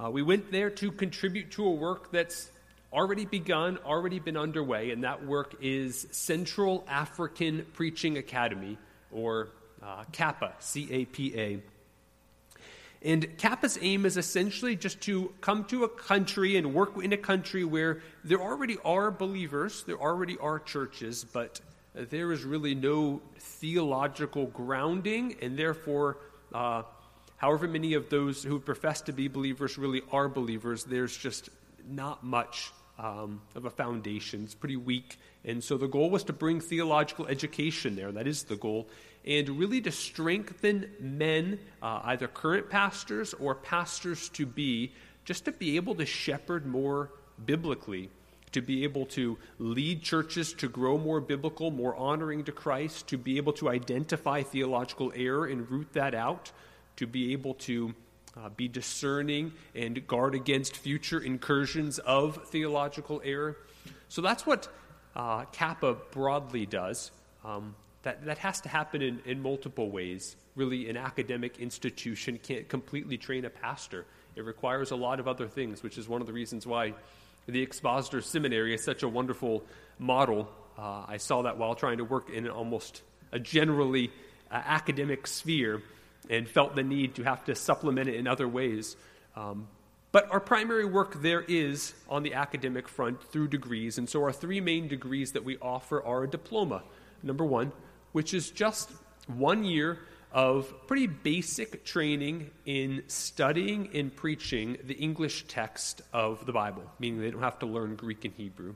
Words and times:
Uh, 0.00 0.08
we 0.08 0.22
went 0.22 0.50
there 0.50 0.70
to 0.70 0.90
contribute 0.90 1.50
to 1.50 1.64
a 1.66 1.70
work 1.70 2.10
that's 2.10 2.50
already 2.90 3.26
begun, 3.26 3.78
already 3.84 4.18
been 4.18 4.36
underway, 4.36 4.92
and 4.92 5.04
that 5.04 5.26
work 5.26 5.54
is 5.60 6.06
Central 6.10 6.84
African 6.88 7.66
Preaching 7.74 8.16
Academy, 8.16 8.78
or 9.12 9.48
uh, 9.82 10.04
CAPA, 10.12 10.54
C 10.58 10.88
A 10.90 11.04
P 11.04 11.38
A. 11.38 11.62
And 13.02 13.36
CAPA's 13.36 13.78
aim 13.82 14.06
is 14.06 14.16
essentially 14.16 14.74
just 14.74 15.02
to 15.02 15.34
come 15.42 15.64
to 15.64 15.84
a 15.84 15.88
country 15.88 16.56
and 16.56 16.72
work 16.72 16.96
in 17.02 17.12
a 17.12 17.18
country 17.18 17.64
where 17.64 18.00
there 18.24 18.40
already 18.40 18.78
are 18.84 19.10
believers, 19.10 19.84
there 19.86 20.00
already 20.00 20.38
are 20.38 20.58
churches, 20.58 21.24
but 21.24 21.60
there 21.94 22.32
is 22.32 22.44
really 22.44 22.74
no 22.74 23.20
theological 23.38 24.46
grounding, 24.46 25.36
and 25.42 25.58
therefore, 25.58 26.16
uh, 26.54 26.84
however 27.40 27.66
many 27.66 27.94
of 27.94 28.10
those 28.10 28.44
who 28.44 28.60
profess 28.60 29.00
to 29.00 29.12
be 29.12 29.26
believers 29.26 29.78
really 29.78 30.02
are 30.12 30.28
believers, 30.28 30.84
there's 30.84 31.16
just 31.16 31.48
not 31.88 32.22
much 32.22 32.70
um, 32.98 33.40
of 33.54 33.64
a 33.64 33.70
foundation. 33.70 34.44
It's 34.44 34.54
pretty 34.54 34.76
weak. 34.76 35.16
And 35.42 35.64
so 35.64 35.78
the 35.78 35.88
goal 35.88 36.10
was 36.10 36.24
to 36.24 36.34
bring 36.34 36.60
theological 36.60 37.26
education 37.26 37.96
there. 37.96 38.12
That 38.12 38.26
is 38.26 38.42
the 38.42 38.56
goal. 38.56 38.88
And 39.24 39.48
really 39.48 39.80
to 39.80 39.90
strengthen 39.90 40.90
men, 41.00 41.58
uh, 41.80 42.02
either 42.04 42.28
current 42.28 42.68
pastors 42.68 43.32
or 43.32 43.54
pastors 43.54 44.28
to 44.30 44.44
be, 44.44 44.92
just 45.24 45.46
to 45.46 45.52
be 45.52 45.76
able 45.76 45.94
to 45.94 46.04
shepherd 46.04 46.66
more 46.66 47.10
biblically, 47.46 48.10
to 48.52 48.60
be 48.60 48.84
able 48.84 49.06
to 49.06 49.38
lead 49.58 50.02
churches 50.02 50.52
to 50.52 50.68
grow 50.68 50.98
more 50.98 51.22
biblical, 51.22 51.70
more 51.70 51.96
honoring 51.96 52.44
to 52.44 52.52
Christ, 52.52 53.08
to 53.08 53.16
be 53.16 53.38
able 53.38 53.54
to 53.54 53.70
identify 53.70 54.42
theological 54.42 55.10
error 55.16 55.46
and 55.46 55.70
root 55.70 55.94
that 55.94 56.14
out, 56.14 56.52
to 57.00 57.06
be 57.06 57.32
able 57.32 57.54
to 57.54 57.94
uh, 58.36 58.50
be 58.50 58.68
discerning 58.68 59.52
and 59.74 60.06
guard 60.06 60.34
against 60.34 60.76
future 60.76 61.18
incursions 61.18 61.98
of 61.98 62.46
theological 62.48 63.22
error. 63.24 63.56
So 64.08 64.20
that's 64.20 64.44
what 64.44 64.68
uh, 65.16 65.46
CAPA 65.46 65.96
broadly 66.10 66.66
does. 66.66 67.10
Um, 67.42 67.74
that, 68.02 68.26
that 68.26 68.36
has 68.38 68.60
to 68.60 68.68
happen 68.68 69.00
in, 69.00 69.20
in 69.24 69.40
multiple 69.40 69.90
ways. 69.90 70.36
Really, 70.56 70.90
an 70.90 70.98
academic 70.98 71.58
institution 71.58 72.38
can't 72.42 72.68
completely 72.68 73.16
train 73.16 73.46
a 73.46 73.50
pastor. 73.50 74.04
It 74.36 74.44
requires 74.44 74.90
a 74.90 74.96
lot 74.96 75.20
of 75.20 75.26
other 75.26 75.48
things, 75.48 75.82
which 75.82 75.96
is 75.96 76.06
one 76.06 76.20
of 76.20 76.26
the 76.26 76.34
reasons 76.34 76.66
why 76.66 76.92
the 77.46 77.62
Expositor 77.62 78.20
Seminary 78.20 78.74
is 78.74 78.84
such 78.84 79.02
a 79.02 79.08
wonderful 79.08 79.64
model. 79.98 80.50
Uh, 80.78 81.04
I 81.08 81.16
saw 81.16 81.42
that 81.42 81.56
while 81.56 81.74
trying 81.74 81.96
to 81.96 82.04
work 82.04 82.28
in 82.28 82.46
almost 82.46 83.00
a 83.32 83.38
generally 83.38 84.10
uh, 84.50 84.60
academic 84.66 85.26
sphere 85.26 85.82
and 86.28 86.48
felt 86.48 86.76
the 86.76 86.82
need 86.82 87.14
to 87.16 87.22
have 87.22 87.44
to 87.46 87.54
supplement 87.54 88.08
it 88.08 88.14
in 88.14 88.26
other 88.26 88.46
ways. 88.46 88.96
Um, 89.36 89.68
but 90.12 90.30
our 90.32 90.40
primary 90.40 90.84
work 90.84 91.22
there 91.22 91.40
is 91.40 91.94
on 92.08 92.24
the 92.24 92.34
academic 92.34 92.88
front 92.88 93.22
through 93.22 93.48
degrees, 93.48 93.96
and 93.96 94.08
so 94.08 94.22
our 94.24 94.32
three 94.32 94.60
main 94.60 94.88
degrees 94.88 95.32
that 95.32 95.44
we 95.44 95.56
offer 95.58 96.02
are 96.02 96.24
a 96.24 96.28
diploma, 96.28 96.82
number 97.22 97.44
one, 97.44 97.72
which 98.12 98.34
is 98.34 98.50
just 98.50 98.90
one 99.28 99.64
year 99.64 99.98
of 100.32 100.72
pretty 100.86 101.06
basic 101.06 101.84
training 101.84 102.50
in 102.64 103.02
studying 103.06 103.90
and 103.94 104.14
preaching 104.14 104.78
the 104.84 104.94
English 104.94 105.44
text 105.46 106.02
of 106.12 106.44
the 106.46 106.52
Bible, 106.52 106.84
meaning 106.98 107.20
they 107.20 107.30
don't 107.30 107.42
have 107.42 107.58
to 107.60 107.66
learn 107.66 107.96
Greek 107.96 108.24
and 108.24 108.34
Hebrew. 108.34 108.74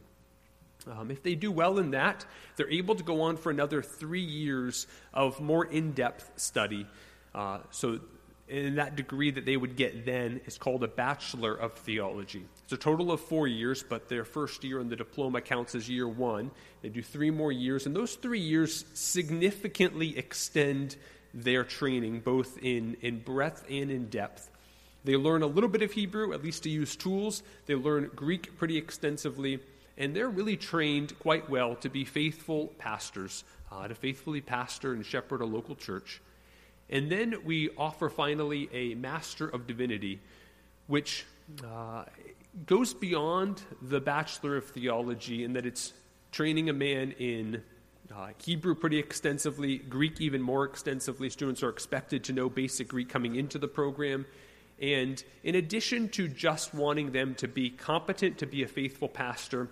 Um, 0.91 1.11
if 1.11 1.23
they 1.23 1.35
do 1.35 1.51
well 1.51 1.79
in 1.79 1.93
that, 1.93 2.27
they're 2.57 2.71
able 2.71 2.95
to 2.97 3.03
go 3.03 3.23
on 3.23 3.37
for 3.37 3.51
another 3.51 3.83
three 3.83 4.21
years 4.21 4.87
of 5.13 5.41
more 5.41 5.65
in 5.65 5.93
depth 5.93 6.31
study 6.37 6.87
uh, 7.35 7.59
so, 7.71 8.01
in 8.49 8.75
that 8.77 8.95
degree 8.95 9.31
that 9.31 9.47
they 9.47 9.57
would 9.57 9.75
get 9.77 10.05
then 10.05 10.41
is 10.45 10.59
called 10.59 10.85
a 10.85 10.89
Bachelor 10.89 11.55
of 11.55 11.73
Theology. 11.73 12.45
It's 12.65 12.73
a 12.73 12.77
total 12.77 13.11
of 13.11 13.21
four 13.21 13.47
years, 13.47 13.83
but 13.83 14.09
their 14.09 14.25
first 14.25 14.65
year 14.65 14.81
in 14.81 14.89
the 14.89 14.97
diploma 14.97 15.41
counts 15.41 15.75
as 15.75 15.89
year 15.89 16.07
one. 16.07 16.51
They 16.83 16.91
do 16.91 17.03
three 17.03 17.31
more 17.31 17.53
years, 17.53 17.87
and 17.87 17.97
those 17.97 18.15
three 18.17 18.41
years 18.41 18.85
significantly 18.93 20.19
extend 20.19 20.97
their 21.33 21.65
training, 21.65 22.21
both 22.21 22.59
in, 22.59 22.97
in 23.01 23.21
breadth 23.21 23.65
and 23.71 23.91
in 23.91 24.09
depth. 24.09 24.51
They 25.05 25.17
learn 25.17 25.43
a 25.43 25.47
little 25.47 25.69
bit 25.69 25.83
of 25.83 25.93
Hebrew, 25.93 26.33
at 26.33 26.43
least 26.43 26.63
to 26.63 26.71
use 26.71 26.97
tools. 26.97 27.43
They 27.67 27.75
learn 27.75 28.11
Greek 28.15 28.57
pretty 28.57 28.77
extensively, 28.77 29.61
and 29.99 30.15
they're 30.15 30.29
really 30.29 30.57
trained 30.57 31.19
quite 31.19 31.49
well 31.51 31.77
to 31.77 31.89
be 31.89 32.05
faithful 32.05 32.69
pastors, 32.79 33.45
uh, 33.73 33.89
to 33.89 33.95
faithfully 33.95 34.41
pastor 34.41 34.93
and 34.93 35.05
shepherd 35.05 35.41
a 35.41 35.47
local 35.47 35.75
church. 35.75 36.21
And 36.91 37.11
then 37.11 37.37
we 37.45 37.71
offer 37.77 38.09
finally 38.09 38.69
a 38.73 38.95
Master 38.95 39.49
of 39.49 39.67
Divinity, 39.67 40.21
which 40.87 41.25
uh, 41.67 42.05
goes 42.67 42.95
beyond 42.95 43.63
the 43.83 44.01
Bachelor 44.01 44.57
of 44.57 44.67
Theology 44.67 45.45
in 45.45 45.55
that 45.55 45.67
it's 45.67 45.93
training 46.31 46.69
a 46.69 46.73
man 46.73 47.13
in 47.13 47.63
uh, 48.15 48.29
Hebrew 48.43 48.75
pretty 48.75 48.99
extensively, 48.99 49.79
Greek 49.79 50.21
even 50.21 50.43
more 50.43 50.65
extensively. 50.65 51.31
Students 51.31 51.63
are 51.63 51.71
expected 51.71 52.25
to 52.25 52.33
know 52.33 52.49
basic 52.49 52.89
Greek 52.89 53.09
coming 53.09 53.37
into 53.37 53.59
the 53.59 53.69
program. 53.69 54.27
And 54.81 55.23
in 55.43 55.55
addition 55.55 56.09
to 56.11 56.29
just 56.29 56.75
wanting 56.75 57.13
them 57.13 57.35
to 57.37 57.49
be 57.49 57.71
competent 57.71 58.39
to 58.39 58.47
be 58.47 58.63
a 58.63 58.69
faithful 58.69 59.09
pastor, 59.09 59.69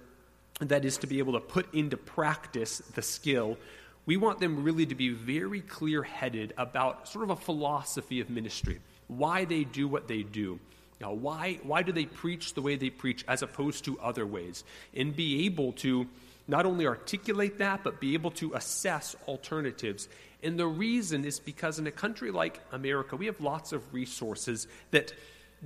that 0.60 0.84
is, 0.84 0.96
to 0.98 1.06
be 1.06 1.18
able 1.18 1.32
to 1.34 1.40
put 1.40 1.72
into 1.74 1.96
practice 1.96 2.78
the 2.78 3.02
skill, 3.02 3.58
we 4.06 4.16
want 4.16 4.40
them 4.40 4.64
really 4.64 4.86
to 4.86 4.94
be 4.94 5.10
very 5.10 5.60
clear 5.60 6.02
headed 6.02 6.52
about 6.56 7.08
sort 7.08 7.24
of 7.24 7.30
a 7.30 7.36
philosophy 7.36 8.20
of 8.20 8.30
ministry, 8.30 8.80
why 9.06 9.44
they 9.44 9.64
do 9.64 9.86
what 9.86 10.08
they 10.08 10.22
do. 10.22 10.58
Now, 11.00 11.12
why, 11.12 11.58
why 11.62 11.82
do 11.82 11.92
they 11.92 12.06
preach 12.06 12.54
the 12.54 12.62
way 12.62 12.76
they 12.76 12.90
preach 12.90 13.24
as 13.26 13.42
opposed 13.42 13.84
to 13.86 13.98
other 14.00 14.24
ways? 14.24 14.64
And 14.94 15.14
be 15.14 15.46
able 15.46 15.72
to 15.74 16.06
not 16.48 16.66
only 16.66 16.86
articulate 16.86 17.58
that, 17.58 17.82
but 17.84 18.00
be 18.00 18.14
able 18.14 18.30
to 18.32 18.54
assess 18.54 19.16
alternatives. 19.26 20.08
And 20.42 20.58
the 20.58 20.66
reason 20.66 21.24
is 21.24 21.38
because 21.38 21.78
in 21.78 21.86
a 21.86 21.92
country 21.92 22.30
like 22.30 22.60
America, 22.72 23.16
we 23.16 23.26
have 23.26 23.40
lots 23.40 23.72
of 23.72 23.94
resources 23.94 24.66
that 24.90 25.12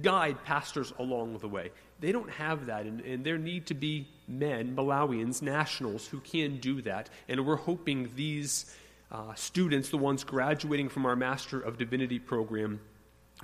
guide 0.03 0.42
pastors 0.44 0.92
along 0.98 1.38
the 1.38 1.48
way. 1.48 1.70
They 1.98 2.12
don't 2.12 2.30
have 2.30 2.66
that, 2.66 2.84
and, 2.84 3.00
and 3.00 3.24
there 3.24 3.38
need 3.38 3.66
to 3.66 3.74
be 3.74 4.08
men, 4.28 4.76
Malawians, 4.76 5.40
nationals, 5.40 6.06
who 6.06 6.20
can 6.20 6.58
do 6.58 6.82
that. 6.82 7.08
And 7.28 7.46
we're 7.46 7.56
hoping 7.56 8.10
these 8.14 8.66
uh, 9.10 9.34
students, 9.34 9.88
the 9.88 9.96
ones 9.96 10.24
graduating 10.24 10.90
from 10.90 11.06
our 11.06 11.16
Master 11.16 11.60
of 11.60 11.78
Divinity 11.78 12.18
program, 12.18 12.80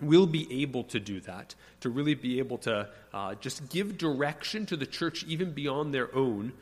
will 0.01 0.27
be 0.27 0.63
able 0.63 0.85
to 0.85 1.01
do 1.01 1.21
that, 1.21 1.55
to 1.81 1.91
really 1.91 2.15
be 2.15 2.39
able 2.39 2.59
to 2.59 2.89
uh, 3.13 3.35
just 3.37 3.69
give 3.71 3.99
direction 3.99 4.67
to 4.67 4.77
the 4.77 4.87
church 4.87 5.25
even 5.25 5.53
beyond 5.53 5.93
their 5.95 6.15
own, 6.15 6.53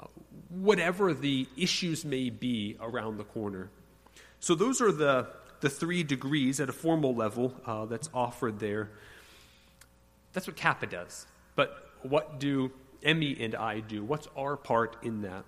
uh, 0.00 0.06
whatever 0.50 1.14
the 1.14 1.48
issues 1.56 2.04
may 2.04 2.30
be 2.30 2.76
around 2.80 3.16
the 3.16 3.24
corner. 3.24 3.70
So, 4.40 4.54
those 4.54 4.80
are 4.80 4.92
the, 4.92 5.28
the 5.60 5.70
three 5.70 6.02
degrees 6.02 6.60
at 6.60 6.68
a 6.68 6.72
formal 6.72 7.14
level 7.14 7.54
uh, 7.64 7.86
that's 7.86 8.10
offered 8.12 8.58
there. 8.58 8.90
That's 10.36 10.46
what 10.46 10.56
CAPA 10.56 10.90
does. 10.90 11.26
But 11.54 11.92
what 12.02 12.38
do 12.38 12.70
Emmy 13.02 13.34
and 13.40 13.54
I 13.54 13.80
do? 13.80 14.04
What's 14.04 14.28
our 14.36 14.54
part 14.58 14.98
in 15.02 15.22
that? 15.22 15.44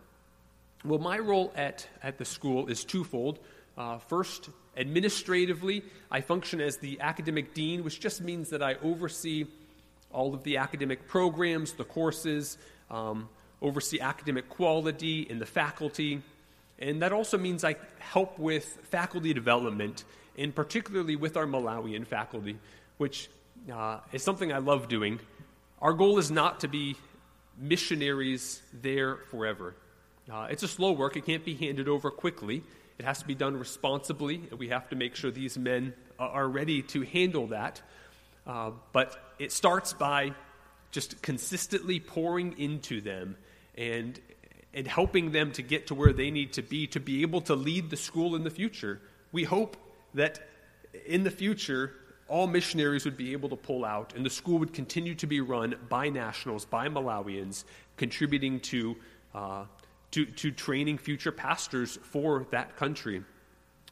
Well, 0.83 0.99
my 0.99 1.19
role 1.19 1.53
at, 1.55 1.87
at 2.03 2.17
the 2.17 2.25
school 2.25 2.69
is 2.69 2.85
twofold. 2.85 3.39
Uh, 3.77 3.99
first, 3.99 4.49
administratively, 4.79 5.83
I 6.11 6.23
function 6.23 6.63
as 6.63 6.79
the 6.79 7.03
academic 7.03 7.53
dean, 7.53 7.85
which 7.85 8.01
just 8.01 8.23
means 8.23 8.49
that 8.49 8.63
I 8.63 8.77
oversee 8.77 9.45
all 10.11 10.33
of 10.33 10.43
the 10.43 10.57
academic 10.57 11.07
programs, 11.07 11.75
the 11.75 11.85
courses, 11.85 12.57
um, 12.91 13.29
oversee 13.61 14.01
academic 14.01 14.49
quality 14.49 15.21
in 15.21 15.39
the 15.39 15.45
faculty. 15.45 16.23
And 16.79 17.03
that 17.03 17.13
also 17.13 17.37
means 17.37 17.63
I 17.63 17.77
help 17.99 18.39
with 18.39 18.65
faculty 18.85 19.35
development, 19.35 20.05
and 20.39 20.55
particularly 20.55 21.15
with 21.15 21.37
our 21.37 21.45
Malawian 21.45 22.07
faculty, 22.07 22.57
which 22.97 23.29
uh, 23.73 24.01
is 24.13 24.23
something 24.23 24.53
I 24.53 24.59
love 24.59 24.89
doing. 24.89 25.21
Our 25.81 25.93
goal 25.93 26.19
is 26.19 26.31
not 26.31 26.61
to 26.61 26.69
be 26.69 26.97
missionaries 27.59 28.63
there 28.73 29.17
forever. 29.31 29.75
Uh, 30.31 30.49
it's 30.51 30.63
a 30.63 30.69
slow 30.69 30.93
work, 30.93 31.17
it 31.17 31.25
can't 31.25 31.45
be 31.45 31.55
handed 31.55 31.89
over 31.89 32.11
quickly. 32.11 32.63
It 32.99 33.05
has 33.05 33.21
to 33.21 33.27
be 33.27 33.35
done 33.35 33.57
responsibly, 33.57 34.37
and 34.51 34.59
we 34.59 34.69
have 34.69 34.89
to 34.89 34.97
make 34.97 35.15
sure 35.15 35.31
these 35.31 35.57
men 35.57 35.95
are 36.19 36.49
ready 36.49 36.83
to 36.83 37.03
handle 37.03 37.47
that. 37.49 37.81
Uh, 38.45 38.73
but 38.93 39.17
it 39.39 39.53
starts 39.53 39.93
by 39.93 40.33
just 40.91 41.23
consistently 41.23 42.01
pouring 42.01 42.59
into 42.59 43.01
them 43.01 43.37
and, 43.77 44.19
and 44.75 44.89
helping 44.89 45.31
them 45.31 45.53
to 45.53 45.63
get 45.63 45.89
to 45.89 45.95
where 45.95 46.13
they 46.13 46.31
need 46.31 46.55
to 46.55 46.63
be 46.63 46.87
to 46.89 46.99
be 46.99 47.23
able 47.23 47.43
to 47.43 47.55
lead 47.55 47.91
the 47.91 47.97
school 47.97 48.35
in 48.35 48.43
the 48.43 48.51
future. 48.51 49.01
We 49.31 49.45
hope 49.45 49.77
that 50.15 50.41
in 51.07 51.23
the 51.23 51.31
future, 51.31 51.93
all 52.29 52.47
missionaries 52.47 53.05
would 53.05 53.17
be 53.17 53.33
able 53.33 53.49
to 53.49 53.57
pull 53.57 53.85
out, 53.85 54.15
and 54.15 54.25
the 54.25 54.31
school 54.31 54.59
would 54.59 54.73
continue 54.73 55.15
to 55.17 55.27
be 55.27 55.41
run 55.41 55.75
by 55.89 56.11
nationals, 56.11 56.65
by 56.65 56.89
Malawians, 56.89 57.65
contributing 57.97 58.61
to, 58.61 58.97
uh, 59.35 59.65
to, 60.11 60.27
to 60.27 60.51
training 60.51 60.99
future 60.99 61.33
pastors 61.33 61.99
for 62.03 62.47
that 62.51 62.77
country. 62.77 63.23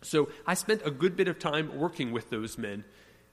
So 0.02 0.28
I 0.46 0.54
spent 0.54 0.82
a 0.84 0.90
good 0.90 1.16
bit 1.16 1.28
of 1.28 1.38
time 1.38 1.78
working 1.78 2.12
with 2.12 2.30
those 2.30 2.58
men. 2.58 2.84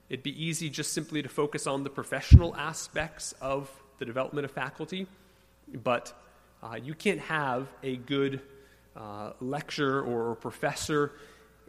it'd 0.08 0.22
be 0.22 0.44
easy 0.44 0.70
just 0.70 0.92
simply 0.92 1.22
to 1.22 1.28
focus 1.28 1.66
on 1.66 1.82
the 1.84 1.90
professional 1.90 2.54
aspects 2.56 3.34
of 3.40 3.70
the 3.98 4.04
development 4.04 4.44
of 4.44 4.50
faculty, 4.50 5.06
but 5.72 6.12
uh, 6.62 6.76
you 6.82 6.94
can't 6.94 7.20
have 7.20 7.68
a 7.82 7.96
good 7.96 8.40
uh, 8.96 9.32
lecturer 9.40 10.02
or 10.02 10.34
professor 10.34 11.12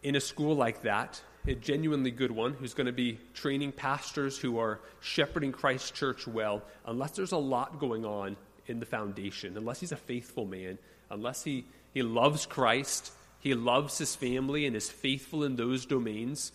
in 0.04 0.16
a 0.16 0.22
school 0.22 0.56
like 0.56 0.84
that, 0.84 1.22
a 1.48 1.54
genuinely 1.54 2.10
good 2.12 2.32
one, 2.32 2.54
who's 2.54 2.74
going 2.74 2.88
to 2.88 2.94
be 2.94 3.20
training 3.34 3.72
pastors 3.72 4.38
who 4.38 4.58
are 4.58 4.80
shepherding 5.00 5.52
Christ 5.52 5.94
Church 5.94 6.28
well, 6.28 6.64
unless 6.86 7.12
there's 7.12 7.34
a 7.34 7.38
lot 7.38 7.80
going 7.80 8.04
on 8.04 8.36
in 8.68 8.80
the 8.80 8.86
foundation, 8.86 9.56
unless 9.56 9.80
he's 9.80 9.92
a 9.92 9.98
faithful 9.98 10.46
man, 10.46 10.80
unless 11.12 11.44
he, 11.44 11.66
he 11.94 12.02
loves 12.02 12.48
Christ, 12.48 13.12
he 13.40 13.54
loves 13.54 13.98
his 14.00 14.16
family, 14.16 14.66
and 14.66 14.76
is 14.76 14.90
faithful 14.90 15.44
in 15.44 15.56
those 15.56 15.86
domains, 15.86 16.52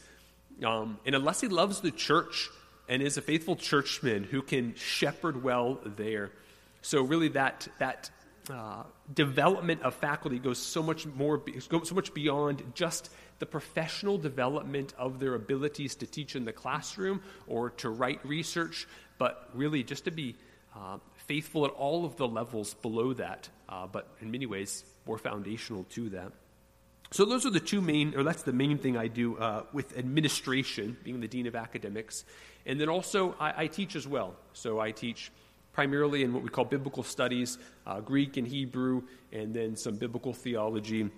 um, 0.65 0.99
and 1.07 1.15
unless 1.15 1.41
he 1.41 1.47
loves 1.47 1.81
the 1.81 1.93
church 1.93 2.49
and 2.89 3.01
is 3.01 3.17
a 3.17 3.23
faithful 3.23 3.55
churchman 3.55 4.25
who 4.25 4.43
can 4.43 4.75
shepherd 4.75 5.45
well 5.45 5.79
there. 5.85 6.33
So, 6.83 7.03
really, 7.03 7.29
that, 7.29 7.69
that 7.79 8.11
uh, 8.51 8.83
development 9.15 9.83
of 9.83 9.95
faculty 9.95 10.41
goes 10.41 10.59
so 10.59 10.83
much 10.83 11.07
more, 11.07 11.41
so 11.61 11.95
much 11.95 12.13
beyond 12.13 12.65
just 12.75 13.11
the 13.41 13.47
professional 13.47 14.19
development 14.19 14.95
of 14.97 15.19
their 15.19 15.35
abilities 15.35 15.97
to 15.97 16.07
teach 16.07 16.37
in 16.37 16.45
the 16.45 16.53
classroom 16.53 17.23
or 17.49 17.71
to 17.71 17.91
write 17.91 18.25
research, 18.25 18.87
but 19.19 19.49
really 19.55 19.83
just 19.83 20.05
to 20.05 20.11
be 20.11 20.37
uh, 20.77 20.99
faithful 21.27 21.65
at 21.65 21.73
all 21.73 22.05
of 22.05 22.17
the 22.17 22.29
levels 22.29 22.75
below 22.75 23.13
that, 23.15 23.49
uh, 23.69 23.87
but 23.87 24.09
in 24.21 24.31
many 24.31 24.47
ways 24.47 24.85
more 25.07 25.19
foundational 25.19 25.85
to 25.85 26.11
that. 26.11 26.33
So 27.13 27.25
those 27.25 27.45
are 27.45 27.51
the 27.51 27.59
two 27.61 27.81
main, 27.81 28.15
or 28.17 28.23
that's 28.23 28.45
the 28.45 28.53
main 28.53 28.79
thing 28.79 28.97
I 28.97 29.09
do 29.09 29.37
uh, 29.37 29.65
with 29.73 29.99
administration, 29.99 30.97
being 31.03 31.21
the 31.21 31.27
dean 31.27 31.49
of 31.49 31.57
academics, 31.57 32.25
and 32.67 32.81
then 32.81 32.89
also 32.89 33.35
I, 33.41 33.65
I 33.65 33.67
teach 33.67 33.97
as 33.97 34.07
well. 34.07 34.37
So 34.53 34.79
I 34.79 34.93
teach 34.93 35.33
primarily 35.73 36.23
in 36.23 36.33
what 36.33 36.43
we 36.43 36.51
call 36.51 36.65
biblical 36.65 37.03
studies, 37.03 37.59
uh, 37.87 38.01
Greek 38.01 38.37
and 38.37 38.47
Hebrew, 38.47 39.03
and 39.33 39.53
then 39.53 39.77
some 39.77 39.97
biblical 39.97 40.33
theology. 40.33 41.11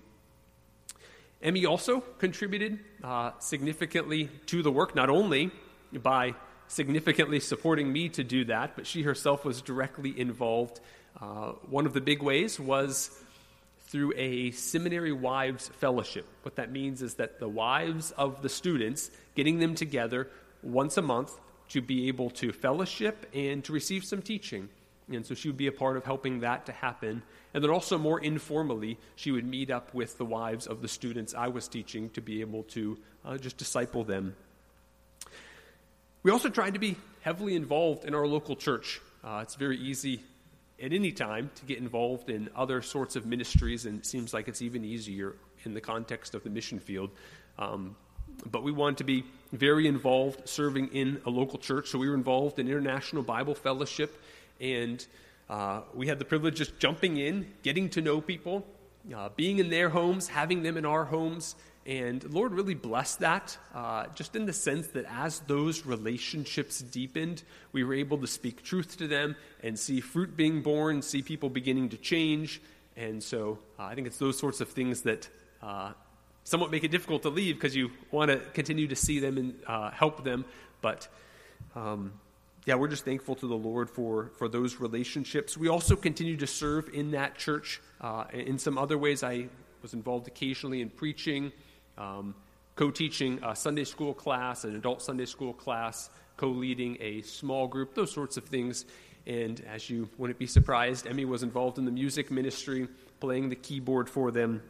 Emmy 1.43 1.67
also 1.67 2.01
contributed 2.19 2.79
uh, 3.03 3.33
significantly 3.41 4.29
to 4.47 4.63
the 4.63 4.71
work, 4.71 4.95
not 4.95 5.11
only 5.11 5.51
by 5.93 6.35
significantly 6.69 7.41
supporting 7.41 7.93
me 7.93 8.09
to 8.11 8.23
do 8.23 8.45
that, 8.45 8.77
but 8.77 8.87
she 8.87 9.03
herself 9.03 9.45
was 9.45 9.61
directly 9.61 10.19
involved. 10.19 10.81
Uh, 11.21 11.53
one 11.69 11.85
of 11.85 11.93
the 11.93 12.01
big 12.01 12.23
ways 12.23 12.61
was 12.61 13.11
through 13.89 14.13
a 14.17 14.53
seminary 14.53 15.13
wives 15.13 15.69
fellowship. 15.69 16.27
What 16.43 16.57
that 16.57 16.71
means 16.71 17.03
is 17.03 17.15
that 17.15 17.41
the 17.41 17.49
wives 17.49 18.13
of 18.13 18.41
the 18.41 18.49
students, 18.49 19.11
getting 19.35 19.59
them 19.59 19.75
together 19.75 20.31
once 20.63 20.97
a 20.97 21.03
month 21.03 21.39
to 21.71 21.83
be 21.83 22.09
able 22.09 22.31
to 22.31 22.53
fellowship 22.53 23.27
and 23.35 23.63
to 23.65 23.73
receive 23.73 24.05
some 24.05 24.23
teaching. 24.23 24.69
And 25.11 25.27
so 25.27 25.35
she 25.35 25.49
would 25.49 25.57
be 25.57 25.67
a 25.67 25.73
part 25.73 25.97
of 25.97 26.05
helping 26.05 26.41
that 26.41 26.67
to 26.67 26.73
happen. 26.73 27.23
And 27.55 27.63
then 27.63 27.71
also, 27.71 27.99
more 27.99 28.21
informally, 28.21 28.99
she 29.17 29.31
would 29.31 29.45
meet 29.45 29.71
up 29.71 29.93
with 29.95 30.17
the 30.19 30.25
wives 30.25 30.67
of 30.67 30.81
the 30.81 30.89
students 30.89 31.35
I 31.35 31.49
was 31.49 31.69
teaching 31.69 32.11
to 32.11 32.21
be 32.21 32.41
able 32.41 32.63
to 32.65 32.99
uh, 33.25 33.37
just 33.37 33.57
disciple 33.57 34.05
them. 34.05 34.35
We 36.23 36.31
also 36.31 36.49
tried 36.49 36.75
to 36.75 36.81
be 36.81 36.97
heavily 37.21 37.57
involved 37.57 38.05
in 38.05 38.15
our 38.15 38.27
local 38.27 38.55
church. 38.55 39.01
Uh, 39.25 39.41
it's 39.43 39.57
very 39.57 39.77
easy 39.77 40.23
at 40.81 40.93
any 40.93 41.13
time 41.13 41.51
to 41.57 41.65
get 41.65 41.79
involved 41.79 42.31
in 42.31 42.49
other 42.57 42.83
sorts 42.83 43.17
of 43.17 43.27
ministries, 43.27 43.87
and 43.87 44.01
it 44.01 44.07
seems 44.07 44.33
like 44.33 44.49
it's 44.49 44.63
even 44.63 44.85
easier 44.85 45.37
in 45.65 45.75
the 45.75 45.81
context 45.81 46.35
of 46.35 46.43
the 46.43 46.51
mission 46.51 46.79
field. 46.79 47.11
Um, 47.59 47.97
but 48.51 48.63
we 48.63 48.73
wanted 48.73 48.99
to 48.99 49.05
be 49.05 49.25
very 49.53 49.87
involved 49.87 50.49
serving 50.49 50.89
in 50.89 51.21
a 51.27 51.31
local 51.31 51.59
church. 51.59 51.89
So 51.89 51.99
we 51.99 52.09
were 52.09 52.15
involved 52.15 52.59
in 52.59 52.67
International 52.67 53.23
Bible 53.23 53.55
Fellowship, 53.55 54.21
and 54.63 55.05
uh, 55.51 55.83
we 55.93 56.07
had 56.07 56.19
the 56.19 56.25
privilege 56.25 56.61
of 56.61 56.79
jumping 56.79 57.19
in, 57.19 57.47
getting 57.63 57.91
to 57.91 58.01
know 58.01 58.21
people, 58.21 58.65
uh, 59.15 59.29
being 59.37 59.59
in 59.59 59.69
their 59.69 59.91
homes, 59.91 60.29
having 60.29 60.63
them 60.63 60.77
in 60.77 60.87
our 60.87 61.05
homes. 61.05 61.57
And 61.85 62.23
Lord 62.33 62.53
really 62.53 62.75
blessed 62.75 63.19
that, 63.21 63.59
uh, 63.75 64.07
just 64.15 64.37
in 64.37 64.47
the 64.47 64.53
sense 64.53 64.87
that 64.89 65.05
as 65.11 65.41
those 65.41 65.85
relationships 65.85 66.81
deepened, 66.81 67.43
we 67.73 67.83
were 67.83 67.95
able 67.95 68.19
to 68.19 68.27
speak 68.29 68.63
truth 68.63 68.97
to 68.99 69.09
them 69.09 69.35
and 69.65 69.77
see 69.77 70.01
fruit 70.01 70.37
being 70.37 70.63
borne, 70.63 71.03
see 71.03 71.23
people 71.23 71.51
beginning 71.51 71.89
to 71.89 71.97
change. 71.97 72.63
And 72.97 73.21
so 73.21 73.59
uh, 73.81 73.85
I 73.85 73.97
think 73.97 74.07
it's 74.07 74.19
those 74.19 74.39
sorts 74.39 74.61
of 74.61 74.69
things 74.69 75.03
that 75.03 75.29
uh, 75.61 75.93
somewhat 76.45 76.71
make 76.71 76.85
it 76.85 76.93
difficult 76.93 77.23
to 77.23 77.31
leave 77.31 77.57
because 77.57 77.75
you 77.75 77.91
want 78.13 78.31
to 78.31 78.39
continue 78.55 78.87
to 78.87 78.97
see 78.97 79.19
them 79.19 79.37
and 79.37 79.55
uh, 79.67 79.91
help 79.91 80.23
them. 80.23 80.45
But 80.81 81.09
um, 81.75 82.13
yeah, 82.65 82.77
we're 82.77 82.89
just 82.89 83.05
thankful 83.05 83.35
to 83.37 83.49
the 83.49 83.57
Lord 83.57 83.91
for, 83.91 84.31
for 84.39 84.49
those 84.49 84.79
relationships. 84.79 85.57
We 85.57 85.69
also 85.69 85.97
continue 85.97 86.37
to 86.37 86.47
serve 86.47 86.89
in 86.95 87.11
that 87.11 87.37
church 87.37 87.81
uh, 88.01 88.25
in 88.33 88.59
some 88.59 88.79
other 88.79 88.97
ways. 88.97 89.25
I 89.25 89.49
was 89.83 89.95
involved 89.95 90.29
occasionally 90.29 90.81
in 90.81 90.89
preaching, 90.89 91.51
um, 91.99 92.37
co 92.77 92.93
teaching 92.93 93.41
a 93.43 93.57
Sunday 93.57 93.83
school 93.83 94.15
class, 94.15 94.63
an 94.63 94.77
adult 94.77 95.03
Sunday 95.03 95.27
school 95.27 95.53
class, 95.53 96.09
co 96.37 96.49
leading 96.49 96.99
a 97.01 97.23
small 97.23 97.67
group, 97.67 97.97
those 97.97 98.13
sorts 98.13 98.37
of 98.37 98.45
things. 98.45 98.85
And 99.27 99.61
as 99.69 99.91
you 99.91 100.09
wouldn't 100.17 100.39
be 100.39 100.47
surprised, 100.47 101.09
Emmy 101.09 101.25
was 101.25 101.43
involved 101.43 101.79
in 101.79 101.85
the 101.85 101.91
music 101.91 102.31
ministry, 102.31 102.87
playing 103.19 103.49
the 103.49 103.57
keyboard 103.57 104.09
for 104.09 104.31
them. 104.31 104.63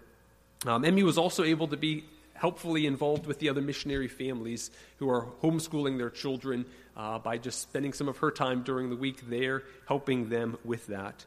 Um, 0.66 0.84
Emmy 0.84 1.02
was 1.02 1.18
also 1.18 1.44
able 1.44 1.68
to 1.68 1.76
be 1.76 2.04
helpfully 2.42 2.86
involved 2.86 3.24
with 3.24 3.38
the 3.38 3.48
other 3.48 3.60
missionary 3.60 4.08
families 4.08 4.72
who 4.96 5.08
are 5.08 5.28
homeschooling 5.44 5.96
their 5.96 6.10
children 6.10 6.66
uh, 6.96 7.16
by 7.16 7.38
just 7.38 7.60
spending 7.60 7.92
some 7.92 8.08
of 8.08 8.16
her 8.18 8.32
time 8.32 8.64
during 8.64 8.90
the 8.90 8.96
week 8.96 9.30
there, 9.30 9.62
helping 9.86 10.28
them 10.28 10.58
with 10.64 10.84
that. 10.88 11.24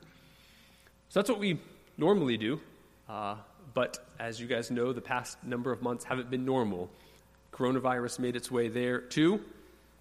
So 1.07 1.21
that's 1.21 1.29
what 1.29 1.39
we 1.39 1.57
normally 1.97 2.35
do. 2.35 2.59
Uh, 3.07 3.35
but 3.73 4.05
as 4.19 4.41
you 4.41 4.45
guys 4.45 4.69
know, 4.69 4.91
the 4.91 4.99
past 4.99 5.41
number 5.41 5.71
of 5.71 5.81
months 5.81 6.03
haven't 6.03 6.29
been 6.29 6.43
normal. 6.43 6.89
Coronavirus 7.53 8.19
made 8.19 8.35
its 8.35 8.51
way 8.51 8.67
there 8.67 8.99
too. 8.99 9.39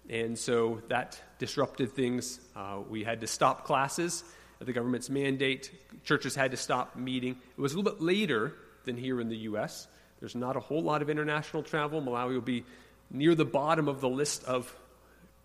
And 0.09 0.37
so 0.37 0.81
that 0.89 1.17
disrupted 1.39 1.93
things. 1.93 2.41
Uh, 2.57 2.79
we 2.89 3.05
had 3.05 3.21
to 3.21 3.27
stop 3.27 3.63
classes 3.63 4.25
at 4.59 4.67
the 4.67 4.73
government's 4.73 5.09
mandate. 5.09 5.71
Churches 6.03 6.35
had 6.35 6.51
to 6.51 6.57
stop 6.57 6.97
meeting. 6.97 7.37
It 7.57 7.61
was 7.61 7.71
a 7.71 7.77
little 7.77 7.89
bit 7.89 8.01
later 8.01 8.53
than 8.83 8.97
here 8.97 9.21
in 9.21 9.29
the 9.29 9.37
U.S. 9.37 9.87
There's 10.25 10.33
not 10.33 10.57
a 10.57 10.59
whole 10.59 10.81
lot 10.81 11.03
of 11.03 11.11
international 11.11 11.61
travel. 11.61 12.01
Malawi 12.01 12.33
will 12.33 12.41
be 12.41 12.65
near 13.11 13.35
the 13.35 13.45
bottom 13.45 13.87
of 13.87 14.01
the 14.01 14.09
list 14.09 14.43
of 14.45 14.75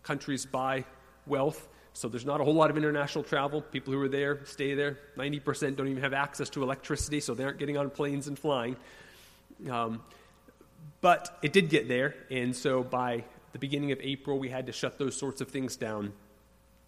countries 0.03 0.47
by 0.47 0.87
wealth. 1.27 1.69
So 1.93 2.09
there's 2.09 2.25
not 2.25 2.41
a 2.41 2.45
whole 2.45 2.55
lot 2.55 2.71
of 2.71 2.79
international 2.79 3.25
travel. 3.25 3.61
People 3.61 3.93
who 3.93 4.01
are 4.01 4.09
there 4.09 4.41
stay 4.47 4.73
there. 4.73 4.97
90% 5.19 5.77
don't 5.77 5.89
even 5.89 6.03
have 6.03 6.15
access 6.15 6.49
to 6.49 6.63
electricity, 6.63 7.21
so 7.21 7.35
they 7.35 7.45
aren't 7.45 7.59
getting 7.59 7.77
on 7.77 7.91
planes 7.91 8.27
and 8.27 8.39
flying. 8.39 8.75
Um, 9.71 10.03
but 11.03 11.29
it 11.43 11.53
did 11.53 11.69
get 11.69 11.87
there, 11.87 12.15
and 12.31 12.57
so 12.57 12.83
by 12.83 13.25
the 13.53 13.59
beginning 13.59 13.93
of 13.93 14.01
April, 14.01 14.39
we 14.39 14.49
had 14.49 14.65
to 14.65 14.73
shut 14.73 14.99
those 14.99 15.15
sorts 15.15 15.43
of 15.43 15.49
things 15.49 15.77
down. 15.77 16.15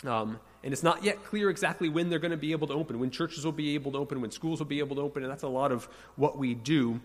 Um, 0.07 0.41
and 0.65 0.73
it's 0.73 0.83
not 0.83 1.05
yet 1.05 1.23
clear 1.25 1.51
exactly 1.51 1.91
when 1.91 2.09
they're 2.09 2.19
going 2.19 2.31
to 2.31 2.39
be 2.39 2.53
able 2.53 2.69
to 2.69 2.73
open, 2.73 2.99
when 3.01 3.11
churches 3.11 3.45
will 3.45 3.53
be 3.53 3.75
able 3.75 3.93
to 3.93 3.99
open, 3.99 4.23
when 4.23 4.31
schools 4.31 4.61
will 4.61 4.67
be 4.67 4.79
able 4.79 4.97
to 4.97 5.03
open, 5.03 5.25
and 5.25 5.31
that's 5.31 5.43
a 5.43 5.49
lot 5.49 5.73
of 5.73 5.85
what 6.17 6.39
we 6.39 6.55
do. 6.55 6.99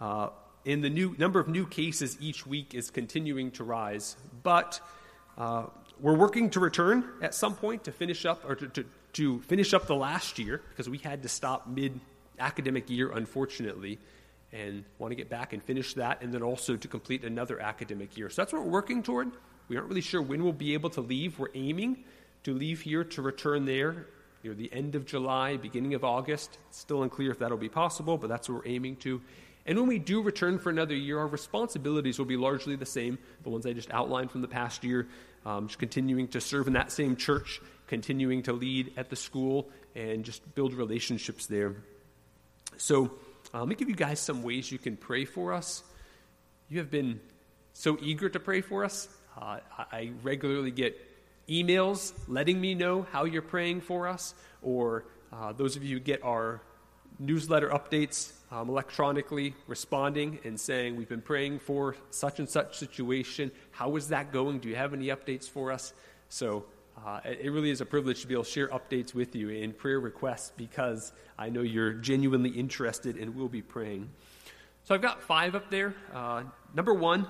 Uh, 0.00 0.28
and 0.64 0.82
the 0.82 0.90
new 0.90 1.14
number 1.18 1.40
of 1.40 1.48
new 1.48 1.66
cases 1.66 2.16
each 2.20 2.46
week 2.46 2.74
is 2.74 2.90
continuing 2.90 3.50
to 3.52 3.64
rise. 3.64 4.16
But 4.42 4.80
uh, 5.36 5.66
we're 6.00 6.16
working 6.16 6.50
to 6.50 6.60
return 6.60 7.04
at 7.20 7.34
some 7.34 7.54
point 7.54 7.84
to 7.84 7.92
finish 7.92 8.24
up, 8.26 8.44
or 8.48 8.54
to, 8.54 8.68
to, 8.68 8.84
to 9.14 9.40
finish 9.42 9.74
up 9.74 9.86
the 9.86 9.96
last 9.96 10.38
year, 10.38 10.62
because 10.70 10.88
we 10.88 10.98
had 10.98 11.22
to 11.22 11.28
stop 11.28 11.66
mid 11.66 12.00
academic 12.38 12.90
year, 12.90 13.12
unfortunately, 13.12 13.98
and 14.52 14.84
want 14.98 15.12
to 15.12 15.16
get 15.16 15.28
back 15.28 15.52
and 15.52 15.62
finish 15.62 15.94
that, 15.94 16.22
and 16.22 16.32
then 16.32 16.42
also 16.42 16.76
to 16.76 16.88
complete 16.88 17.24
another 17.24 17.60
academic 17.60 18.16
year. 18.16 18.28
So 18.30 18.42
that's 18.42 18.52
what 18.52 18.64
we're 18.64 18.70
working 18.70 19.02
toward. 19.02 19.30
We 19.68 19.76
aren't 19.76 19.88
really 19.88 20.00
sure 20.00 20.20
when 20.20 20.42
we'll 20.42 20.52
be 20.52 20.74
able 20.74 20.90
to 20.90 21.00
leave. 21.00 21.38
We're 21.38 21.48
aiming 21.54 22.04
to 22.44 22.52
leave 22.52 22.82
here 22.82 23.04
to 23.04 23.22
return 23.22 23.64
there 23.64 24.06
near 24.44 24.54
the 24.54 24.72
end 24.72 24.94
of 24.96 25.06
July, 25.06 25.56
beginning 25.56 25.94
of 25.94 26.04
August. 26.04 26.58
It's 26.68 26.78
still 26.78 27.02
unclear 27.02 27.30
if 27.30 27.38
that'll 27.38 27.56
be 27.56 27.68
possible, 27.68 28.18
but 28.18 28.28
that's 28.28 28.48
what 28.48 28.58
we're 28.58 28.70
aiming 28.70 28.96
to. 28.96 29.22
And 29.64 29.78
when 29.78 29.88
we 29.88 29.98
do 29.98 30.22
return 30.22 30.58
for 30.58 30.70
another 30.70 30.94
year, 30.94 31.18
our 31.18 31.26
responsibilities 31.26 32.18
will 32.18 32.26
be 32.26 32.36
largely 32.36 32.74
the 32.74 32.86
same, 32.86 33.18
the 33.42 33.50
ones 33.50 33.64
I 33.64 33.72
just 33.72 33.90
outlined 33.92 34.30
from 34.30 34.42
the 34.42 34.48
past 34.48 34.82
year, 34.82 35.06
um, 35.46 35.68
just 35.68 35.78
continuing 35.78 36.28
to 36.28 36.40
serve 36.40 36.66
in 36.66 36.72
that 36.72 36.90
same 36.90 37.14
church, 37.14 37.60
continuing 37.86 38.42
to 38.44 38.52
lead 38.52 38.92
at 38.96 39.08
the 39.08 39.16
school, 39.16 39.70
and 39.94 40.24
just 40.24 40.54
build 40.54 40.74
relationships 40.74 41.46
there. 41.46 41.76
So, 42.76 43.12
uh, 43.54 43.60
let 43.60 43.68
me 43.68 43.74
give 43.74 43.88
you 43.88 43.94
guys 43.94 44.18
some 44.18 44.42
ways 44.42 44.72
you 44.72 44.78
can 44.78 44.96
pray 44.96 45.24
for 45.24 45.52
us. 45.52 45.82
You 46.68 46.78
have 46.78 46.90
been 46.90 47.20
so 47.72 47.98
eager 48.00 48.28
to 48.28 48.40
pray 48.40 48.62
for 48.62 48.84
us. 48.84 49.08
Uh, 49.40 49.58
I 49.78 50.12
regularly 50.22 50.70
get 50.70 50.98
emails 51.48 52.12
letting 52.28 52.60
me 52.60 52.74
know 52.74 53.06
how 53.12 53.24
you're 53.24 53.42
praying 53.42 53.82
for 53.82 54.08
us, 54.08 54.34
or 54.62 55.04
uh, 55.32 55.52
those 55.52 55.76
of 55.76 55.84
you 55.84 55.98
who 55.98 56.00
get 56.00 56.22
our 56.24 56.62
newsletter 57.18 57.68
updates, 57.68 58.32
um, 58.52 58.68
electronically 58.68 59.54
responding 59.66 60.38
and 60.44 60.60
saying, 60.60 60.96
We've 60.96 61.08
been 61.08 61.22
praying 61.22 61.60
for 61.60 61.96
such 62.10 62.38
and 62.38 62.48
such 62.48 62.76
situation. 62.76 63.50
How 63.70 63.96
is 63.96 64.08
that 64.08 64.30
going? 64.30 64.58
Do 64.58 64.68
you 64.68 64.76
have 64.76 64.92
any 64.92 65.06
updates 65.06 65.48
for 65.48 65.72
us? 65.72 65.94
So 66.28 66.66
uh, 67.04 67.20
it 67.24 67.50
really 67.50 67.70
is 67.70 67.80
a 67.80 67.86
privilege 67.86 68.20
to 68.20 68.26
be 68.26 68.34
able 68.34 68.44
to 68.44 68.50
share 68.50 68.68
updates 68.68 69.14
with 69.14 69.34
you 69.34 69.48
in 69.48 69.72
prayer 69.72 69.98
requests 69.98 70.52
because 70.56 71.12
I 71.38 71.48
know 71.48 71.62
you're 71.62 71.94
genuinely 71.94 72.50
interested 72.50 73.16
and 73.16 73.34
will 73.34 73.48
be 73.48 73.62
praying. 73.62 74.10
So 74.84 74.94
I've 74.94 75.02
got 75.02 75.22
five 75.22 75.54
up 75.54 75.70
there. 75.70 75.94
Uh, 76.12 76.42
number 76.74 76.92
one, 76.92 77.26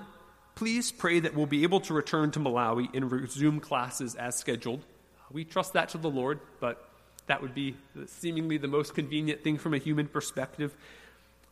please 0.55 0.91
pray 0.91 1.21
that 1.21 1.35
we'll 1.35 1.45
be 1.45 1.63
able 1.63 1.79
to 1.81 1.93
return 1.93 2.31
to 2.31 2.39
Malawi 2.39 2.93
and 2.93 3.09
resume 3.09 3.61
classes 3.61 4.15
as 4.15 4.35
scheduled. 4.35 4.83
We 5.31 5.45
trust 5.45 5.73
that 5.73 5.89
to 5.89 5.97
the 5.97 6.09
Lord, 6.09 6.41
but 6.59 6.89
that 7.27 7.41
would 7.41 7.55
be 7.55 7.77
seemingly 8.07 8.57
the 8.57 8.67
most 8.67 8.93
convenient 8.93 9.43
thing 9.43 9.57
from 9.57 9.73
a 9.73 9.77
human 9.77 10.07
perspective. 10.07 10.75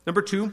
Number 0.05 0.23
two, 0.23 0.51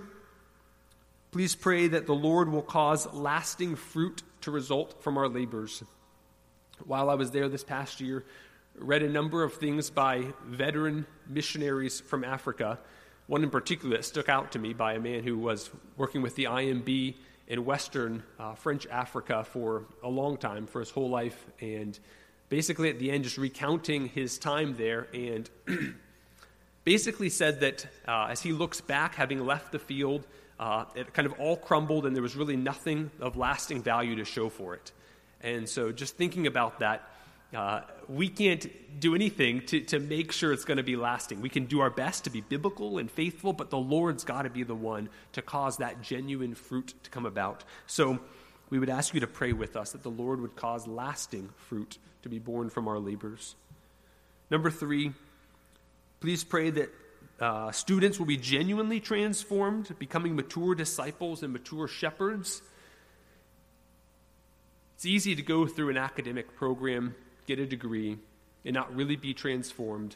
please 1.31 1.55
pray 1.55 1.89
that 1.89 2.07
the 2.07 2.15
Lord 2.15 2.51
will 2.51 2.63
cause 2.63 3.11
lasting 3.15 3.77
fruit 3.77 4.23
to 4.43 4.51
result 4.51 5.03
from 5.03 5.17
our 5.17 5.29
labors. 5.29 5.83
While 6.85 7.09
I 7.09 7.15
was 7.15 7.31
there 7.31 7.49
this 7.49 7.65
past 7.65 8.01
year, 8.01 8.27
read 8.77 9.03
a 9.03 9.09
number 9.09 9.43
of 9.43 9.55
things 9.55 9.89
by 9.89 10.27
veteran 10.47 11.07
missionaries 11.27 11.99
from 11.99 12.25
Africa. 12.25 12.79
One 13.27 13.43
in 13.43 13.49
particular 13.49 13.97
that 13.97 14.05
stuck 14.05 14.29
out 14.29 14.53
to 14.53 14.59
me 14.59 14.75
by 14.75 14.95
a 14.95 15.01
man 15.01 15.23
who 15.25 15.39
was 15.39 15.71
working 15.97 16.21
with 16.21 16.35
the 16.35 16.45
IMB 16.45 17.17
in 17.47 17.65
Western 17.65 18.23
uh, 18.39 18.55
French 18.55 18.87
Africa 18.89 19.45
for 19.45 19.87
a 20.03 20.09
long 20.11 20.37
time, 20.37 20.67
for 20.67 20.81
his 20.81 20.91
whole 20.91 21.09
life, 21.09 21.47
and 21.61 21.99
basically 22.51 22.91
at 22.91 22.99
the 22.99 23.11
end 23.11 23.25
just 23.25 23.39
recounting 23.39 24.09
his 24.09 24.39
time 24.39 24.77
there 24.77 25.09
and 25.15 25.49
basically 26.89 27.29
said 27.29 27.61
that 27.61 27.87
uh, 28.09 28.29
as 28.31 28.41
he 28.41 28.51
looks 28.51 28.81
back, 28.81 29.15
having 29.15 29.45
left 29.45 29.73
the 29.73 29.79
field, 29.79 30.27
uh, 30.59 30.87
it 30.95 31.13
kind 31.13 31.27
of 31.27 31.39
all 31.39 31.55
crumbled 31.55 32.07
and 32.07 32.17
there 32.17 32.23
was 32.23 32.35
really 32.35 32.57
nothing 32.57 33.11
of 33.21 33.37
lasting 33.37 33.83
value 33.83 34.17
to 34.17 34.25
show 34.25 34.49
for 34.49 34.73
it. 34.73 34.91
And 35.43 35.69
so 35.69 35.93
just 35.93 36.17
thinking 36.17 36.47
about 36.47 36.79
that, 36.79 37.07
uh, 37.55 37.83
we 38.09 38.31
can't 38.31 38.67
do 38.99 39.15
anything 39.15 39.61
to, 39.67 39.81
to 39.81 39.99
make 39.99 40.33
sure 40.33 40.51
it's 40.51 40.65
going 40.65 40.79
to 40.79 40.83
be 40.83 40.97
lasting. 40.97 41.43
We 41.43 41.51
can 41.51 41.67
do 41.67 41.81
our 41.81 41.91
best 41.91 42.25
to 42.25 42.31
be 42.31 42.41
biblical 42.41 42.97
and 42.97 43.11
faithful, 43.11 43.53
but 43.53 43.69
the 43.69 43.77
Lord's 43.77 44.25
got 44.25 44.43
to 44.45 44.51
be 44.51 44.63
the 44.63 44.75
one 44.75 45.11
to 45.33 45.43
cause 45.43 45.77
that 45.77 46.01
genuine 46.01 46.55
fruit 46.55 46.95
to 47.03 47.11
come 47.11 47.27
about. 47.27 47.65
So 47.87 48.19
we 48.71 48.79
would 48.79 48.89
ask 48.89 49.13
you 49.13 49.21
to 49.21 49.27
pray 49.27 49.53
with 49.53 49.77
us 49.77 49.93
that 49.93 50.03
the 50.03 50.11
Lord 50.11 50.41
would 50.41 50.57
cause 50.57 50.87
lasting 50.87 51.51
fruit 51.69 51.99
to 52.23 52.31
be 52.31 52.39
borne 52.39 52.71
from 52.71 52.89
our 52.89 52.99
labors. 52.99 53.57
Number 54.51 54.71
three, 54.71 55.13
please 56.21 56.45
pray 56.45 56.71
that 56.71 56.91
uh, 57.41 57.71
students 57.73 58.19
will 58.19 58.27
be 58.27 58.37
genuinely 58.37 59.01
transformed, 59.01 59.95
becoming 59.99 60.35
mature 60.35 60.75
disciples 60.75 61.43
and 61.43 61.53
mature 61.53 61.87
shepherds. 61.87 62.63
It's 64.97 65.07
easy 65.07 65.37
to 65.37 65.43
go 65.43 65.67
through 65.67 65.91
an 65.91 65.97
academic 65.97 66.57
program 66.57 67.15
get 67.49 67.59
a 67.59 67.67
degree, 67.67 68.19
and 68.65 68.75
not 68.75 68.95
really 68.95 69.17
be 69.17 69.33
transformed, 69.33 70.15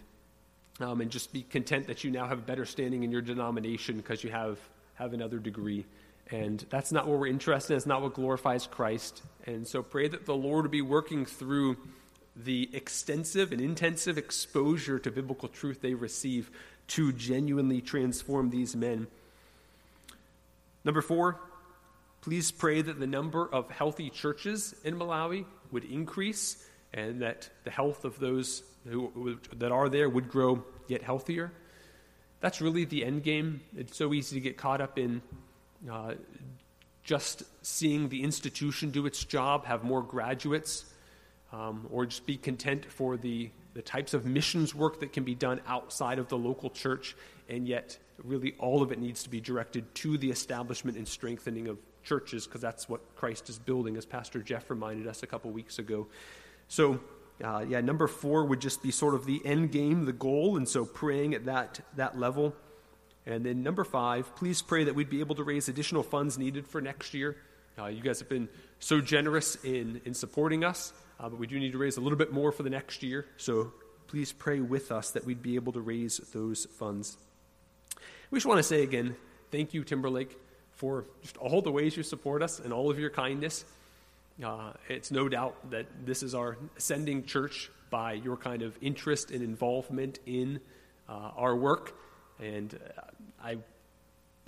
um, 0.80 1.00
and 1.00 1.11
just 1.11 1.32
be 1.32 1.42
content 1.42 1.87
that 1.87 2.04
you 2.04 2.11
now 2.11 2.26
have 2.28 2.38
a 2.38 2.42
better 2.42 2.66
standing 2.66 3.02
in 3.02 3.11
your 3.11 3.23
denomination 3.23 3.97
because 3.97 4.23
you 4.23 4.30
have, 4.30 4.59
have 4.94 5.14
another 5.14 5.38
degree. 5.38 5.87
And 6.30 6.64
that's 6.68 6.92
not 6.92 7.09
what 7.09 7.18
we're 7.18 7.28
interested 7.28 7.73
in. 7.73 7.78
It's 7.78 7.87
not 7.87 8.02
what 8.02 8.14
glorifies 8.14 8.66
Christ. 8.66 9.23
And 9.47 9.66
so 9.66 9.82
pray 9.82 10.09
that 10.09 10.26
the 10.26 10.35
Lord 10.35 10.64
will 10.64 10.71
be 10.71 10.82
working 10.82 11.25
through 11.25 11.78
the 12.35 12.71
extensive 12.73 13.53
and 13.53 13.61
intensive 13.61 14.17
exposure 14.17 14.99
to 14.99 15.11
biblical 15.11 15.49
truth 15.49 15.81
they 15.81 15.95
receive 15.95 16.51
to 16.89 17.12
genuinely 17.12 17.81
transform 17.81 18.51
these 18.51 18.75
men. 18.75 19.07
Number 20.85 21.03
four, 21.03 21.39
please 22.23 22.51
pray 22.51 22.83
that 22.83 22.99
the 22.99 23.07
number 23.07 23.47
of 23.53 23.71
healthy 23.71 24.11
churches 24.11 24.75
in 24.85 24.99
Malawi 24.99 25.45
would 25.71 25.85
increase 25.85 26.67
and 26.93 27.23
that 27.23 27.49
the 27.65 27.71
health 27.71 28.05
of 28.05 28.19
those 28.19 28.62
who, 28.89 29.39
that 29.57 29.73
are 29.73 29.89
there 29.89 30.09
would 30.09 30.29
grow 30.29 30.65
yet 30.89 31.03
healthier. 31.03 31.53
That's 32.41 32.61
really 32.61 32.85
the 32.85 33.05
end 33.05 33.23
game. 33.23 33.61
It's 33.77 33.97
so 33.97 34.12
easy 34.12 34.37
to 34.37 34.41
get 34.41 34.57
caught 34.57 34.81
up 34.81 34.99
in 34.99 35.23
uh, 35.91 36.15
just 37.05 37.45
seeing 37.65 38.09
the 38.09 38.23
institution 38.23 38.91
do 38.91 39.07
its 39.07 39.25
job, 39.25 39.67
have 39.67 39.85
more 39.85 40.03
graduates, 40.03 40.85
um, 41.52 41.87
or 41.90 42.06
just 42.06 42.26
be 42.26 42.37
content 42.37 42.87
for 42.90 43.16
the, 43.16 43.50
the 43.75 43.82
types 43.82 44.14
of 44.14 44.25
missions 44.25 44.75
work 44.75 45.00
that 45.00 45.12
can 45.12 45.25
be 45.25 45.35
done 45.35 45.61
outside 45.66 46.18
of 46.18 46.28
the 46.28 46.38
local 46.38 46.71
church, 46.71 47.14
and 47.49 47.68
yet 47.68 47.99
really 48.25 48.54
all 48.59 48.82
of 48.82 48.92
it 48.92 48.99
needs 48.99 49.23
to 49.25 49.30
be 49.30 49.40
directed 49.40 49.94
to 49.94 50.16
the 50.18 50.30
establishment 50.30 50.97
and 50.97 51.06
strengthening 51.06 51.68
of 51.68 51.78
churches, 52.04 52.47
because 52.47 52.61
that's 52.61 52.88
what 52.88 53.00
Christ 53.16 53.49
is 53.49 53.59
building, 53.59 53.97
as 53.97 54.06
Pastor 54.06 54.40
Jeff 54.42 54.71
reminded 54.71 55.06
us 55.06 55.23
a 55.23 55.26
couple 55.26 55.50
weeks 55.50 55.78
ago. 55.78 56.09
So, 56.68 57.00
uh, 57.42 57.64
yeah, 57.68 57.80
number 57.80 58.06
four 58.06 58.44
would 58.44 58.61
just 58.61 58.82
be 58.82 58.90
sort 58.90 59.14
of 59.14 59.26
the 59.26 59.40
end 59.44 59.73
game, 59.73 60.04
the 60.04 60.12
goal, 60.12 60.56
and 60.56 60.68
so 60.68 60.85
praying 60.85 61.35
at 61.35 61.44
that, 61.44 61.80
that 61.97 62.18
level. 62.18 62.54
And 63.25 63.44
then 63.47 63.62
number 63.62 63.85
five, 63.85 64.35
please 64.35 64.62
pray 64.62 64.85
that 64.85 64.94
we'd 64.94 65.11
be 65.11 65.21
able 65.21 65.37
to 65.37 65.44
raise 65.44 65.68
additional 65.68 66.02
funds 66.02 66.38
needed 66.38 66.66
for 66.66 66.80
next 66.80 67.14
year. 67.14 67.37
Uh, 67.78 67.87
you 67.87 68.02
guys 68.02 68.18
have 68.18 68.28
been 68.28 68.49
so 68.80 69.00
generous 69.00 69.56
in, 69.64 70.00
in 70.04 70.12
supporting 70.12 70.64
us, 70.64 70.92
uh, 71.23 71.29
but 71.29 71.38
we 71.38 71.47
do 71.47 71.59
need 71.59 71.73
to 71.73 71.79
raise 71.79 71.97
a 71.97 72.00
little 72.00 72.19
bit 72.19 72.33
more 72.33 72.50
for 72.50 72.64
the 72.64 72.71
next 72.71 73.02
year. 73.02 73.26
So 73.37 73.73
please 74.09 74.33
pray 74.33 74.61
with 74.61 74.91
us 74.91 75.12
that 75.12 75.25
we'd 75.25 75.43
be 75.43 75.55
able 75.55 75.73
to 75.73 75.81
raise 75.81 76.19
those 76.35 76.67
funds. 76.67 77.17
We 78.31 78.38
just 78.38 78.47
want 78.47 78.59
to 78.59 78.64
say 78.64 78.83
again, 78.83 79.14
thank 79.50 79.73
you, 79.73 79.85
Timberlake, 79.85 80.37
for 80.73 81.05
just 81.23 81.37
all 81.37 81.62
the 81.62 81.71
ways 81.71 81.97
you 81.97 82.02
support 82.02 82.43
us 82.43 82.59
and 82.59 82.73
all 82.73 82.91
of 82.91 82.99
your 82.99 83.11
kindness. 83.11 83.64
Uh, 84.43 84.73
it's 84.88 85.11
no 85.11 85.29
doubt 85.29 85.71
that 85.71 85.87
this 86.05 86.23
is 86.23 86.35
our 86.35 86.57
ascending 86.76 87.25
church 87.25 87.71
by 87.91 88.14
your 88.14 88.37
kind 88.37 88.62
of 88.62 88.76
interest 88.81 89.31
and 89.31 89.43
involvement 89.43 90.19
in 90.26 90.61
uh, 91.09 91.31
our 91.37 91.55
work. 91.55 91.95
And 92.41 92.75
uh, 92.75 93.02
I, 93.45 93.59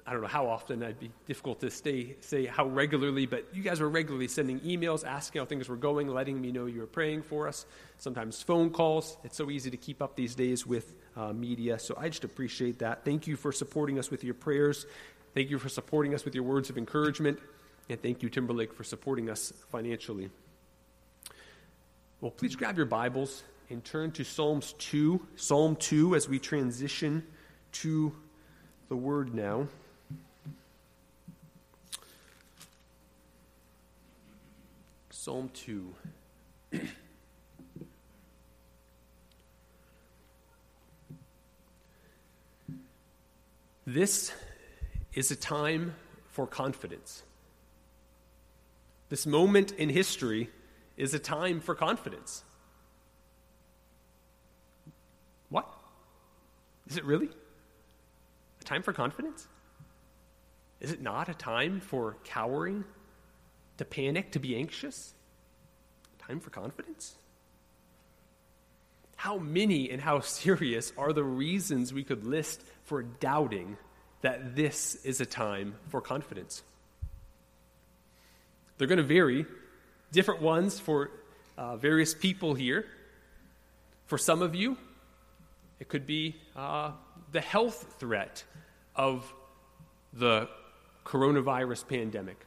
I 0.06 0.12
don't 0.12 0.20
know 0.20 0.28
how 0.28 0.49
often 0.49 0.82
I'd 0.82 1.00
be 1.00 1.11
difficult 1.26 1.61
to 1.61 1.70
stay, 1.70 2.16
say 2.20 2.44
how 2.44 2.66
regularly, 2.66 3.25
but 3.25 3.46
you 3.54 3.62
guys 3.62 3.80
were 3.80 3.88
regularly 3.88 4.28
sending 4.28 4.61
emails, 4.61 5.02
asking 5.02 5.40
how 5.40 5.46
things 5.46 5.66
were 5.66 5.76
going, 5.76 6.08
letting 6.08 6.38
me 6.38 6.52
know 6.52 6.66
you 6.66 6.80
were 6.80 6.87
praying 6.87 7.23
for 7.23 7.49
us, 7.49 7.64
sometimes 7.96 8.42
phone 8.42 8.68
calls. 8.68 9.16
It's 9.25 9.37
so 9.37 9.50
easy 9.50 9.70
to 9.70 9.78
keep 9.78 10.02
up 10.02 10.14
these 10.14 10.34
days 10.34 10.66
with 10.66 10.92
uh, 11.16 11.32
media. 11.32 11.78
So 11.78 11.96
I 11.99 12.11
just 12.11 12.25
appreciate 12.25 12.80
that. 12.80 13.02
Thank 13.04 13.26
you 13.26 13.37
for 13.37 13.50
supporting 13.50 13.99
us 13.99 14.11
with 14.11 14.25
your 14.25 14.34
prayers. 14.34 14.84
Thank 15.32 15.49
you 15.49 15.58
for 15.58 15.70
supporting 15.70 16.14
us 16.14 16.25
with 16.26 16.34
your 16.34 16.44
words 16.44 16.68
of 16.68 16.76
encouragement. 16.76 17.38
And 17.88 18.00
thank 18.02 18.23
you, 18.23 18.28
Timberlake, 18.28 18.75
for 18.75 18.84
supporting 18.84 19.30
us 19.30 19.54
financially. 19.70 20.28
Well, 22.20 22.30
please 22.30 22.56
grab 22.56 22.76
your 22.76 22.87
Bibles 22.87 23.42
and 23.70 23.82
turn 23.82 24.12
to 24.12 24.25
Psalms 24.25 24.75
2, 24.78 25.26
Psalm 25.37 25.76
2, 25.76 26.14
as 26.14 26.28
we 26.28 26.38
transition 26.38 27.26
to 27.73 28.14
the 28.90 28.96
Word 28.96 29.34
now. 29.34 29.66
Psalm 35.25 35.49
2. 35.54 35.95
this 43.87 44.33
is 45.14 45.31
a 45.31 45.37
time 45.37 45.95
for 46.28 46.47
confidence. 46.47 47.23
This 49.09 49.25
moment 49.25 49.73
in 49.73 49.88
history 49.88 50.50
is 50.99 51.14
a 51.14 51.19
time 51.19 51.61
for 51.61 51.75
confidence. 51.75 52.45
What? 55.49 55.73
Is 56.87 56.99
it 56.99 57.04
really? 57.07 57.31
A 58.61 58.64
time 58.64 58.83
for 58.83 58.93
confidence? 58.93 59.49
Is 60.81 60.93
it 60.93 61.00
not 61.00 61.31
a 61.31 61.35
time 61.35 61.81
for 61.81 62.19
cowering, 62.25 62.85
to 63.78 63.85
panic, 63.85 64.33
to 64.33 64.38
be 64.38 64.57
anxious? 64.57 65.14
Time 66.19 66.40
for 66.40 66.50
confidence? 66.50 67.14
How 69.16 69.38
many 69.38 69.90
and 69.90 70.00
how 70.00 70.21
serious 70.21 70.93
are 70.97 71.12
the 71.12 71.25
reasons 71.25 71.93
we 71.93 72.04
could 72.04 72.25
list 72.25 72.62
for 72.85 73.02
doubting 73.02 73.76
that 74.23 74.57
this 74.57 74.95
is 75.04 75.21
a 75.21 75.26
time 75.26 75.75
for 75.88 76.00
confidence? 76.00 76.62
They're 78.76 78.88
going 78.88 78.99
to 78.99 79.04
vary, 79.04 79.47
different 80.12 80.43
ones 80.43 80.78
for 80.81 81.11
uh, 81.57 81.76
various 81.76 82.14
people 82.14 82.54
here. 82.54 82.87
For 84.07 84.19
some 84.19 84.43
of 84.43 84.54
you, 84.54 84.76
it 85.78 85.88
could 85.88 86.07
be 86.07 86.37
uh, 86.57 86.93
the 87.33 87.40
health 87.40 87.97
threat 87.99 88.45
of 88.97 89.33
the 90.12 90.49
coronavirus 91.04 91.87
pandemic. 91.88 92.45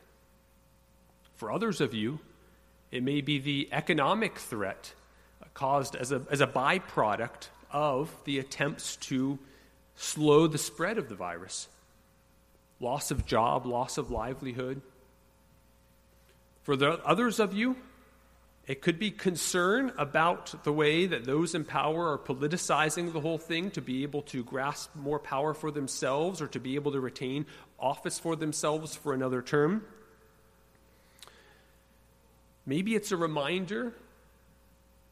For 1.38 1.52
others 1.52 1.82
of 1.82 1.94
you, 1.94 2.20
it 2.92 3.04
may 3.04 3.22
be 3.22 3.40
the 3.40 3.70
economic 3.72 4.38
threat 4.38 4.94
caused 5.54 5.96
as 5.96 6.12
a, 6.12 6.22
as 6.30 6.42
a 6.42 6.48
byproduct 6.48 7.48
of 7.72 8.14
the 8.26 8.40
attempts 8.40 8.96
to 8.98 9.40
slow 9.96 10.48
the 10.48 10.58
spread 10.58 10.98
of 10.98 11.10
the 11.10 11.16
virus. 11.16 11.68
loss 12.80 13.10
of 13.10 13.26
job, 13.26 13.66
loss 13.66 13.98
of 13.98 14.12
livelihood. 14.12 14.82
For 16.64 16.76
the 16.76 17.04
others 17.04 17.40
of 17.40 17.54
you, 17.54 17.76
it 18.68 18.82
could 18.82 19.00
be 19.00 19.10
concern 19.12 19.94
about 19.98 20.64
the 20.64 20.74
way 20.74 21.06
that 21.08 21.24
those 21.24 21.56
in 21.56 21.64
power 21.64 22.12
are 22.12 22.18
politicizing 22.18 23.14
the 23.14 23.22
whole 23.22 23.38
thing 23.38 23.72
to 23.72 23.82
be 23.82 24.04
able 24.04 24.22
to 24.24 24.44
grasp 24.44 24.94
more 24.94 25.20
power 25.20 25.54
for 25.54 25.72
themselves 25.72 26.42
or 26.42 26.48
to 26.48 26.60
be 26.60 26.76
able 26.76 26.92
to 26.92 27.00
retain 27.00 27.46
office 27.80 28.20
for 28.20 28.36
themselves 28.36 28.96
for 28.96 29.14
another 29.14 29.42
term. 29.42 29.84
Maybe 32.68 32.96
it's 32.96 33.14
a 33.14 33.18
reminder, 33.18 33.94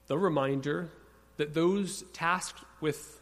the 0.07 0.17
reminder, 0.17 0.89
that 1.37 1.53
those 1.53 2.03
tasked 2.11 2.61
with 2.81 3.21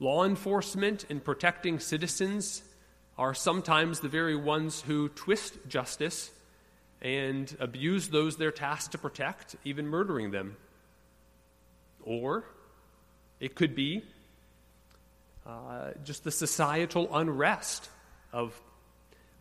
law 0.00 0.24
enforcement 0.24 1.06
and 1.08 1.22
protecting 1.24 1.78
citizens 1.78 2.64
are 3.16 3.34
sometimes 3.34 4.00
the 4.00 4.08
very 4.08 4.34
ones 4.34 4.80
who 4.80 5.08
twist 5.10 5.54
justice 5.68 6.32
and 7.00 7.56
abuse 7.60 8.08
those 8.08 8.36
they're 8.36 8.50
tasked 8.50 8.92
to 8.92 8.98
protect, 8.98 9.54
even 9.64 9.86
murdering 9.86 10.32
them. 10.32 10.56
Or 12.02 12.44
it 13.38 13.54
could 13.54 13.76
be 13.76 14.02
uh, 15.46 15.92
just 16.02 16.24
the 16.24 16.32
societal 16.32 17.08
unrest 17.14 17.88
of 18.32 18.60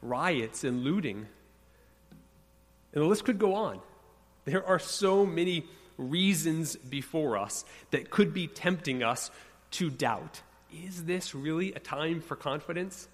riots 0.04 0.64
and 0.64 0.84
looting. 0.84 1.26
And 2.94 3.04
the 3.04 3.08
list 3.08 3.26
could 3.26 3.40
go 3.40 3.56
on. 3.56 3.82
There 4.46 4.66
are 4.66 4.80
so 4.80 5.26
many 5.26 5.66
reasons 5.98 6.76
before 6.76 7.38
us 7.38 7.66
that 7.92 8.10
could 8.10 8.34
be 8.34 8.48
tempting 8.48 9.04
us 9.04 9.32
to 9.72 9.90
doubt. 9.90 10.42
Is 10.72 11.06
this 11.06 11.34
really 11.36 11.74
a 11.74 11.80
time 11.80 12.22
for 12.22 12.36
confidence? 12.36 13.08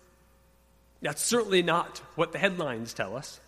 That's 1.01 1.21
certainly 1.21 1.63
not 1.63 1.99
what 2.15 2.31
the 2.31 2.37
headlines 2.37 2.93
tell 2.93 3.15
us. 3.15 3.39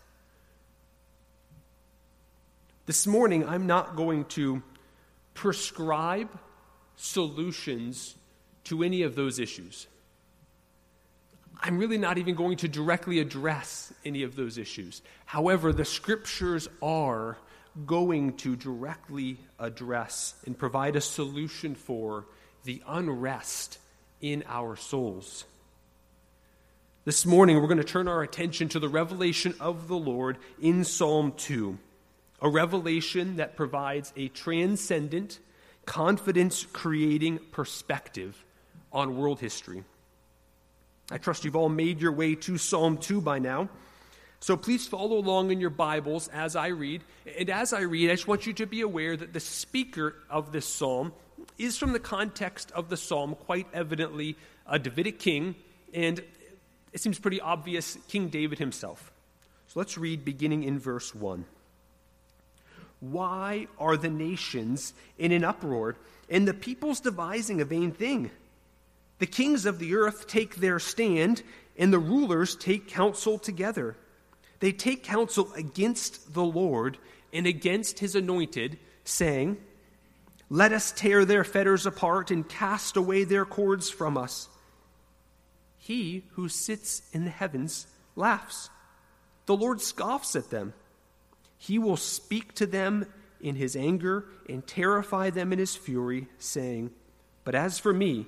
This 2.85 3.07
morning, 3.07 3.47
I'm 3.47 3.67
not 3.67 3.95
going 3.95 4.25
to 4.25 4.61
prescribe 5.33 6.29
solutions 6.95 8.15
to 8.65 8.83
any 8.83 9.03
of 9.03 9.15
those 9.15 9.39
issues. 9.39 9.87
I'm 11.61 11.77
really 11.77 11.97
not 11.97 12.17
even 12.17 12.35
going 12.35 12.57
to 12.57 12.67
directly 12.67 13.19
address 13.19 13.93
any 14.03 14.23
of 14.23 14.35
those 14.35 14.57
issues. 14.57 15.01
However, 15.25 15.71
the 15.71 15.85
scriptures 15.85 16.67
are 16.81 17.37
going 17.85 18.37
to 18.37 18.55
directly 18.55 19.37
address 19.59 20.35
and 20.45 20.57
provide 20.57 20.95
a 20.95 21.01
solution 21.01 21.75
for 21.75 22.25
the 22.63 22.81
unrest 22.87 23.79
in 24.21 24.43
our 24.47 24.75
souls. 24.75 25.45
This 27.05 27.25
morning, 27.25 27.57
we're 27.57 27.67
going 27.67 27.77
to 27.77 27.83
turn 27.83 28.07
our 28.07 28.23
attention 28.23 28.69
to 28.69 28.79
the 28.79 28.87
revelation 28.87 29.55
of 29.59 29.87
the 29.87 29.97
Lord 29.97 30.37
in 30.61 30.83
Psalm 30.83 31.33
2 31.35 31.77
a 32.43 32.49
revelation 32.49 33.37
that 33.37 33.55
provides 33.55 34.11
a 34.17 34.27
transcendent, 34.27 35.39
confidence 35.85 36.67
creating 36.73 37.39
perspective 37.51 38.43
on 38.91 39.17
world 39.17 39.39
history. 39.39 39.85
I 41.09 41.17
trust 41.17 41.45
you've 41.45 41.55
all 41.55 41.69
made 41.69 42.01
your 42.01 42.11
way 42.11 42.35
to 42.35 42.57
Psalm 42.57 42.97
2 42.97 43.21
by 43.21 43.39
now. 43.39 43.69
So 44.43 44.57
please 44.57 44.85
follow 44.85 45.19
along 45.19 45.51
in 45.51 45.61
your 45.61 45.69
Bibles 45.69 46.27
as 46.27 46.57
I 46.57 46.67
read. 46.67 47.01
And 47.39 47.49
as 47.49 47.71
I 47.71 47.79
read, 47.83 48.09
I 48.09 48.15
just 48.15 48.27
want 48.27 48.45
you 48.45 48.51
to 48.55 48.65
be 48.65 48.81
aware 48.81 49.15
that 49.15 49.31
the 49.31 49.39
speaker 49.39 50.15
of 50.29 50.51
this 50.51 50.67
psalm 50.67 51.13
is 51.57 51.77
from 51.77 51.93
the 51.93 51.99
context 52.01 52.69
of 52.73 52.89
the 52.89 52.97
psalm 52.97 53.35
quite 53.35 53.67
evidently 53.73 54.35
a 54.67 54.77
Davidic 54.77 55.17
king, 55.17 55.55
and 55.93 56.21
it 56.91 56.99
seems 56.99 57.19
pretty 57.19 57.39
obvious 57.39 57.97
King 58.09 58.27
David 58.27 58.59
himself. 58.59 59.13
So 59.67 59.79
let's 59.79 59.97
read 59.97 60.25
beginning 60.25 60.63
in 60.65 60.77
verse 60.77 61.15
1. 61.15 61.45
Why 62.99 63.67
are 63.79 63.95
the 63.95 64.09
nations 64.09 64.93
in 65.17 65.31
an 65.31 65.45
uproar 65.45 65.95
and 66.29 66.45
the 66.45 66.53
peoples 66.53 66.99
devising 66.99 67.61
a 67.61 67.65
vain 67.65 67.93
thing? 67.93 68.29
The 69.19 69.25
kings 69.25 69.65
of 69.65 69.79
the 69.79 69.95
earth 69.95 70.27
take 70.27 70.57
their 70.57 70.79
stand, 70.79 71.43
and 71.77 71.93
the 71.93 71.97
rulers 71.97 72.57
take 72.57 72.89
counsel 72.89 73.39
together. 73.39 73.95
They 74.63 74.71
take 74.71 75.03
counsel 75.03 75.51
against 75.57 76.33
the 76.33 76.45
Lord 76.45 76.97
and 77.33 77.45
against 77.45 77.99
his 77.99 78.15
anointed, 78.15 78.79
saying, 79.03 79.57
Let 80.49 80.71
us 80.71 80.93
tear 80.93 81.25
their 81.25 81.43
fetters 81.43 81.85
apart 81.85 82.31
and 82.31 82.47
cast 82.47 82.95
away 82.95 83.25
their 83.25 83.43
cords 83.43 83.89
from 83.89 84.17
us. 84.17 84.47
He 85.77 86.23
who 86.35 86.47
sits 86.47 87.01
in 87.11 87.25
the 87.25 87.29
heavens 87.29 87.87
laughs. 88.15 88.69
The 89.47 89.57
Lord 89.57 89.81
scoffs 89.81 90.33
at 90.33 90.49
them. 90.49 90.73
He 91.57 91.77
will 91.77 91.97
speak 91.97 92.53
to 92.53 92.65
them 92.65 93.05
in 93.41 93.57
his 93.57 93.75
anger 93.75 94.27
and 94.47 94.65
terrify 94.65 95.29
them 95.29 95.51
in 95.51 95.59
his 95.59 95.75
fury, 95.75 96.27
saying, 96.37 96.91
But 97.43 97.53
as 97.53 97.79
for 97.79 97.93
me, 97.93 98.27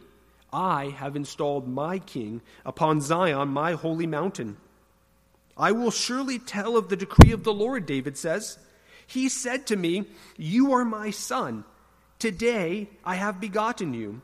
I 0.51 0.87
have 0.97 1.15
installed 1.15 1.65
my 1.65 1.97
king 1.97 2.41
upon 2.65 2.99
Zion, 2.99 3.47
my 3.47 3.71
holy 3.71 4.05
mountain. 4.05 4.57
I 5.57 5.71
will 5.71 5.91
surely 5.91 6.39
tell 6.39 6.77
of 6.77 6.89
the 6.89 6.97
decree 6.97 7.31
of 7.31 7.43
the 7.43 7.53
Lord, 7.53 7.85
David 7.85 8.17
says. 8.17 8.57
He 9.07 9.29
said 9.29 9.67
to 9.67 9.75
me, 9.75 10.05
You 10.37 10.73
are 10.73 10.85
my 10.85 11.11
son. 11.11 11.63
Today 12.19 12.89
I 13.03 13.15
have 13.15 13.39
begotten 13.39 13.93
you. 13.93 14.21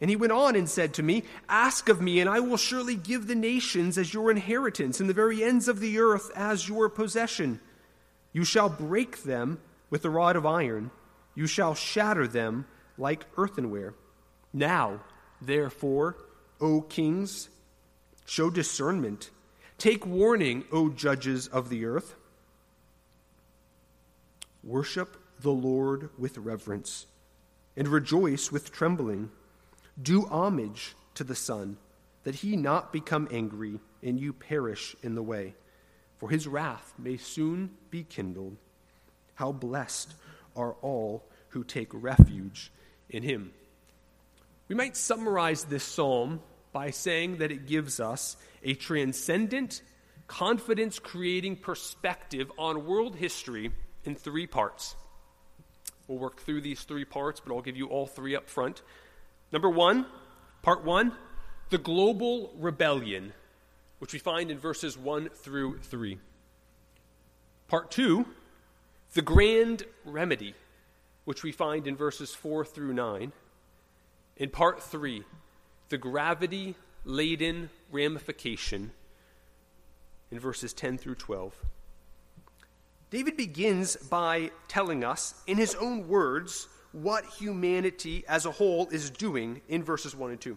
And 0.00 0.08
he 0.08 0.16
went 0.16 0.32
on 0.32 0.56
and 0.56 0.68
said 0.68 0.94
to 0.94 1.02
me, 1.02 1.24
Ask 1.48 1.90
of 1.90 2.00
me, 2.00 2.20
and 2.20 2.30
I 2.30 2.40
will 2.40 2.56
surely 2.56 2.96
give 2.96 3.26
the 3.26 3.34
nations 3.34 3.98
as 3.98 4.14
your 4.14 4.30
inheritance, 4.30 4.98
and 4.98 5.10
the 5.10 5.14
very 5.14 5.44
ends 5.44 5.68
of 5.68 5.80
the 5.80 5.98
earth 5.98 6.30
as 6.34 6.68
your 6.68 6.88
possession. 6.88 7.60
You 8.32 8.44
shall 8.44 8.70
break 8.70 9.24
them 9.24 9.60
with 9.90 10.04
a 10.04 10.10
rod 10.10 10.36
of 10.36 10.46
iron, 10.46 10.90
you 11.34 11.46
shall 11.46 11.74
shatter 11.74 12.26
them 12.26 12.66
like 12.96 13.26
earthenware. 13.36 13.94
Now, 14.52 15.00
therefore, 15.42 16.16
O 16.60 16.80
kings, 16.80 17.48
show 18.24 18.50
discernment. 18.50 19.30
Take 19.80 20.06
warning, 20.06 20.62
O 20.70 20.90
judges 20.90 21.48
of 21.48 21.70
the 21.70 21.84
earth. 21.84 22.14
Worship 24.62 25.16
the 25.40 25.50
Lord 25.50 26.10
with 26.16 26.38
reverence 26.38 27.06
and 27.76 27.88
rejoice 27.88 28.52
with 28.52 28.70
trembling. 28.70 29.30
Do 30.00 30.26
homage 30.26 30.94
to 31.14 31.24
the 31.24 31.34
Son, 31.34 31.78
that 32.22 32.36
he 32.36 32.56
not 32.56 32.92
become 32.92 33.26
angry 33.32 33.80
and 34.02 34.20
you 34.20 34.32
perish 34.32 34.94
in 35.02 35.16
the 35.16 35.22
way 35.22 35.54
for 36.20 36.28
his 36.28 36.46
wrath 36.46 36.92
may 36.98 37.16
soon 37.16 37.70
be 37.90 38.04
kindled. 38.04 38.58
How 39.36 39.52
blessed 39.52 40.12
are 40.54 40.74
all 40.82 41.24
who 41.48 41.64
take 41.64 41.88
refuge 41.94 42.70
in 43.08 43.22
him. 43.22 43.52
We 44.68 44.76
might 44.76 44.98
summarize 44.98 45.64
this 45.64 45.82
psalm 45.82 46.42
by 46.72 46.90
saying 46.90 47.38
that 47.38 47.50
it 47.50 47.66
gives 47.66 48.00
us 48.00 48.36
a 48.62 48.74
transcendent, 48.74 49.82
confidence 50.26 50.98
creating 50.98 51.56
perspective 51.56 52.50
on 52.58 52.86
world 52.86 53.16
history 53.16 53.72
in 54.04 54.14
three 54.14 54.46
parts. 54.46 54.94
We'll 56.06 56.18
work 56.18 56.40
through 56.40 56.60
these 56.60 56.82
three 56.82 57.04
parts, 57.04 57.40
but 57.40 57.54
I'll 57.54 57.62
give 57.62 57.76
you 57.76 57.86
all 57.86 58.06
three 58.06 58.36
up 58.36 58.48
front. 58.48 58.82
Number 59.52 59.70
one, 59.70 60.06
part 60.62 60.84
one, 60.84 61.12
the 61.70 61.78
global 61.78 62.52
rebellion 62.58 63.32
which 64.00 64.14
we 64.14 64.18
find 64.18 64.50
in 64.50 64.58
verses 64.58 64.98
1 64.98 65.28
through 65.28 65.78
3. 65.78 66.18
Part 67.68 67.90
2, 67.92 68.26
the 69.12 69.22
grand 69.22 69.84
remedy, 70.04 70.54
which 71.26 71.42
we 71.42 71.52
find 71.52 71.86
in 71.86 71.96
verses 71.96 72.34
4 72.34 72.64
through 72.64 72.94
9. 72.94 73.30
In 74.38 74.50
part 74.50 74.82
3, 74.82 75.22
the 75.90 75.98
gravity 75.98 76.74
laden 77.04 77.68
ramification 77.92 78.92
in 80.30 80.38
verses 80.38 80.72
10 80.72 80.98
through 80.98 81.16
12. 81.16 81.54
David 83.10 83.36
begins 83.36 83.96
by 83.96 84.50
telling 84.68 85.04
us, 85.04 85.34
in 85.46 85.58
his 85.58 85.74
own 85.74 86.08
words, 86.08 86.68
what 86.92 87.24
humanity 87.24 88.24
as 88.28 88.46
a 88.46 88.50
whole 88.50 88.88
is 88.88 89.10
doing 89.10 89.60
in 89.68 89.82
verses 89.82 90.14
1 90.14 90.30
and 90.30 90.40
2. 90.40 90.56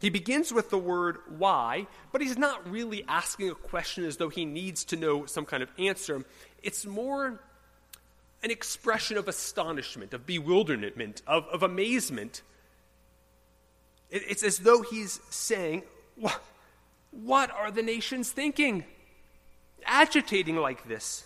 He 0.00 0.10
begins 0.10 0.52
with 0.52 0.70
the 0.70 0.78
word 0.78 1.18
why, 1.38 1.86
but 2.12 2.20
he's 2.20 2.36
not 2.36 2.68
really 2.70 3.04
asking 3.08 3.48
a 3.48 3.54
question 3.54 4.04
as 4.04 4.18
though 4.18 4.28
he 4.28 4.44
needs 4.44 4.84
to 4.86 4.96
know 4.96 5.24
some 5.24 5.46
kind 5.46 5.62
of 5.62 5.70
answer. 5.78 6.22
It's 6.62 6.84
more 6.84 7.40
an 8.42 8.50
expression 8.50 9.16
of 9.16 9.26
astonishment, 9.26 10.12
of 10.12 10.26
bewilderment, 10.26 11.22
of, 11.26 11.46
of 11.46 11.62
amazement. 11.62 12.42
It, 14.10 14.22
it's 14.28 14.42
as 14.42 14.58
though 14.58 14.82
he's 14.82 15.20
saying, 15.30 15.82
what, 16.16 16.40
what 17.10 17.50
are 17.50 17.70
the 17.70 17.82
nations 17.82 18.30
thinking? 18.30 18.84
Agitating 19.84 20.56
like 20.56 20.86
this. 20.88 21.24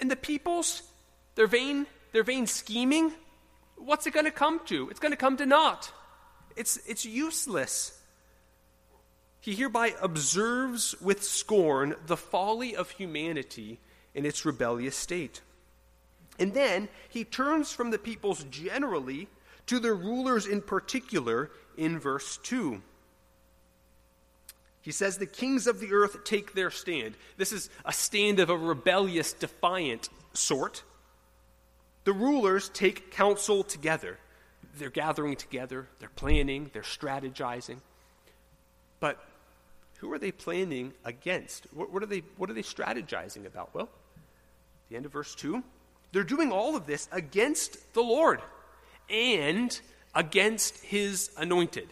And 0.00 0.10
the 0.10 0.16
peoples, 0.16 0.82
their 1.34 1.46
vain, 1.46 1.86
their 2.12 2.22
vain 2.22 2.46
scheming, 2.46 3.12
what's 3.76 4.06
it 4.06 4.12
going 4.12 4.26
to 4.26 4.30
come 4.30 4.60
to? 4.66 4.88
It's 4.90 5.00
going 5.00 5.12
to 5.12 5.16
come 5.16 5.36
to 5.36 5.46
naught. 5.46 5.92
It's, 6.56 6.78
it's 6.86 7.04
useless. 7.04 7.98
He 9.40 9.54
hereby 9.54 9.94
observes 10.00 11.00
with 11.00 11.22
scorn 11.22 11.94
the 12.06 12.16
folly 12.16 12.74
of 12.74 12.90
humanity 12.90 13.80
in 14.14 14.26
its 14.26 14.44
rebellious 14.44 14.96
state. 14.96 15.40
And 16.38 16.54
then 16.54 16.88
he 17.08 17.24
turns 17.24 17.72
from 17.72 17.90
the 17.90 17.98
peoples 17.98 18.44
generally 18.44 19.28
to 19.66 19.78
their 19.78 19.94
rulers 19.94 20.46
in 20.46 20.62
particular 20.62 21.50
in 21.78 21.98
verse 21.98 22.38
2. 22.42 22.82
He 24.82 24.92
says, 24.92 25.16
The 25.16 25.26
kings 25.26 25.66
of 25.66 25.80
the 25.80 25.92
earth 25.92 26.24
take 26.24 26.54
their 26.54 26.70
stand. 26.70 27.14
This 27.38 27.52
is 27.52 27.70
a 27.84 27.92
stand 27.92 28.40
of 28.40 28.50
a 28.50 28.56
rebellious, 28.56 29.32
defiant 29.32 30.10
sort. 30.34 30.82
The 32.04 32.12
rulers 32.12 32.68
take 32.68 33.10
counsel 33.12 33.62
together. 33.62 34.18
They're 34.76 34.90
gathering 34.90 35.36
together, 35.36 35.88
they're 35.98 36.10
planning, 36.10 36.70
they're 36.72 36.82
strategizing. 36.82 37.78
But 39.00 39.18
who 39.98 40.12
are 40.12 40.18
they 40.18 40.30
planning 40.30 40.92
against? 41.04 41.66
What, 41.72 41.92
what, 41.92 42.02
are, 42.02 42.06
they, 42.06 42.22
what 42.36 42.50
are 42.50 42.52
they 42.52 42.62
strategizing 42.62 43.46
about? 43.46 43.74
Well, 43.74 43.88
the 44.88 44.96
end 44.96 45.06
of 45.06 45.12
verse 45.12 45.34
2 45.34 45.62
they're 46.12 46.24
doing 46.24 46.52
all 46.52 46.74
of 46.74 46.86
this 46.86 47.08
against 47.12 47.92
the 47.92 48.00
Lord 48.00 48.40
and 49.10 49.78
against 50.14 50.82
his 50.84 51.30
anointed. 51.36 51.88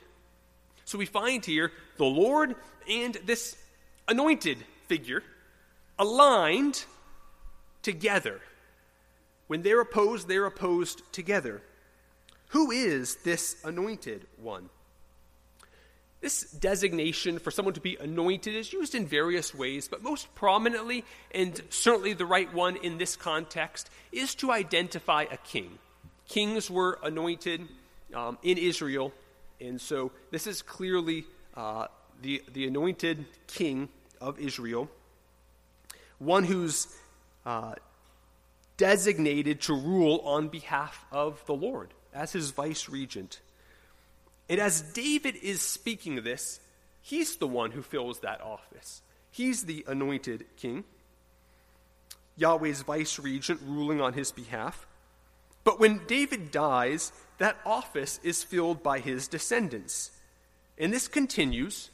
So 0.84 0.98
we 0.98 1.06
find 1.06 1.44
here 1.44 1.72
the 1.96 2.04
Lord 2.04 2.54
and 2.88 3.14
this 3.26 3.56
anointed 4.08 4.58
figure 4.86 5.22
aligned 5.98 6.84
together. 7.82 8.40
When 9.46 9.62
they're 9.62 9.80
opposed, 9.80 10.28
they're 10.28 10.46
opposed 10.46 11.02
together. 11.12 11.62
Who 12.48 12.70
is 12.70 13.16
this 13.16 13.56
anointed 13.64 14.26
one? 14.40 14.70
This 16.20 16.42
designation 16.50 17.38
for 17.38 17.50
someone 17.50 17.74
to 17.74 17.80
be 17.80 17.96
anointed 17.96 18.54
is 18.54 18.72
used 18.72 18.94
in 18.94 19.06
various 19.06 19.54
ways, 19.54 19.86
but 19.86 20.02
most 20.02 20.34
prominently, 20.34 21.04
and 21.32 21.60
certainly 21.68 22.14
the 22.14 22.24
right 22.24 22.52
one 22.52 22.76
in 22.76 22.98
this 22.98 23.16
context, 23.16 23.90
is 24.12 24.34
to 24.36 24.50
identify 24.50 25.26
a 25.30 25.36
king. 25.36 25.78
Kings 26.28 26.70
were 26.70 26.98
anointed 27.02 27.68
um, 28.14 28.38
in 28.42 28.58
Israel, 28.58 29.12
and 29.60 29.80
so 29.80 30.12
this 30.30 30.46
is 30.46 30.62
clearly 30.62 31.24
uh, 31.56 31.86
the, 32.22 32.42
the 32.52 32.66
anointed 32.66 33.24
king 33.46 33.88
of 34.20 34.38
Israel, 34.38 34.88
one 36.18 36.44
who's 36.44 36.88
uh, 37.44 37.74
designated 38.76 39.60
to 39.62 39.74
rule 39.74 40.20
on 40.24 40.48
behalf 40.48 41.04
of 41.10 41.42
the 41.46 41.54
Lord 41.54 41.92
as 42.12 42.32
his 42.32 42.50
vice 42.50 42.88
regent. 42.88 43.40
And 44.48 44.60
as 44.60 44.80
David 44.80 45.36
is 45.36 45.60
speaking 45.60 46.22
this, 46.22 46.60
he's 47.02 47.36
the 47.36 47.46
one 47.46 47.72
who 47.72 47.82
fills 47.82 48.20
that 48.20 48.40
office. 48.40 49.02
He's 49.30 49.64
the 49.64 49.84
anointed 49.86 50.46
king, 50.56 50.84
Yahweh's 52.36 52.82
vice 52.82 53.18
regent 53.18 53.60
ruling 53.64 54.00
on 54.00 54.12
his 54.12 54.32
behalf. 54.32 54.86
But 55.66 55.80
when 55.80 56.02
David 56.06 56.52
dies, 56.52 57.10
that 57.38 57.58
office 57.66 58.20
is 58.22 58.44
filled 58.44 58.84
by 58.84 59.00
his 59.00 59.26
descendants. 59.26 60.12
And 60.78 60.92
this 60.92 61.08
continues 61.08 61.90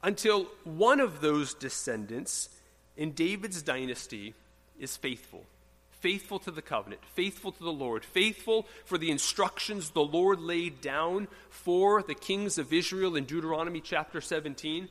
until 0.00 0.44
one 0.62 1.00
of 1.00 1.20
those 1.20 1.52
descendants 1.52 2.50
in 2.96 3.10
David's 3.10 3.62
dynasty 3.62 4.34
is 4.78 4.96
faithful 4.96 5.44
faithful 5.90 6.38
to 6.38 6.50
the 6.50 6.62
covenant, 6.62 7.02
faithful 7.04 7.52
to 7.52 7.62
the 7.62 7.70
Lord, 7.70 8.06
faithful 8.06 8.66
for 8.86 8.96
the 8.96 9.10
instructions 9.10 9.90
the 9.90 10.00
Lord 10.00 10.40
laid 10.40 10.80
down 10.80 11.28
for 11.50 12.02
the 12.02 12.14
kings 12.14 12.56
of 12.56 12.72
Israel 12.72 13.16
in 13.16 13.26
Deuteronomy 13.26 13.82
chapter 13.82 14.22
17, 14.22 14.88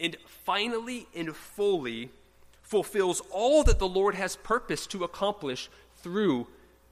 and 0.00 0.16
finally 0.26 1.08
and 1.14 1.36
fully 1.36 2.08
fulfills 2.62 3.20
all 3.30 3.64
that 3.64 3.78
the 3.78 3.86
Lord 3.86 4.14
has 4.14 4.36
purposed 4.36 4.90
to 4.92 5.04
accomplish 5.04 5.68
through 5.96 6.46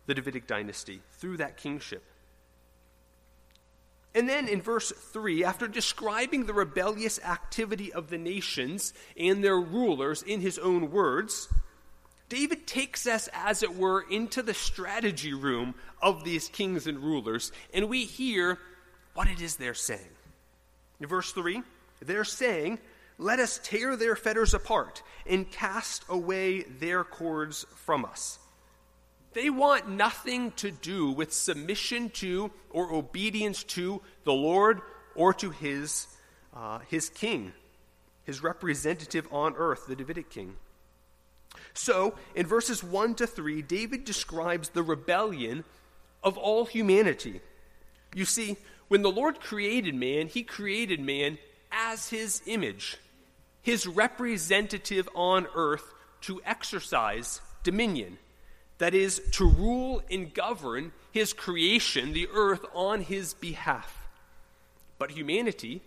the 0.07 0.14
Davidic 0.14 0.47
dynasty, 0.47 1.01
through 1.19 1.38
that 1.38 1.57
kingship. 1.57 2.03
And 4.14 4.29
then 4.29 4.47
in 4.47 4.62
verse 4.62 4.93
3, 4.93 5.45
after 5.45 5.67
describing 5.67 6.47
the 6.47 6.55
rebellious 6.55 7.19
activity 7.25 7.93
of 7.93 8.11
the 8.11 8.19
nations 8.19 8.95
and 9.19 9.43
their 9.43 9.59
rulers 9.59 10.23
in 10.23 10.40
his 10.40 10.59
own 10.59 10.93
words, 10.93 11.49
David 12.29 12.67
takes 12.67 13.07
us, 13.07 13.29
as 13.33 13.62
it 13.62 13.77
were, 13.77 14.05
into 14.09 14.43
the 14.43 14.55
strategy 14.55 15.35
room 15.35 15.75
of 16.01 16.25
these 16.25 16.49
kings 16.49 16.87
and 16.87 16.99
rulers, 16.99 17.51
and 17.73 17.88
we 17.88 18.05
hear 18.05 18.59
what 19.14 19.29
it 19.29 19.40
is 19.40 19.57
they're 19.57 19.75
saying. 19.75 20.01
In 21.01 21.07
verse 21.07 21.33
3, 21.33 21.62
they're 22.01 22.25
saying, 22.25 22.79
Let 23.19 23.40
us 23.40 23.61
tear 23.62 23.97
their 23.97 24.17
fetters 24.17 24.55
apart 24.55 25.03
and 25.27 25.51
cast 25.51 26.05
away 26.09 26.62
their 26.62 27.05
cords 27.05 27.67
from 27.75 28.05
us. 28.05 28.38
They 29.35 29.51
want 29.51 29.88
nothing 29.88 30.53
to 30.53 30.70
do 30.70 31.11
with 31.11 31.33
submission 31.33 32.11
to 32.11 32.53
or 32.70 32.92
obedience 32.92 33.64
to 33.64 34.01
the 34.23 34.33
Lord 34.33 34.81
or 35.16 35.35
to 35.35 35.51
his, 35.51 36.07
uh, 36.55 36.79
his 36.88 37.09
king, 37.09 37.53
his 38.25 38.42
representative 38.42 39.27
on 39.33 39.55
earth, 39.57 39.87
the 39.88 39.97
Davidic 39.97 40.31
king. 40.31 40.55
So, 41.73 42.14
in 42.37 42.47
verses 42.47 42.85
1 42.85 43.16
to 43.16 43.27
3, 43.27 43.62
David 43.62 44.05
describes 44.05 44.70
the 44.70 44.83
rebellion 44.83 45.64
of 46.23 46.38
all 46.38 46.64
humanity. 46.64 47.40
You 48.14 48.25
see, 48.25 48.57
when 48.87 49.03
the 49.03 49.11
Lord 49.11 49.40
created 49.40 49.94
man, 49.94 50.29
he 50.29 50.44
created 50.44 51.01
man 51.01 51.38
as 51.73 52.09
his 52.09 52.42
image, 52.47 52.99
his 53.62 53.87
representative 53.87 55.09
on 55.14 55.49
earth 55.57 55.92
to 56.23 56.40
exercise 56.44 57.40
dominion. 57.64 58.18
That 58.79 58.95
is, 58.95 59.21
to 59.33 59.49
rule 59.49 60.03
and 60.11 60.33
govern 60.35 60.93
his 61.13 61.33
creation, 61.33 62.13
the 62.13 62.29
earth, 62.33 62.65
on 62.75 63.03
his 63.03 63.35
behalf. 63.35 64.07
But 64.99 65.13
humanity, 65.13 65.81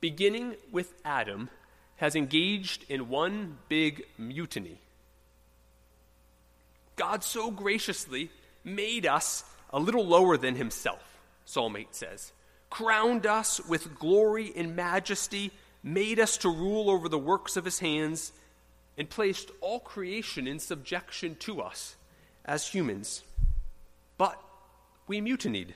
beginning 0.00 0.56
with 0.72 0.94
Adam, 1.04 1.50
has 1.96 2.16
engaged 2.16 2.84
in 2.88 3.10
one 3.10 3.58
big 3.68 4.04
mutiny. 4.16 4.78
God 6.96 7.22
so 7.22 7.50
graciously 7.50 8.30
made 8.64 9.06
us 9.06 9.44
a 9.70 9.78
little 9.78 10.06
lower 10.06 10.36
than 10.36 10.56
himself, 10.56 11.20
Psalm 11.44 11.76
8 11.76 11.94
says, 11.94 12.32
crowned 12.70 13.26
us 13.26 13.60
with 13.66 13.98
glory 13.98 14.52
and 14.56 14.76
majesty, 14.76 15.50
made 15.82 16.18
us 16.18 16.38
to 16.38 16.48
rule 16.48 16.88
over 16.88 17.08
the 17.08 17.18
works 17.18 17.56
of 17.56 17.64
his 17.64 17.80
hands, 17.80 18.32
and 18.96 19.10
placed 19.10 19.50
all 19.60 19.80
creation 19.80 20.46
in 20.46 20.58
subjection 20.58 21.34
to 21.36 21.60
us 21.60 21.96
as 22.44 22.66
humans. 22.66 23.22
But 24.18 24.40
we 25.06 25.20
mutinied. 25.20 25.74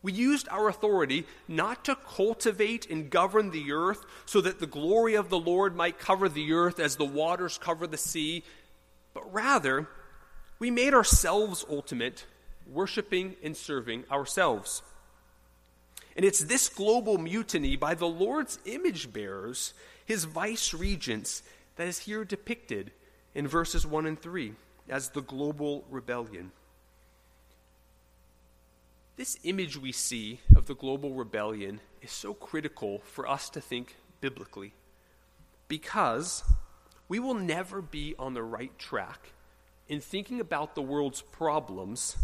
We 0.00 0.12
used 0.12 0.48
our 0.48 0.68
authority 0.68 1.26
not 1.48 1.84
to 1.86 1.96
cultivate 1.96 2.88
and 2.88 3.10
govern 3.10 3.50
the 3.50 3.72
earth 3.72 4.04
so 4.26 4.40
that 4.40 4.60
the 4.60 4.66
glory 4.66 5.14
of 5.14 5.28
the 5.28 5.38
Lord 5.38 5.74
might 5.74 5.98
cover 5.98 6.28
the 6.28 6.52
earth 6.52 6.78
as 6.78 6.96
the 6.96 7.04
waters 7.04 7.58
cover 7.58 7.86
the 7.86 7.96
sea, 7.96 8.44
but 9.12 9.32
rather 9.32 9.88
we 10.58 10.70
made 10.70 10.94
ourselves 10.94 11.64
ultimate, 11.68 12.26
worshiping 12.66 13.36
and 13.42 13.56
serving 13.56 14.04
ourselves. 14.10 14.82
And 16.16 16.24
it's 16.24 16.40
this 16.40 16.68
global 16.68 17.18
mutiny 17.18 17.76
by 17.76 17.94
the 17.94 18.08
Lord's 18.08 18.58
image 18.66 19.12
bearers, 19.12 19.74
his 20.04 20.24
vice 20.24 20.74
regents, 20.74 21.42
that 21.76 21.86
is 21.86 22.00
here 22.00 22.24
depicted 22.24 22.92
in 23.34 23.46
verses 23.46 23.86
1 23.86 24.06
and 24.06 24.20
3 24.20 24.54
as 24.88 25.10
the 25.10 25.22
global 25.22 25.84
rebellion. 25.90 26.52
This 29.16 29.38
image 29.42 29.76
we 29.76 29.92
see 29.92 30.40
of 30.54 30.66
the 30.66 30.74
global 30.74 31.14
rebellion 31.14 31.80
is 32.00 32.12
so 32.12 32.34
critical 32.34 33.00
for 33.00 33.28
us 33.28 33.50
to 33.50 33.60
think 33.60 33.96
biblically 34.20 34.74
because 35.66 36.44
we 37.08 37.18
will 37.18 37.34
never 37.34 37.82
be 37.82 38.14
on 38.18 38.34
the 38.34 38.42
right 38.42 38.76
track 38.78 39.32
in 39.88 40.00
thinking 40.00 40.40
about 40.40 40.74
the 40.74 40.82
world's 40.82 41.22
problems 41.22 42.16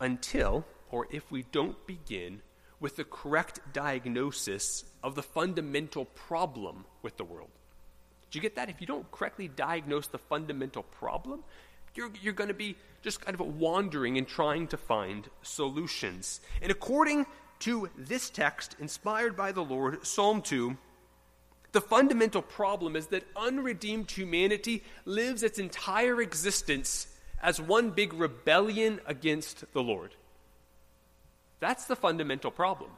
until, 0.00 0.64
or 0.90 1.06
if 1.10 1.30
we 1.30 1.44
don't 1.52 1.86
begin, 1.86 2.42
with 2.80 2.96
the 2.96 3.04
correct 3.04 3.60
diagnosis 3.72 4.84
of 5.02 5.14
the 5.14 5.22
fundamental 5.22 6.04
problem 6.04 6.84
with 7.02 7.16
the 7.16 7.24
world. 7.24 7.50
Do 8.30 8.38
you 8.38 8.42
get 8.42 8.56
that? 8.56 8.68
If 8.68 8.80
you 8.80 8.86
don't 8.86 9.10
correctly 9.10 9.48
diagnose 9.48 10.08
the 10.08 10.18
fundamental 10.18 10.82
problem, 10.82 11.44
you're, 11.94 12.10
you're 12.20 12.32
going 12.32 12.48
to 12.48 12.54
be 12.54 12.76
just 13.02 13.20
kind 13.20 13.38
of 13.38 13.40
wandering 13.40 14.18
and 14.18 14.26
trying 14.26 14.66
to 14.68 14.76
find 14.76 15.28
solutions. 15.42 16.40
And 16.60 16.70
according 16.70 17.26
to 17.60 17.88
this 17.96 18.28
text, 18.30 18.76
inspired 18.78 19.36
by 19.36 19.52
the 19.52 19.62
Lord, 19.62 20.06
Psalm 20.06 20.42
2, 20.42 20.76
the 21.72 21.80
fundamental 21.80 22.42
problem 22.42 22.96
is 22.96 23.08
that 23.08 23.24
unredeemed 23.36 24.10
humanity 24.10 24.82
lives 25.04 25.42
its 25.42 25.58
entire 25.58 26.20
existence 26.20 27.06
as 27.42 27.60
one 27.60 27.90
big 27.90 28.12
rebellion 28.14 29.00
against 29.06 29.70
the 29.72 29.82
Lord. 29.82 30.14
That's 31.60 31.86
the 31.86 31.96
fundamental 31.96 32.50
problem. 32.50 32.90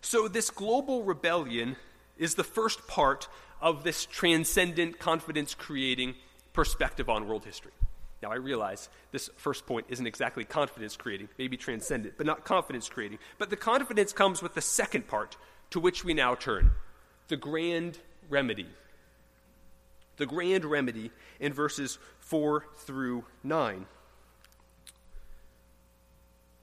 So, 0.00 0.28
this 0.28 0.50
global 0.50 1.02
rebellion 1.02 1.76
is 2.18 2.34
the 2.34 2.44
first 2.44 2.86
part 2.86 3.28
of 3.60 3.84
this 3.84 4.06
transcendent, 4.06 4.98
confidence 4.98 5.54
creating 5.54 6.14
perspective 6.52 7.08
on 7.08 7.26
world 7.26 7.44
history. 7.44 7.72
Now, 8.22 8.30
I 8.32 8.36
realize 8.36 8.88
this 9.12 9.28
first 9.36 9.66
point 9.66 9.86
isn't 9.90 10.06
exactly 10.06 10.44
confidence 10.44 10.96
creating, 10.96 11.28
maybe 11.38 11.56
transcendent, 11.56 12.14
but 12.16 12.26
not 12.26 12.44
confidence 12.44 12.88
creating. 12.88 13.18
But 13.38 13.50
the 13.50 13.56
confidence 13.56 14.12
comes 14.12 14.42
with 14.42 14.54
the 14.54 14.62
second 14.62 15.06
part 15.06 15.36
to 15.70 15.80
which 15.80 16.04
we 16.04 16.14
now 16.14 16.34
turn 16.34 16.70
the 17.28 17.36
grand 17.36 17.98
remedy. 18.30 18.68
The 20.16 20.26
grand 20.26 20.64
remedy 20.64 21.10
in 21.40 21.52
verses 21.52 21.98
4 22.20 22.64
through 22.78 23.24
9. 23.42 23.86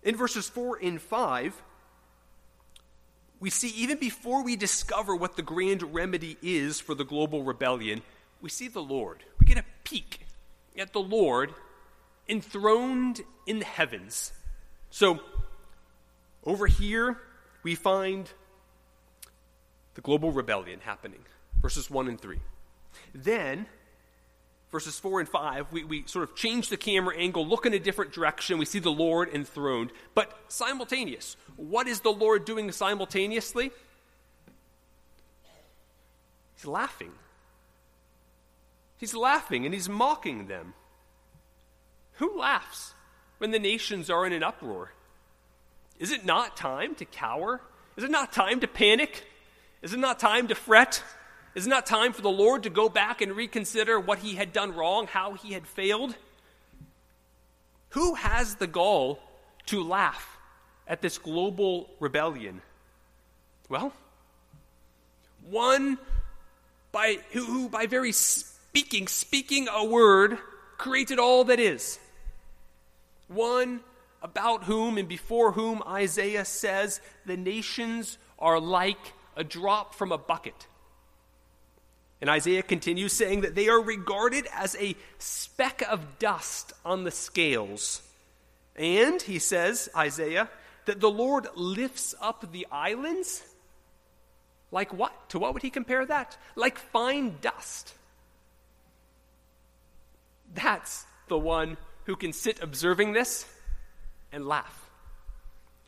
In 0.04 0.16
verses 0.16 0.50
4 0.50 0.80
and 0.82 1.00
5, 1.02 1.62
we 3.42 3.50
see 3.50 3.70
even 3.70 3.98
before 3.98 4.44
we 4.44 4.56
discover 4.56 5.16
what 5.16 5.36
the 5.36 5.42
grand 5.42 5.94
remedy 5.94 6.38
is 6.44 6.80
for 6.80 6.94
the 6.94 7.04
global 7.04 7.44
rebellion, 7.44 8.04
we 8.40 8.50
see 8.50 8.68
the 8.68 8.82
Lord. 8.82 9.24
We 9.40 9.48
get 9.48 9.58
a 9.58 9.66
peek 9.84 10.28
at 10.78 10.94
the 10.94 11.02
Lord 11.02 11.54
enthroned 12.30 13.22
in 13.48 13.60
the 13.60 13.66
heavens. 13.66 14.32
So, 14.92 15.20
over 16.46 16.68
here, 16.68 17.20
we 17.64 17.74
find 17.74 18.30
the 19.96 20.02
global 20.02 20.32
rebellion 20.32 20.80
happening, 20.80 21.26
verses 21.62 21.90
1 21.90 22.08
and 22.08 22.22
3. 22.22 22.38
Then, 23.14 23.66
verses 24.72 24.98
4 25.00 25.20
and 25.22 25.30
5, 25.30 25.72
we, 25.72 25.84
we 25.84 26.04
sort 26.08 26.24
of 26.24 26.36
change 26.36 26.70
the 26.70 26.78
camera 26.78 27.16
angle, 27.16 27.46
look 27.46 27.66
in 27.66 27.74
a 27.74 27.80
different 27.80 28.14
direction. 28.14 28.58
We 28.58 28.66
see 28.66 28.80
the 28.80 28.90
Lord 28.90 29.30
enthroned, 29.34 29.92
but 30.16 30.32
simultaneous. 30.48 31.36
What 31.58 31.88
is 31.88 32.00
the 32.00 32.12
Lord 32.12 32.46
doing 32.46 32.72
simultaneously? 32.72 33.72
He's 36.56 36.66
laughing. 36.66 37.12
He's 38.98 39.16
laughing 39.16 39.66
and 39.66 39.74
he's 39.74 39.90
mocking 39.90 40.48
them. 40.48 40.74
Who 42.14 42.40
laughs 42.40 42.94
when 43.40 43.52
the 43.52 43.60
nations 43.60 44.10
are 44.10 44.26
in 44.26 44.32
an 44.32 44.44
uproar? 44.44 44.94
Is 46.00 46.12
it 46.12 46.24
not 46.24 46.56
time 46.56 46.96
to 46.96 47.06
cower? 47.06 47.62
Is 47.98 48.04
it 48.04 48.12
not 48.12 48.32
time 48.32 48.60
to 48.62 48.68
panic? 48.68 49.26
Is 49.82 49.94
it 49.94 50.00
not 50.00 50.20
time 50.20 50.48
to 50.48 50.56
fret? 50.56 51.04
Is 51.54 51.68
it 51.68 51.70
not 51.70 51.86
time 51.86 52.14
for 52.14 52.22
the 52.22 52.30
Lord 52.30 52.64
to 52.64 52.70
go 52.70 52.88
back 52.88 53.22
and 53.22 53.36
reconsider 53.36 54.00
what 54.00 54.20
he 54.20 54.36
had 54.36 54.54
done 54.54 54.74
wrong, 54.74 55.08
how 55.08 55.34
he 55.34 55.54
had 55.54 55.68
failed? 55.68 56.16
Who 57.90 58.16
has 58.16 58.56
the 58.56 58.68
gall 58.68 59.20
to 59.68 59.84
laugh 59.84 60.38
at 60.88 61.02
this 61.02 61.18
global 61.18 61.90
rebellion? 62.00 62.62
Well, 63.68 63.92
one 65.50 65.98
by 66.92 67.20
who, 67.32 67.44
who 67.44 67.70
by 67.70 67.86
very 67.86 68.14
speaking, 68.14 69.08
speaking 69.08 69.68
a 69.70 69.84
word, 69.84 70.38
created 70.78 71.20
all 71.20 71.44
that 71.46 71.60
is. 71.60 72.00
One 73.28 73.82
about 74.22 74.66
whom 74.66 74.98
and 74.98 75.08
before 75.08 75.52
whom 75.52 75.84
Isaiah 75.86 76.46
says 76.46 77.02
the 77.26 77.38
nations 77.38 78.18
are 78.40 78.60
like 78.60 79.14
a 79.36 79.44
drop 79.44 79.96
from 79.96 80.12
a 80.12 80.18
bucket. 80.18 80.68
And 82.22 82.30
Isaiah 82.30 82.62
continues 82.62 83.14
saying 83.14 83.42
that 83.42 83.56
they 83.56 83.68
are 83.68 83.82
regarded 83.82 84.48
as 84.54 84.76
a 84.80 84.96
speck 85.18 85.82
of 85.90 86.20
dust 86.20 86.72
on 86.86 87.04
the 87.04 87.12
scales. 87.12 88.04
And 88.76 89.20
he 89.20 89.40
says, 89.40 89.90
Isaiah, 89.98 90.48
that 90.86 91.00
the 91.00 91.10
Lord 91.10 91.48
lifts 91.56 92.14
up 92.22 92.52
the 92.52 92.68
islands. 92.72 93.44
Like 94.72 94.94
what? 94.94 95.30
To 95.30 95.40
what 95.40 95.54
would 95.54 95.64
he 95.64 95.72
compare 95.72 96.06
that? 96.06 96.38
Like 96.56 96.78
fine 96.78 97.38
dust. 97.42 97.94
That's 100.54 101.06
the 101.28 101.40
one 101.40 101.78
who 102.06 102.16
can 102.16 102.34
sit 102.34 102.62
observing 102.62 103.14
this 103.14 103.46
and 104.32 104.48
laugh. 104.48 104.81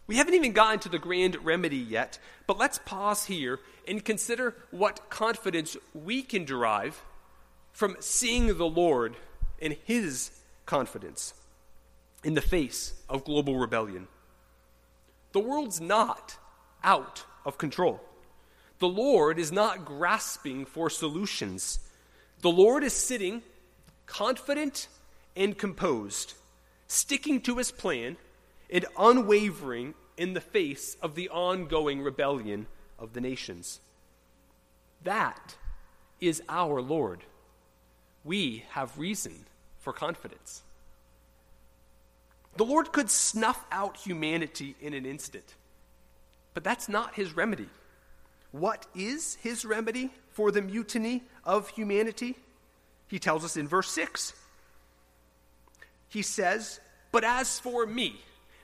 We 0.05 0.17
haven't 0.17 0.33
even 0.33 0.51
gotten 0.51 0.79
to 0.79 0.89
the 0.89 0.99
grand 0.99 1.45
remedy 1.45 1.77
yet, 1.77 2.19
but 2.45 2.57
let's 2.57 2.79
pause 2.79 3.25
here 3.25 3.59
and 3.87 4.03
consider 4.03 4.55
what 4.71 5.09
confidence 5.09 5.77
we 5.93 6.21
can 6.21 6.43
derive 6.45 7.01
from 7.71 7.95
seeing 7.99 8.57
the 8.57 8.65
Lord 8.65 9.15
and 9.61 9.77
his 9.85 10.31
confidence 10.65 11.33
in 12.23 12.33
the 12.33 12.41
face 12.41 12.93
of 13.09 13.23
global 13.23 13.57
rebellion. 13.57 14.07
The 15.31 15.39
world's 15.39 15.81
not 15.81 16.37
out 16.83 17.23
of 17.45 17.57
control. 17.57 18.01
The 18.79 18.87
Lord 18.87 19.39
is 19.39 19.51
not 19.51 19.85
grasping 19.85 20.65
for 20.65 20.89
solutions. 20.89 21.79
The 22.41 22.51
Lord 22.51 22.83
is 22.83 22.93
sitting 22.93 23.41
confident 24.05 24.89
and 25.35 25.57
composed, 25.57 26.33
sticking 26.87 27.41
to 27.41 27.57
his 27.57 27.71
plan 27.71 28.17
and 28.73 28.85
unwavering 28.97 29.93
in 30.17 30.33
the 30.33 30.41
face 30.41 30.97
of 31.01 31.13
the 31.13 31.29
ongoing 31.29 32.01
rebellion 32.01 32.65
of 32.97 33.13
the 33.13 33.21
nations. 33.21 33.79
That 35.03 35.55
is 36.19 36.41
our 36.49 36.81
Lord. 36.81 37.19
We 38.23 38.65
have 38.71 38.97
reason 38.97 39.45
for 39.79 39.93
confidence. 39.93 40.63
The 42.57 42.65
Lord 42.65 42.91
could 42.91 43.09
snuff 43.09 43.63
out 43.71 43.97
humanity 43.97 44.75
in 44.81 44.93
an 44.93 45.05
instant, 45.05 45.55
but 46.53 46.63
that's 46.63 46.89
not 46.89 47.13
his 47.13 47.35
remedy. 47.35 47.69
What 48.51 48.87
is 48.95 49.35
his 49.35 49.65
remedy 49.65 50.11
for 50.31 50.51
the 50.51 50.61
mutiny 50.61 51.23
of 51.43 51.69
humanity? 51.69 52.37
He 53.07 53.19
tells 53.19 53.43
us 53.43 53.55
in 53.55 53.67
verse 53.67 53.89
6. 53.91 54.33
He 56.09 56.21
says, 56.21 56.79
But 57.11 57.23
as 57.23 57.59
for 57.59 57.85
me, 57.85 58.21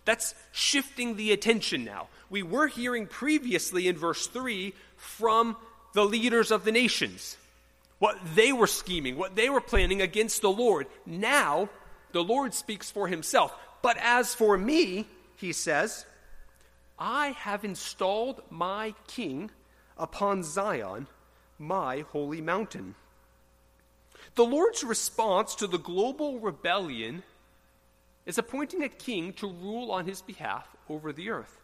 that's 0.10 0.34
shifting 0.52 1.18
the 1.18 1.32
attention 1.32 1.86
now. 1.86 2.08
We 2.32 2.42
were 2.42 2.66
hearing 2.66 3.06
previously 3.06 3.88
in 3.88 3.96
verse 3.96 4.26
3 4.26 4.74
from 4.98 5.56
the 5.94 6.04
leaders 6.04 6.50
of 6.50 6.66
the 6.66 6.72
nations 6.72 7.38
what 8.00 8.18
they 8.34 8.52
were 8.52 8.66
scheming, 8.66 9.18
what 9.18 9.36
they 9.36 9.50
were 9.50 9.62
planning 9.62 10.02
against 10.02 10.42
the 10.42 10.50
Lord. 10.50 10.88
Now, 11.06 11.70
the 12.12 12.24
Lord 12.24 12.54
speaks 12.54 12.90
for 12.90 13.08
himself. 13.08 13.54
But 13.84 13.98
as 14.02 14.34
for 14.34 14.58
me, 14.58 15.06
he 15.36 15.54
says, 15.54 16.06
I 16.98 17.28
have 17.32 17.64
installed 17.64 18.42
my 18.50 18.96
king 19.06 19.52
upon 19.98 20.44
Zion, 20.44 21.08
my 21.60 22.06
holy 22.12 22.42
mountain. 22.42 22.96
The 24.36 24.46
Lord's 24.46 24.84
response 24.84 25.56
to 25.56 25.68
the 25.68 25.78
global 25.78 26.40
rebellion 26.40 27.24
is 28.30 28.38
appointing 28.38 28.84
a 28.84 28.90
king 28.90 29.34
to 29.34 29.48
rule 29.48 29.92
on 29.92 30.06
his 30.06 30.22
behalf 30.22 30.68
over 30.88 31.12
the 31.12 31.32
earth. 31.32 31.58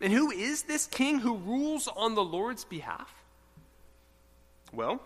And 0.00 0.10
who 0.10 0.30
is 0.30 0.62
this 0.62 0.86
king 0.86 1.18
who 1.18 1.36
rules 1.36 1.86
on 1.86 2.14
the 2.14 2.24
Lord's 2.24 2.64
behalf? 2.64 3.14
Well, 4.72 5.02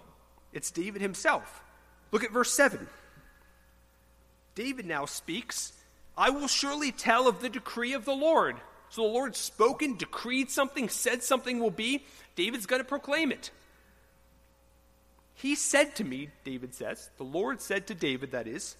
it's 0.52 0.70
David 0.70 1.02
himself. 1.02 1.64
Look 2.12 2.22
at 2.22 2.30
verse 2.30 2.52
7. 2.52 2.86
David 4.54 4.86
now 4.86 5.06
speaks, 5.06 5.72
I 6.16 6.30
will 6.30 6.46
surely 6.46 6.92
tell 6.92 7.26
of 7.26 7.40
the 7.40 7.48
decree 7.48 7.94
of 7.94 8.04
the 8.04 8.14
Lord. 8.14 8.54
So 8.90 9.02
the 9.02 9.08
Lord 9.08 9.34
spoken, 9.34 9.96
decreed 9.96 10.52
something, 10.52 10.88
said 10.88 11.24
something 11.24 11.58
will 11.58 11.72
be. 11.72 12.04
David's 12.36 12.66
going 12.66 12.80
to 12.80 12.88
proclaim 12.88 13.32
it. 13.32 13.50
He 15.34 15.56
said 15.56 15.96
to 15.96 16.04
me, 16.04 16.28
David 16.44 16.76
says, 16.76 17.10
the 17.16 17.24
Lord 17.24 17.60
said 17.60 17.88
to 17.88 17.94
David, 17.94 18.30
that 18.30 18.46
is, 18.46 18.76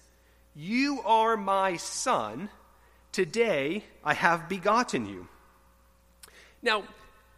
you 0.59 1.01
are 1.05 1.37
my 1.37 1.77
son. 1.77 2.49
Today 3.13 3.85
I 4.03 4.13
have 4.13 4.49
begotten 4.49 5.05
you. 5.05 5.27
Now, 6.61 6.83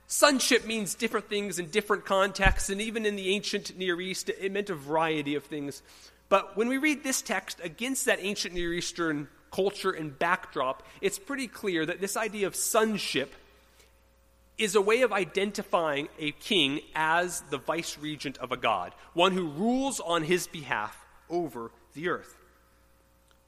sonship 0.07 0.65
means 0.65 0.95
different 0.95 1.29
things 1.29 1.59
in 1.59 1.69
different 1.69 2.03
contexts, 2.03 2.71
and 2.71 2.81
even 2.81 3.05
in 3.05 3.15
the 3.15 3.29
ancient 3.29 3.77
Near 3.77 4.01
East, 4.01 4.29
it 4.29 4.51
meant 4.51 4.71
a 4.71 4.75
variety 4.75 5.35
of 5.35 5.43
things. 5.43 5.83
But 6.29 6.57
when 6.57 6.67
we 6.67 6.79
read 6.79 7.03
this 7.03 7.21
text 7.21 7.59
against 7.63 8.05
that 8.05 8.17
ancient 8.21 8.55
Near 8.55 8.73
Eastern 8.73 9.27
culture 9.51 9.91
and 9.91 10.17
backdrop, 10.17 10.81
it's 10.99 11.19
pretty 11.19 11.47
clear 11.47 11.85
that 11.85 12.01
this 12.01 12.17
idea 12.17 12.47
of 12.47 12.55
sonship 12.55 13.35
is 14.57 14.73
a 14.73 14.81
way 14.81 15.03
of 15.03 15.13
identifying 15.13 16.07
a 16.17 16.31
king 16.31 16.79
as 16.95 17.41
the 17.51 17.59
vice 17.59 17.99
regent 17.99 18.39
of 18.39 18.51
a 18.51 18.57
god, 18.57 18.93
one 19.13 19.33
who 19.33 19.47
rules 19.47 19.99
on 19.99 20.23
his 20.23 20.47
behalf 20.47 21.05
over 21.29 21.69
the 21.93 22.09
earth. 22.09 22.35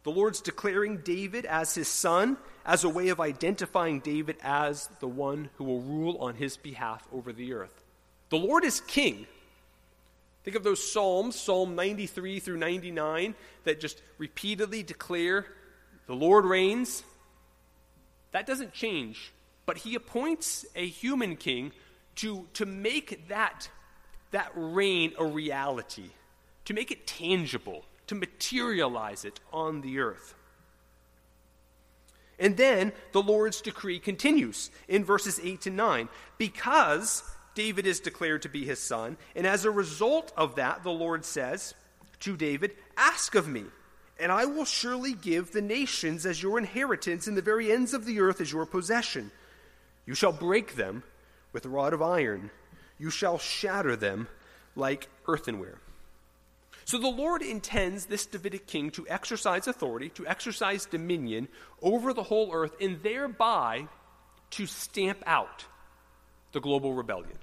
The 0.04 0.12
Lord's 0.12 0.42
declaring 0.42 0.98
David 0.98 1.46
as 1.46 1.76
his 1.76 1.88
son 1.88 2.38
as 2.66 2.84
a 2.84 2.90
way 2.90 3.10
of 3.10 3.20
identifying 3.20 4.00
David 4.00 4.38
as 4.44 4.90
the 5.00 5.08
one 5.08 5.50
who 5.56 5.64
will 5.64 5.82
rule 5.82 6.18
on 6.20 6.36
his 6.36 6.58
behalf 6.58 7.08
over 7.14 7.32
the 7.32 7.54
earth. 7.54 7.84
The 8.30 8.38
Lord 8.38 8.66
is 8.66 8.82
king. 8.82 9.28
Think 10.44 10.58
of 10.58 10.64
those 10.64 10.92
Psalms, 10.92 11.38
Psalm 11.38 11.76
93 11.76 12.40
through 12.40 12.58
99, 12.58 13.34
that 13.64 13.80
just 13.80 14.02
repeatedly 14.18 14.84
declare 14.84 15.46
the 16.06 16.16
Lord 16.16 16.44
reigns. 16.44 17.04
That 18.32 18.46
doesn't 18.46 18.74
change 18.74 19.32
but 19.66 19.78
he 19.78 19.96
appoints 19.96 20.66
a 20.76 20.86
human 20.86 21.36
king 21.36 21.72
to, 22.16 22.48
to 22.54 22.66
make 22.66 23.28
that, 23.30 23.70
that 24.32 24.52
reign 24.56 25.14
a 25.18 25.26
reality, 25.26 26.10
to 26.66 26.74
make 26.74 26.92
it 26.92 27.08
tangible, 27.08 27.86
to 28.14 28.20
materialize 28.20 29.26
it 29.26 29.40
on 29.52 29.82
the 29.82 30.00
earth. 30.00 30.36
And 32.40 32.58
then 32.58 32.92
the 33.12 33.22
Lord's 33.22 33.62
decree 33.62 34.00
continues 34.00 34.70
in 34.88 35.06
verses 35.06 35.40
8 35.42 35.62
to 35.62 35.70
9. 35.70 36.10
Because 36.38 37.24
David 37.56 37.86
is 37.86 38.00
declared 38.00 38.42
to 38.44 38.50
be 38.50 38.66
his 38.66 38.80
son, 38.80 39.18
and 39.36 39.46
as 39.46 39.66
a 39.66 39.72
result 39.72 40.32
of 40.36 40.56
that, 40.56 40.84
the 40.84 40.92
Lord 40.92 41.26
says 41.26 41.74
to 42.22 42.36
David, 42.36 42.76
Ask 42.98 43.36
of 43.36 43.48
me, 43.48 43.66
and 44.20 44.32
I 44.32 44.46
will 44.46 44.66
surely 44.66 45.14
give 45.14 45.52
the 45.52 45.62
nations 45.62 46.26
as 46.26 46.42
your 46.42 46.58
inheritance, 46.58 47.28
and 47.28 47.38
the 47.38 47.42
very 47.42 47.72
ends 47.72 47.94
of 47.94 48.06
the 48.06 48.20
earth 48.20 48.42
as 48.42 48.52
your 48.52 48.66
possession. 48.66 49.32
You 50.06 50.16
shall 50.16 50.32
break 50.32 50.76
them 50.76 51.04
with 51.52 51.66
a 51.66 51.70
rod 51.70 51.94
of 51.94 52.02
iron, 52.02 52.50
you 52.98 53.10
shall 53.10 53.38
shatter 53.38 53.96
them 53.96 54.28
like 54.76 55.08
earthenware. 55.28 55.80
So 56.86 56.98
the 56.98 57.08
Lord 57.08 57.42
intends 57.42 58.06
this 58.06 58.26
Davidic 58.26 58.68
king 58.68 58.92
to 58.92 59.08
exercise 59.08 59.68
authority, 59.68 60.10
to 60.10 60.28
exercise 60.28 60.86
dominion 60.86 61.48
over 61.82 62.14
the 62.14 62.24
whole 62.24 62.54
earth, 62.54 62.76
and 62.82 63.02
thereby 63.02 63.88
to 64.52 64.66
stamp 64.66 65.24
out 65.26 65.66
the 66.52 66.60
global 66.60 66.94
rebellion. 66.94 67.38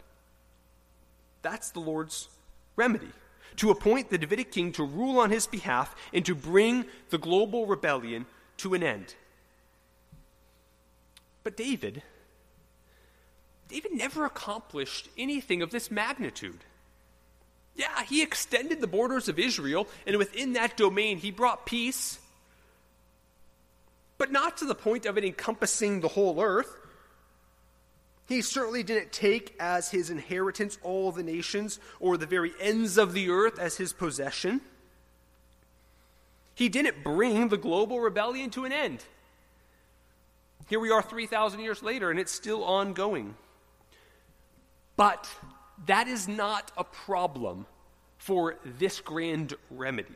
That's 1.42 1.70
the 1.70 1.80
Lord's 1.80 2.28
remedy 2.76 3.10
to 3.56 3.70
appoint 3.70 4.10
the 4.10 4.18
Davidic 4.18 4.52
king 4.52 4.72
to 4.72 4.84
rule 4.84 5.18
on 5.18 5.30
his 5.30 5.46
behalf 5.46 5.94
and 6.12 6.24
to 6.24 6.34
bring 6.34 6.84
the 7.08 7.18
global 7.18 7.66
rebellion 7.66 8.26
to 8.58 8.74
an 8.74 8.82
end. 8.82 9.14
But 11.42 11.56
David, 11.56 12.02
David 13.68 13.92
never 13.92 14.24
accomplished 14.24 15.08
anything 15.16 15.62
of 15.62 15.70
this 15.70 15.90
magnitude. 15.90 16.64
Yeah, 17.76 18.04
he 18.04 18.22
extended 18.22 18.80
the 18.80 18.86
borders 18.86 19.28
of 19.28 19.38
Israel, 19.38 19.88
and 20.06 20.16
within 20.16 20.54
that 20.54 20.76
domain, 20.76 21.18
he 21.18 21.30
brought 21.30 21.66
peace, 21.66 22.18
but 24.18 24.30
not 24.30 24.58
to 24.58 24.66
the 24.66 24.74
point 24.74 25.06
of 25.06 25.16
it 25.16 25.24
encompassing 25.24 26.00
the 26.00 26.08
whole 26.08 26.40
earth. 26.42 26.76
He 28.28 28.42
certainly 28.42 28.82
didn't 28.82 29.12
take 29.12 29.56
as 29.58 29.90
his 29.90 30.10
inheritance 30.10 30.78
all 30.82 31.10
the 31.10 31.22
nations 31.22 31.80
or 31.98 32.16
the 32.16 32.26
very 32.26 32.52
ends 32.60 32.96
of 32.96 33.12
the 33.12 33.30
earth 33.30 33.58
as 33.58 33.76
his 33.76 33.92
possession. 33.92 34.60
He 36.54 36.68
didn't 36.68 37.02
bring 37.02 37.48
the 37.48 37.56
global 37.56 37.98
rebellion 37.98 38.50
to 38.50 38.66
an 38.66 38.72
end. 38.72 39.02
Here 40.68 40.78
we 40.78 40.90
are 40.90 41.02
3,000 41.02 41.60
years 41.60 41.82
later, 41.82 42.10
and 42.10 42.20
it's 42.20 42.30
still 42.30 42.62
ongoing. 42.62 43.34
But 44.96 45.28
that 45.86 46.08
is 46.08 46.28
not 46.28 46.70
a 46.76 46.84
problem 46.84 47.66
for 48.18 48.56
this 48.64 49.00
grand 49.00 49.54
remedy. 49.70 50.14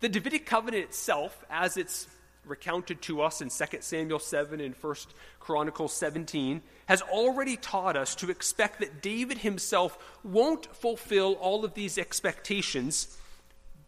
The 0.00 0.08
Davidic 0.08 0.46
covenant 0.46 0.84
itself, 0.84 1.44
as 1.50 1.76
it's 1.76 2.08
recounted 2.46 3.02
to 3.02 3.20
us 3.20 3.40
in 3.42 3.50
2 3.50 3.78
Samuel 3.80 4.18
7 4.18 4.60
and 4.60 4.74
1 4.74 4.94
Chronicles 5.40 5.92
17, 5.92 6.62
has 6.86 7.02
already 7.02 7.56
taught 7.56 7.96
us 7.96 8.14
to 8.16 8.30
expect 8.30 8.80
that 8.80 9.02
David 9.02 9.38
himself 9.38 9.98
won't 10.24 10.74
fulfill 10.74 11.34
all 11.34 11.64
of 11.64 11.74
these 11.74 11.98
expectations 11.98 13.18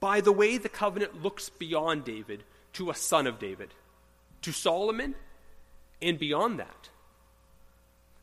by 0.00 0.20
the 0.20 0.32
way 0.32 0.58
the 0.58 0.68
covenant 0.68 1.22
looks 1.22 1.48
beyond 1.48 2.04
David 2.04 2.42
to 2.74 2.90
a 2.90 2.94
son 2.94 3.26
of 3.26 3.38
David, 3.38 3.74
to 4.42 4.52
Solomon, 4.52 5.14
and 6.00 6.18
beyond 6.18 6.58
that. 6.58 6.88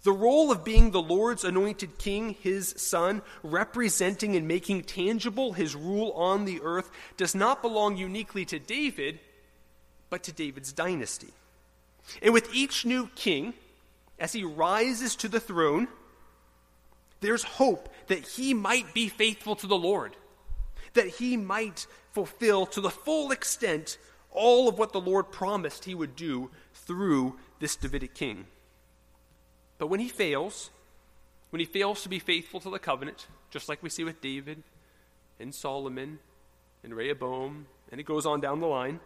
The 0.07 0.13
role 0.13 0.53
of 0.53 0.63
being 0.63 0.91
the 0.91 1.01
Lord's 1.01 1.43
anointed 1.43 1.97
king, 1.97 2.37
his 2.41 2.73
son, 2.77 3.21
representing 3.43 4.37
and 4.37 4.47
making 4.47 4.83
tangible 4.83 5.51
his 5.51 5.75
rule 5.75 6.13
on 6.13 6.45
the 6.45 6.61
earth, 6.61 6.89
does 7.17 7.35
not 7.35 7.61
belong 7.61 7.97
uniquely 7.97 8.45
to 8.45 8.57
David, 8.57 9.19
but 10.09 10.23
to 10.23 10.31
David's 10.31 10.71
dynasty. 10.71 11.33
And 12.21 12.33
with 12.33 12.55
each 12.55 12.85
new 12.85 13.09
king, 13.15 13.53
as 14.17 14.31
he 14.31 14.45
rises 14.45 15.17
to 15.17 15.27
the 15.27 15.41
throne, 15.41 15.89
there's 17.19 17.43
hope 17.43 17.93
that 18.07 18.25
he 18.25 18.53
might 18.53 18.93
be 18.93 19.09
faithful 19.09 19.57
to 19.57 19.67
the 19.67 19.75
Lord, 19.75 20.15
that 20.93 21.07
he 21.07 21.35
might 21.35 21.85
fulfill 22.13 22.65
to 22.67 22.79
the 22.79 22.89
full 22.89 23.31
extent 23.31 23.97
all 24.31 24.69
of 24.69 24.79
what 24.79 24.93
the 24.93 25.01
Lord 25.01 25.33
promised 25.33 25.83
he 25.83 25.93
would 25.93 26.15
do 26.15 26.49
through 26.73 27.37
this 27.59 27.75
Davidic 27.75 28.15
king. 28.15 28.45
But 29.77 29.87
when 29.87 29.99
he 29.99 30.09
fails, 30.09 30.69
when 31.49 31.59
he 31.59 31.65
fails 31.65 32.03
to 32.03 32.09
be 32.09 32.19
faithful 32.19 32.59
to 32.61 32.69
the 32.69 32.79
covenant, 32.79 33.27
just 33.49 33.69
like 33.69 33.83
we 33.83 33.89
see 33.89 34.03
with 34.03 34.21
David 34.21 34.63
and 35.39 35.53
Solomon 35.53 36.19
and 36.83 36.93
Rehoboam, 36.93 37.67
and 37.91 37.99
it 37.99 38.05
goes 38.05 38.25
on 38.25 38.41
down 38.41 38.59
the 38.59 38.67
line, 38.67 38.99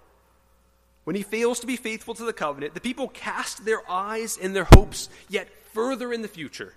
when 1.04 1.16
he 1.16 1.24
fails 1.24 1.60
to 1.62 1.68
be 1.68 1.78
faithful 1.78 2.14
to 2.14 2.24
the 2.24 2.34
covenant, 2.34 2.74
the 2.74 2.82
people 2.82 3.08
cast 3.08 3.66
their 3.66 3.82
eyes 3.90 4.38
and 4.38 4.56
their 4.56 4.66
hopes 4.66 5.10
yet 5.30 5.50
further 5.74 6.14
in 6.14 6.22
the 6.22 6.28
future, 6.28 6.74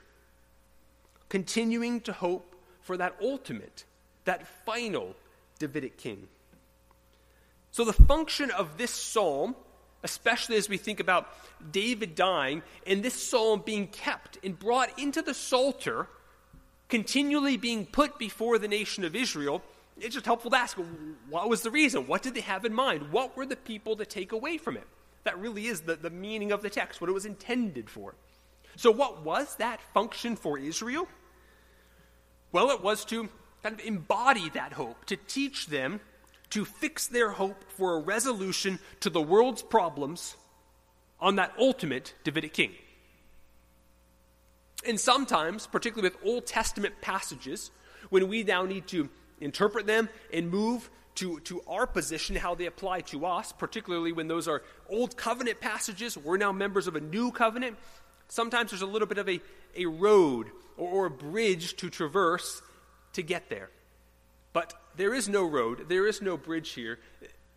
continuing 1.29 2.01
to 2.03 2.13
hope 2.13 2.55
for 2.81 2.97
that 2.97 3.17
ultimate, 3.21 3.85
that 4.25 4.47
final 4.65 5.15
Davidic 5.59 5.97
king. 5.99 6.29
So, 7.71 7.85
the 7.85 7.93
function 7.93 8.51
of 8.51 8.79
this 8.79 8.93
psalm, 8.93 9.57
especially 10.05 10.57
as 10.57 10.69
we 10.69 10.77
think 10.77 11.01
about 11.01 11.29
David 11.73 12.15
dying 12.15 12.63
and 12.87 13.03
this 13.03 13.21
psalm 13.21 13.63
being 13.65 13.89
kept 13.89 14.39
and 14.45 14.57
brought 14.57 14.97
into 14.99 15.23
the 15.23 15.35
Psalter, 15.35 16.07
continually 16.89 17.57
being 17.57 17.87
put 17.87 18.19
before 18.19 18.59
the 18.59 18.69
nation 18.69 19.05
of 19.05 19.17
Israel, 19.17 19.63
it's 19.99 20.15
just 20.15 20.27
helpful 20.27 20.51
to 20.51 20.57
ask 20.57 20.77
what 21.31 21.49
was 21.49 21.63
the 21.63 21.71
reason? 21.71 22.07
What 22.07 22.23
did 22.23 22.35
they 22.35 22.43
have 22.43 22.65
in 22.65 22.75
mind? 22.75 23.11
What 23.11 23.37
were 23.37 23.47
the 23.47 23.57
people 23.57 23.97
to 23.97 24.05
take 24.05 24.33
away 24.33 24.59
from 24.59 24.77
it? 24.77 24.87
That 25.25 25.39
really 25.39 25.67
is 25.67 25.81
the, 25.81 25.97
the 25.97 26.11
meaning 26.11 26.53
of 26.53 26.63
the 26.63 26.71
text, 26.71 27.01
what 27.01 27.09
it 27.09 27.15
was 27.15 27.25
intended 27.25 27.89
for. 27.89 28.15
So, 28.77 28.91
what 28.91 29.25
was 29.25 29.57
that 29.57 29.81
function 29.95 30.37
for 30.37 30.59
Israel? 30.59 31.09
Well, 32.53 32.71
it 32.71 32.83
was 32.83 33.05
to 33.07 33.29
kind 33.63 33.81
of 33.81 33.87
embody 33.87 34.51
that 34.51 34.75
hope, 34.75 35.07
to 35.07 35.17
teach 35.17 35.69
them 35.69 36.01
to 36.51 36.65
fix 36.65 37.07
their 37.07 37.31
hope 37.31 37.65
for 37.71 37.95
a 37.95 38.01
resolution 38.01 38.79
to 39.01 39.11
the 39.11 39.23
world's 39.23 39.63
problems 39.63 40.37
on 41.21 41.37
that 41.37 41.53
ultimate 41.59 42.15
Davidic 42.25 42.53
king. 42.53 42.73
And 44.87 45.01
sometimes, 45.01 45.67
particularly 45.67 46.15
with 46.15 46.27
Old 46.27 46.47
Testament 46.47 46.95
passages, 47.01 47.71
when 48.11 48.29
we 48.29 48.43
now 48.43 48.65
need 48.65 48.87
to 48.89 49.09
interpret 49.41 49.87
them, 49.87 50.09
and 50.33 50.51
move 50.51 50.91
to, 51.17 51.39
to 51.41 51.63
our 51.69 51.87
position, 51.87 52.35
how 52.37 52.55
they 52.55 52.67
apply 52.67 53.01
to 53.03 53.27
us, 53.27 53.53
particularly 53.53 54.13
when 54.13 54.27
those 54.27 54.49
are 54.49 54.63
old 54.89 55.17
covenant 55.17 55.61
passages. 55.61 56.17
We're 56.17 56.37
now 56.37 56.53
members 56.53 56.87
of 56.87 56.97
a 56.97 57.01
new 57.01 57.31
covenant. 57.31 57.77
Sometimes 58.29 58.71
there's 58.71 58.83
a 58.83 58.87
little 58.87 59.07
bit 59.07 59.19
of 59.19 59.29
a, 59.29 59.41
a 59.77 59.87
road 59.87 60.49
or, 60.77 60.89
or 60.89 61.07
a 61.07 61.11
bridge 61.11 61.77
to 61.77 61.91
traverse 61.91 62.63
to 63.13 63.23
get 63.23 63.49
there. 63.49 63.71
But 64.53 64.75
there 64.97 65.15
is 65.15 65.29
no 65.29 65.45
road, 65.45 65.89
there 65.89 66.07
is 66.07 66.23
no 66.23 66.37
bridge 66.37 66.71
here. 66.71 66.99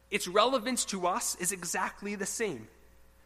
Its 0.10 0.28
relevance 0.28 0.86
to 0.86 1.08
us 1.08 1.36
is 1.36 1.52
exactly 1.52 2.15
the 2.15 2.26
same. 2.26 2.67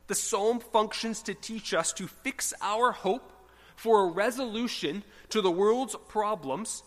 The 0.08 0.16
psalm 0.16 0.60
functions 0.60 1.22
to 1.24 1.34
teach 1.34 1.74
us 1.74 1.94
to 1.94 2.08
fix 2.08 2.54
our 2.62 2.92
hope 2.92 3.32
for 3.76 4.04
a 4.04 4.12
resolution 4.12 5.04
to 5.30 5.42
the 5.42 5.52
world's 5.52 5.96
problems 6.08 6.84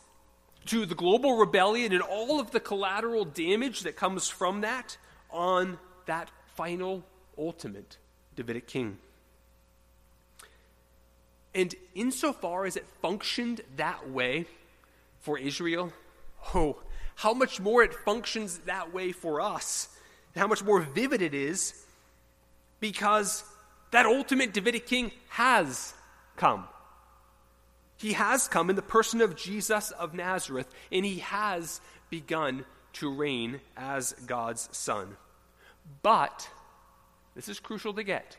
to 0.66 0.87
the 0.87 0.94
global 0.94 1.37
rebellion 1.37 1.92
and 1.92 2.02
all 2.02 2.40
of 2.40 2.50
the 2.50 2.60
collateral 2.60 3.24
damage 3.24 3.80
that 3.82 3.96
comes 3.96 4.28
from 4.28 4.62
that 4.62 4.96
on 5.30 5.78
that 6.06 6.30
final, 6.54 7.04
ultimate 7.37 7.98
Davidic 8.37 8.66
king. 8.66 8.98
And 11.54 11.74
insofar 11.94 12.64
as 12.64 12.76
it 12.76 12.87
functioned 13.00 13.60
that 13.76 14.10
way 14.10 14.46
for 15.20 15.38
Israel, 15.38 15.92
oh, 16.55 16.78
how 17.14 17.34
much 17.34 17.60
more 17.60 17.82
it 17.82 17.94
functions 17.94 18.58
that 18.66 18.92
way 18.92 19.12
for 19.12 19.40
us, 19.40 19.88
and 20.34 20.40
how 20.40 20.46
much 20.46 20.64
more 20.64 20.80
vivid 20.80 21.22
it 21.22 21.34
is 21.34 21.74
because 22.80 23.44
that 23.92 24.06
ultimate 24.06 24.52
Davidic 24.52 24.86
king 24.86 25.12
has 25.28 25.94
come. 26.36 26.66
He 27.96 28.12
has 28.12 28.48
come 28.48 28.68
in 28.68 28.76
the 28.76 28.82
person 28.82 29.20
of 29.20 29.36
Jesus 29.36 29.90
of 29.92 30.14
Nazareth, 30.14 30.68
and 30.90 31.04
he 31.04 31.20
has 31.20 31.80
begun 32.10 32.64
to 32.94 33.12
reign 33.12 33.60
as 33.76 34.12
God's 34.26 34.68
Son. 34.72 35.16
But, 36.02 36.48
this 37.34 37.48
is 37.48 37.60
crucial 37.60 37.94
to 37.94 38.02
get, 38.02 38.36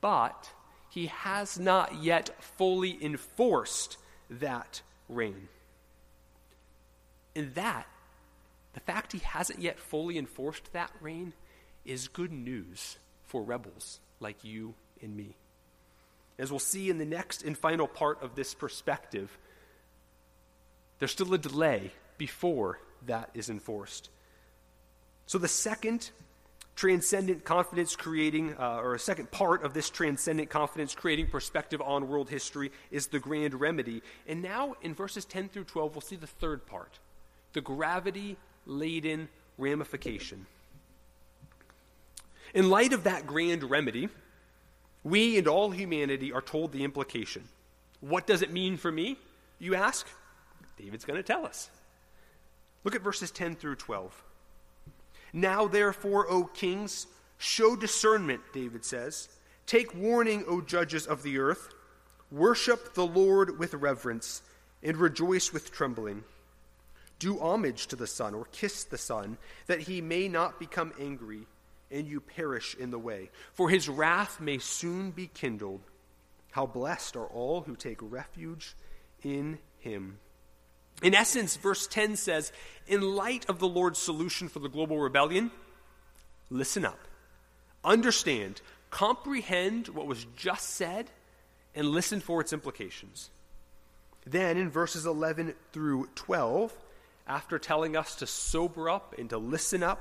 but 0.00 0.50
he 0.90 1.06
has 1.06 1.58
not 1.58 2.02
yet 2.02 2.30
fully 2.42 3.02
enforced 3.02 3.96
that 4.30 4.82
reign. 5.08 5.48
And 7.34 7.54
that, 7.54 7.86
the 8.74 8.80
fact 8.80 9.12
he 9.12 9.18
hasn't 9.18 9.60
yet 9.60 9.78
fully 9.78 10.18
enforced 10.18 10.72
that 10.72 10.90
reign, 11.00 11.32
is 11.84 12.08
good 12.08 12.32
news 12.32 12.98
for 13.26 13.42
rebels 13.42 14.00
like 14.20 14.44
you 14.44 14.74
and 15.02 15.16
me. 15.16 15.36
As 16.38 16.50
we'll 16.50 16.58
see 16.58 16.90
in 16.90 16.98
the 16.98 17.04
next 17.04 17.42
and 17.42 17.56
final 17.56 17.86
part 17.86 18.22
of 18.22 18.34
this 18.34 18.54
perspective, 18.54 19.38
there's 20.98 21.12
still 21.12 21.32
a 21.34 21.38
delay 21.38 21.92
before 22.18 22.80
that 23.06 23.30
is 23.34 23.50
enforced. 23.50 24.10
So, 25.26 25.38
the 25.38 25.48
second 25.48 26.10
transcendent 26.76 27.44
confidence 27.44 27.94
creating, 27.94 28.54
uh, 28.58 28.80
or 28.82 28.94
a 28.94 28.98
second 28.98 29.30
part 29.30 29.62
of 29.62 29.74
this 29.74 29.90
transcendent 29.90 30.50
confidence 30.50 30.94
creating 30.94 31.28
perspective 31.28 31.80
on 31.80 32.08
world 32.08 32.28
history 32.28 32.72
is 32.90 33.08
the 33.08 33.20
grand 33.20 33.54
remedy. 33.60 34.02
And 34.26 34.42
now 34.42 34.74
in 34.82 34.94
verses 34.94 35.24
10 35.24 35.50
through 35.50 35.64
12, 35.64 35.94
we'll 35.94 36.00
see 36.00 36.16
the 36.16 36.26
third 36.26 36.66
part 36.66 36.98
the 37.52 37.60
gravity 37.60 38.36
laden 38.66 39.28
ramification. 39.58 40.46
In 42.54 42.70
light 42.70 42.92
of 42.92 43.04
that 43.04 43.26
grand 43.26 43.68
remedy, 43.68 44.08
we 45.02 45.36
and 45.38 45.48
all 45.48 45.70
humanity 45.70 46.32
are 46.32 46.40
told 46.40 46.72
the 46.72 46.84
implication. 46.84 47.44
What 48.00 48.26
does 48.26 48.42
it 48.42 48.52
mean 48.52 48.76
for 48.76 48.92
me, 48.92 49.18
you 49.58 49.74
ask? 49.74 50.06
David's 50.78 51.04
going 51.04 51.16
to 51.16 51.22
tell 51.22 51.44
us. 51.44 51.70
Look 52.84 52.94
at 52.94 53.02
verses 53.02 53.30
10 53.30 53.56
through 53.56 53.76
12. 53.76 54.22
Now, 55.32 55.66
therefore, 55.66 56.30
O 56.30 56.44
kings, 56.44 57.06
show 57.38 57.74
discernment, 57.74 58.40
David 58.52 58.84
says. 58.84 59.28
Take 59.66 59.94
warning, 59.94 60.44
O 60.46 60.60
judges 60.60 61.06
of 61.06 61.22
the 61.22 61.38
earth. 61.38 61.70
Worship 62.30 62.94
the 62.94 63.06
Lord 63.06 63.58
with 63.58 63.74
reverence 63.74 64.42
and 64.82 64.96
rejoice 64.96 65.52
with 65.52 65.72
trembling. 65.72 66.24
Do 67.24 67.40
homage 67.40 67.86
to 67.86 67.96
the 67.96 68.06
Son 68.06 68.34
or 68.34 68.44
kiss 68.52 68.84
the 68.84 68.98
Son, 68.98 69.38
that 69.66 69.80
he 69.80 70.02
may 70.02 70.28
not 70.28 70.58
become 70.58 70.92
angry 71.00 71.46
and 71.90 72.06
you 72.06 72.20
perish 72.20 72.76
in 72.78 72.90
the 72.90 72.98
way. 72.98 73.30
For 73.54 73.70
his 73.70 73.88
wrath 73.88 74.42
may 74.42 74.58
soon 74.58 75.10
be 75.10 75.28
kindled. 75.28 75.80
How 76.50 76.66
blessed 76.66 77.16
are 77.16 77.24
all 77.24 77.62
who 77.62 77.76
take 77.76 77.96
refuge 78.02 78.74
in 79.22 79.58
him. 79.78 80.18
In 81.02 81.14
essence, 81.14 81.56
verse 81.56 81.86
10 81.86 82.16
says, 82.16 82.52
in 82.86 83.00
light 83.00 83.48
of 83.48 83.58
the 83.58 83.68
Lord's 83.68 83.98
solution 83.98 84.50
for 84.50 84.58
the 84.58 84.68
global 84.68 84.98
rebellion, 84.98 85.50
listen 86.50 86.84
up, 86.84 87.08
understand, 87.82 88.60
comprehend 88.90 89.88
what 89.88 90.06
was 90.06 90.26
just 90.36 90.68
said, 90.74 91.08
and 91.74 91.88
listen 91.88 92.20
for 92.20 92.42
its 92.42 92.52
implications. 92.52 93.30
Then 94.26 94.58
in 94.58 94.68
verses 94.68 95.06
11 95.06 95.54
through 95.72 96.10
12, 96.16 96.70
after 97.26 97.58
telling 97.58 97.96
us 97.96 98.16
to 98.16 98.26
sober 98.26 98.88
up 98.90 99.14
and 99.18 99.30
to 99.30 99.38
listen 99.38 99.82
up, 99.82 100.00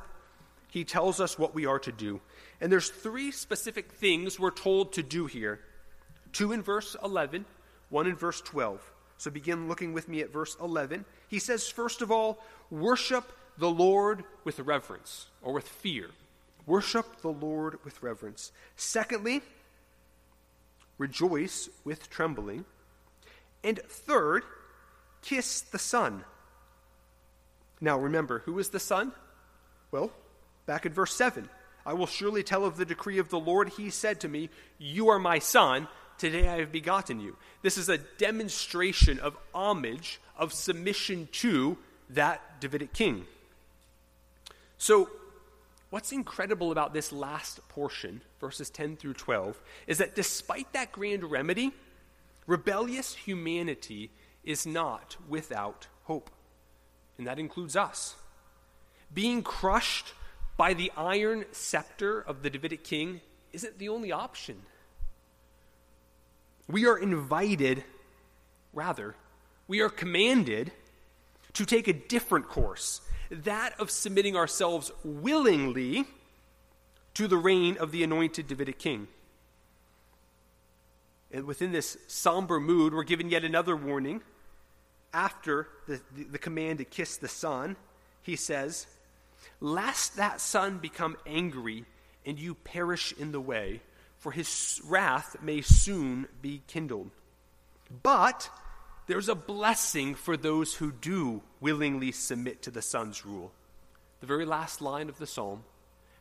he 0.70 0.84
tells 0.84 1.20
us 1.20 1.38
what 1.38 1.54
we 1.54 1.66
are 1.66 1.80
to 1.80 1.92
do. 1.92 2.20
And 2.60 2.72
there's 2.72 2.90
three 2.90 3.32
specific 3.32 3.92
things 3.92 4.40
we're 4.40 4.52
told 4.52 4.94
to 4.94 5.04
do 5.04 5.26
here 5.28 5.60
two 6.32 6.52
in 6.52 6.64
verse 6.64 6.96
11, 7.04 7.46
one 7.90 8.08
in 8.08 8.16
verse 8.16 8.42
12. 8.42 8.82
So 9.18 9.30
begin 9.30 9.68
looking 9.68 9.94
with 9.94 10.10
me 10.10 10.22
at 10.22 10.34
verse 10.34 10.58
11. 10.60 11.06
He 11.28 11.40
says, 11.40 11.70
first 11.70 12.02
of 12.02 12.12
all, 12.12 12.44
worship 12.72 13.32
the 13.58 13.70
Lord 13.70 14.24
with 14.44 14.60
reverence 14.60 15.28
or 15.44 15.54
with 15.54 15.68
fear. 15.68 16.10
Worship 16.66 17.22
the 17.22 17.30
Lord 17.30 17.78
with 17.86 18.02
reverence. 18.02 18.52
Secondly, 18.76 19.42
rejoice 20.98 21.70
with 21.84 22.10
trembling. 22.10 22.66
And 23.64 23.80
third, 23.80 24.44
kiss 25.22 25.62
the 25.62 25.80
Son. 25.80 26.24
Now 27.84 28.00
remember, 28.00 28.40
who 28.46 28.58
is 28.60 28.70
the 28.70 28.80
Son? 28.80 29.12
Well, 29.92 30.10
back 30.66 30.86
in 30.86 30.94
verse 30.94 31.14
7. 31.14 31.50
I 31.86 31.92
will 31.92 32.08
surely 32.08 32.42
tell 32.42 32.64
of 32.64 32.78
the 32.78 32.86
decree 32.86 33.18
of 33.18 33.28
the 33.28 33.40
Lord. 33.40 33.68
He 33.68 33.90
said 33.90 34.22
to 34.22 34.30
me, 34.30 34.50
You 34.80 35.10
are 35.10 35.20
my 35.20 35.40
son. 35.40 35.90
Today 36.18 36.48
I 36.48 36.60
have 36.60 36.72
begotten 36.72 37.20
you. 37.20 37.36
This 37.62 37.78
is 37.78 37.90
a 37.90 37.98
demonstration 37.98 39.20
of 39.20 39.36
homage, 39.54 40.22
of 40.38 40.54
submission 40.54 41.28
to 41.34 41.78
that 42.12 42.62
Davidic 42.62 42.94
king. 42.94 43.26
So, 44.78 45.10
what's 45.90 46.14
incredible 46.14 46.72
about 46.72 46.94
this 46.94 47.12
last 47.12 47.68
portion, 47.68 48.22
verses 48.40 48.70
10 48.70 48.96
through 48.96 49.16
12, 49.16 49.62
is 49.88 49.98
that 49.98 50.16
despite 50.16 50.72
that 50.72 50.94
grand 50.94 51.30
remedy, 51.30 51.74
rebellious 52.48 53.14
humanity 53.14 54.10
is 54.46 54.66
not 54.66 55.18
without 55.28 55.88
hope. 56.04 56.30
And 57.18 57.28
that 57.28 57.40
includes 57.40 57.76
us. 57.76 58.16
Being 59.14 59.44
crushed 59.44 60.14
by 60.58 60.74
the 60.74 60.92
iron 60.98 61.46
scepter 61.52 62.20
of 62.20 62.42
the 62.42 62.50
Davidic 62.50 62.84
king 62.84 63.22
isn't 63.52 63.78
the 63.80 63.90
only 63.90 64.12
option. 64.12 64.64
We 66.68 66.86
are 66.86 66.98
invited, 66.98 67.84
rather, 68.74 69.16
we 69.68 69.82
are 69.82 69.90
commanded 69.90 70.72
to 71.54 71.66
take 71.66 71.88
a 71.88 71.94
different 71.94 72.48
course, 72.48 73.02
that 73.30 73.80
of 73.80 73.92
submitting 73.92 74.36
ourselves 74.36 74.92
willingly 75.04 76.06
to 77.14 77.28
the 77.28 77.38
reign 77.38 77.78
of 77.78 77.92
the 77.92 78.04
anointed 78.04 78.48
Davidic 78.48 78.80
king. 78.80 79.08
And 81.32 81.46
within 81.46 81.72
this 81.72 81.98
somber 82.08 82.60
mood, 82.60 82.94
we're 82.94 83.04
given 83.04 83.30
yet 83.30 83.44
another 83.44 83.76
warning. 83.76 84.22
After 85.14 85.68
the, 85.88 86.02
the, 86.32 86.40
command 86.40 86.80
to 86.80 86.86
kiss 86.86 87.18
the 87.18 87.28
son, 87.28 87.76
he 88.24 88.36
says, 88.36 88.88
Lest 89.62 90.16
that 90.16 90.42
son 90.42 90.80
become 90.80 91.16
angry 91.26 91.86
and 92.26 92.40
you 92.40 92.56
perish 92.56 93.14
in 93.20 93.32
the 93.32 93.42
way 93.42 93.82
for 94.18 94.32
his 94.32 94.82
wrath 94.86 95.36
may 95.42 95.60
soon 95.60 96.28
be 96.42 96.62
kindled. 96.66 97.12
But 98.02 98.50
there's 99.06 99.28
a 99.28 99.36
blessing 99.36 100.16
for 100.16 100.38
those 100.38 100.76
who 100.76 100.94
do 100.94 101.42
willingly 101.60 102.14
submit 102.14 102.62
to 102.62 102.72
the 102.72 102.82
Son's 102.82 103.26
rule. 103.26 103.52
The 104.22 104.28
very 104.28 104.46
last 104.46 104.82
line 104.82 105.10
of 105.10 105.18
the 105.18 105.28
psalm 105.28 105.66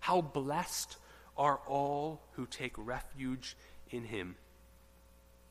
How 0.00 0.20
blessed 0.20 0.96
are 1.36 1.60
all 1.68 2.20
who 2.32 2.46
take 2.46 2.72
refuge 2.76 3.56
in 3.90 4.04
him. 4.04 4.34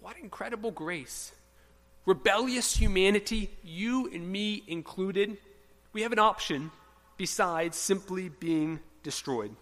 What 0.02 0.18
incredible 0.18 0.72
grace. 0.72 1.32
Rebellious 2.06 2.76
humanity, 2.76 3.52
you 3.64 4.10
and 4.12 4.32
me 4.32 4.64
included, 4.68 5.38
we 5.94 6.02
have 6.02 6.12
an 6.12 6.20
option 6.20 6.72
besides 7.18 7.78
simply 7.78 8.30
being 8.30 8.80
destroyed. 9.04 9.56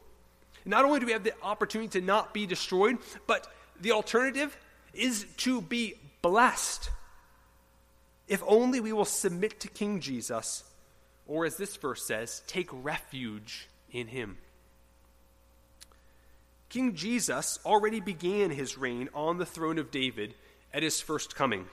Not 0.65 0.85
only 0.85 0.99
do 0.99 1.05
we 1.05 1.11
have 1.11 1.23
the 1.23 1.33
opportunity 1.41 1.99
to 1.99 2.05
not 2.05 2.33
be 2.33 2.45
destroyed, 2.45 2.97
but 3.27 3.47
the 3.81 3.91
alternative 3.91 4.55
is 4.93 5.25
to 5.37 5.61
be 5.61 5.95
blessed. 6.21 6.89
If 8.27 8.43
only 8.45 8.79
we 8.79 8.93
will 8.93 9.05
submit 9.05 9.59
to 9.61 9.67
King 9.67 9.99
Jesus, 9.99 10.63
or 11.27 11.45
as 11.45 11.57
this 11.57 11.75
verse 11.75 12.05
says, 12.05 12.43
take 12.47 12.69
refuge 12.71 13.67
in 13.91 14.07
him. 14.07 14.37
King 16.69 16.93
Jesus 16.93 17.59
already 17.65 17.99
began 17.99 18.51
his 18.51 18.77
reign 18.77 19.09
on 19.13 19.39
the 19.39 19.45
throne 19.45 19.79
of 19.79 19.89
David 19.89 20.35
at 20.71 20.83
his 20.83 21.01
first 21.01 21.35
coming. 21.35 21.65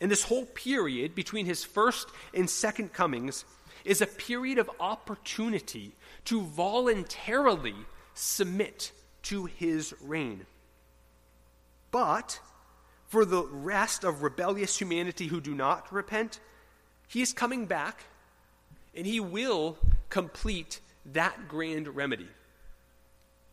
And 0.00 0.10
this 0.10 0.24
whole 0.24 0.46
period 0.46 1.14
between 1.14 1.46
his 1.46 1.64
first 1.64 2.08
and 2.32 2.48
second 2.48 2.92
comings 2.92 3.44
is 3.84 4.00
a 4.00 4.06
period 4.06 4.58
of 4.58 4.70
opportunity 4.80 5.92
to 6.24 6.42
voluntarily 6.42 7.74
submit 8.14 8.92
to 9.22 9.46
his 9.46 9.94
reign. 10.00 10.46
But 11.90 12.40
for 13.06 13.24
the 13.24 13.44
rest 13.44 14.04
of 14.04 14.22
rebellious 14.22 14.80
humanity 14.80 15.28
who 15.28 15.40
do 15.40 15.54
not 15.54 15.92
repent, 15.92 16.40
he 17.08 17.22
is 17.22 17.32
coming 17.32 17.66
back 17.66 18.04
and 18.94 19.06
he 19.06 19.20
will 19.20 19.78
complete 20.08 20.80
that 21.06 21.48
grand 21.48 21.88
remedy 21.94 22.28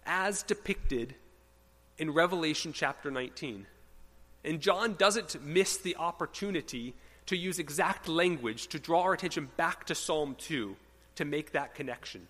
as 0.06 0.44
depicted 0.44 1.16
in 1.98 2.12
Revelation 2.12 2.74
chapter 2.74 3.12
19. 3.12 3.66
And 4.44 4.60
John 4.60 4.96
doesn't 4.96 5.44
miss 5.44 5.78
the 5.78 5.96
opportunity 5.98 6.96
to 7.28 7.38
use 7.38 7.60
exact 7.60 8.08
language 8.08 8.68
to 8.68 8.80
draw 8.80 9.04
our 9.04 9.14
attention 9.14 9.50
back 9.58 9.86
to 9.86 9.96
Psalm 9.96 10.36
2 10.40 10.76
to 11.16 11.26
make 11.26 11.52
that 11.52 11.76
connection 11.76 12.28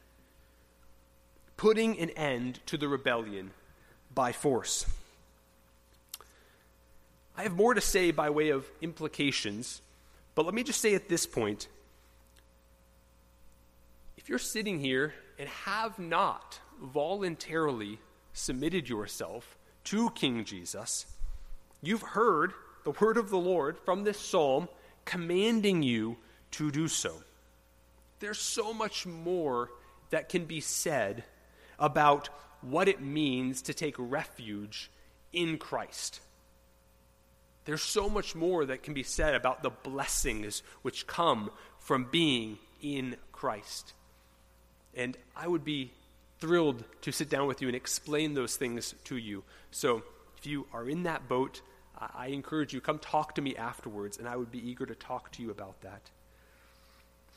putting 1.61 1.99
an 1.99 2.09
end 2.11 2.59
to 2.65 2.75
the 2.75 2.87
rebellion 2.87 3.51
by 4.15 4.31
force. 4.31 4.83
I 7.37 7.43
have 7.43 7.55
more 7.55 7.75
to 7.75 7.81
say 7.81 8.09
by 8.09 8.31
way 8.31 8.49
of 8.49 8.65
implications, 8.81 9.79
but 10.33 10.43
let 10.43 10.55
me 10.55 10.63
just 10.63 10.81
say 10.81 10.95
at 10.95 11.07
this 11.07 11.27
point 11.27 11.67
if 14.17 14.27
you're 14.27 14.39
sitting 14.39 14.79
here 14.79 15.13
and 15.37 15.47
have 15.49 15.99
not 15.99 16.59
voluntarily 16.81 17.99
submitted 18.33 18.89
yourself 18.89 19.55
to 19.83 20.09
King 20.09 20.43
Jesus, 20.45 21.05
you've 21.81 22.01
heard 22.01 22.53
the 22.83 22.91
word 22.91 23.17
of 23.17 23.29
the 23.29 23.37
Lord 23.37 23.77
from 23.79 24.03
this 24.03 24.19
psalm 24.19 24.67
commanding 25.05 25.83
you 25.83 26.17
to 26.51 26.71
do 26.71 26.87
so. 26.87 27.13
There's 28.19 28.39
so 28.39 28.73
much 28.73 29.05
more 29.05 29.69
that 30.11 30.29
can 30.29 30.45
be 30.45 30.61
said 30.61 31.23
about 31.79 32.29
what 32.61 32.87
it 32.87 33.01
means 33.01 33.63
to 33.63 33.73
take 33.73 33.95
refuge 33.97 34.91
in 35.33 35.57
Christ. 35.57 36.19
There's 37.65 37.81
so 37.81 38.09
much 38.09 38.35
more 38.35 38.65
that 38.65 38.83
can 38.83 38.93
be 38.93 39.03
said 39.03 39.33
about 39.35 39.63
the 39.63 39.69
blessings 39.69 40.63
which 40.81 41.07
come 41.07 41.51
from 41.79 42.07
being 42.11 42.57
in 42.81 43.15
Christ. 43.31 43.93
And 44.95 45.17
I 45.35 45.47
would 45.47 45.63
be 45.63 45.91
thrilled 46.39 46.83
to 47.01 47.11
sit 47.11 47.29
down 47.29 47.47
with 47.47 47.61
you 47.61 47.67
and 47.67 47.75
explain 47.75 48.33
those 48.33 48.55
things 48.55 48.95
to 49.05 49.15
you. 49.15 49.43
So 49.69 50.03
if 50.37 50.45
you 50.45 50.67
are 50.73 50.89
in 50.89 51.03
that 51.03 51.27
boat, 51.27 51.61
I 52.01 52.27
encourage 52.27 52.73
you, 52.73 52.81
come 52.81 52.99
talk 52.99 53.35
to 53.35 53.41
me 53.41 53.55
afterwards, 53.55 54.17
and 54.17 54.27
I 54.27 54.35
would 54.35 54.51
be 54.51 54.69
eager 54.69 54.85
to 54.85 54.95
talk 54.95 55.31
to 55.33 55.43
you 55.43 55.51
about 55.51 55.81
that. 55.81 56.09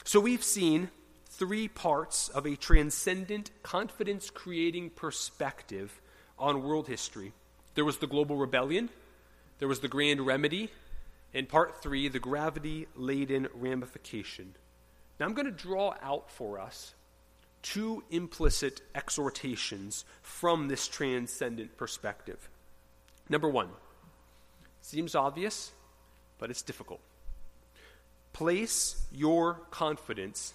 So 0.05 0.21
we've 0.21 0.45
seen 0.45 0.91
three 1.27 1.69
parts 1.69 2.29
of 2.29 2.47
a 2.47 2.57
transcendent, 2.57 3.51
confidence 3.63 4.31
creating 4.31 4.91
perspective 4.91 6.01
on 6.39 6.63
world 6.63 6.89
history. 6.89 7.33
There 7.75 7.85
was 7.85 7.99
the 7.99 8.07
global 8.07 8.37
rebellion, 8.37 8.89
there 9.59 9.69
was 9.69 9.81
the 9.81 9.89
grand 9.89 10.21
remedy, 10.25 10.71
and 11.33 11.49
part 11.49 11.83
three, 11.83 12.09
the 12.09 12.19
gravity 12.21 12.87
laden 12.95 13.49
ramification. 13.55 14.55
Now 15.19 15.27
I'm 15.27 15.35
going 15.35 15.47
to 15.47 15.53
draw 15.53 15.95
out 16.03 16.31
for 16.31 16.61
us 16.61 16.95
two 17.63 18.05
implicit 18.11 18.83
exhortations 18.95 20.05
from 20.23 20.69
this 20.69 20.87
transcendent 20.87 21.77
perspective. 21.77 22.49
Number 23.29 23.49
one, 23.49 23.69
seems 24.85 25.15
obvious, 25.15 25.73
but 26.39 26.51
it's 26.51 26.61
difficult. 26.61 27.01
Place 28.35 29.03
your 29.11 29.55
confidence 29.71 30.53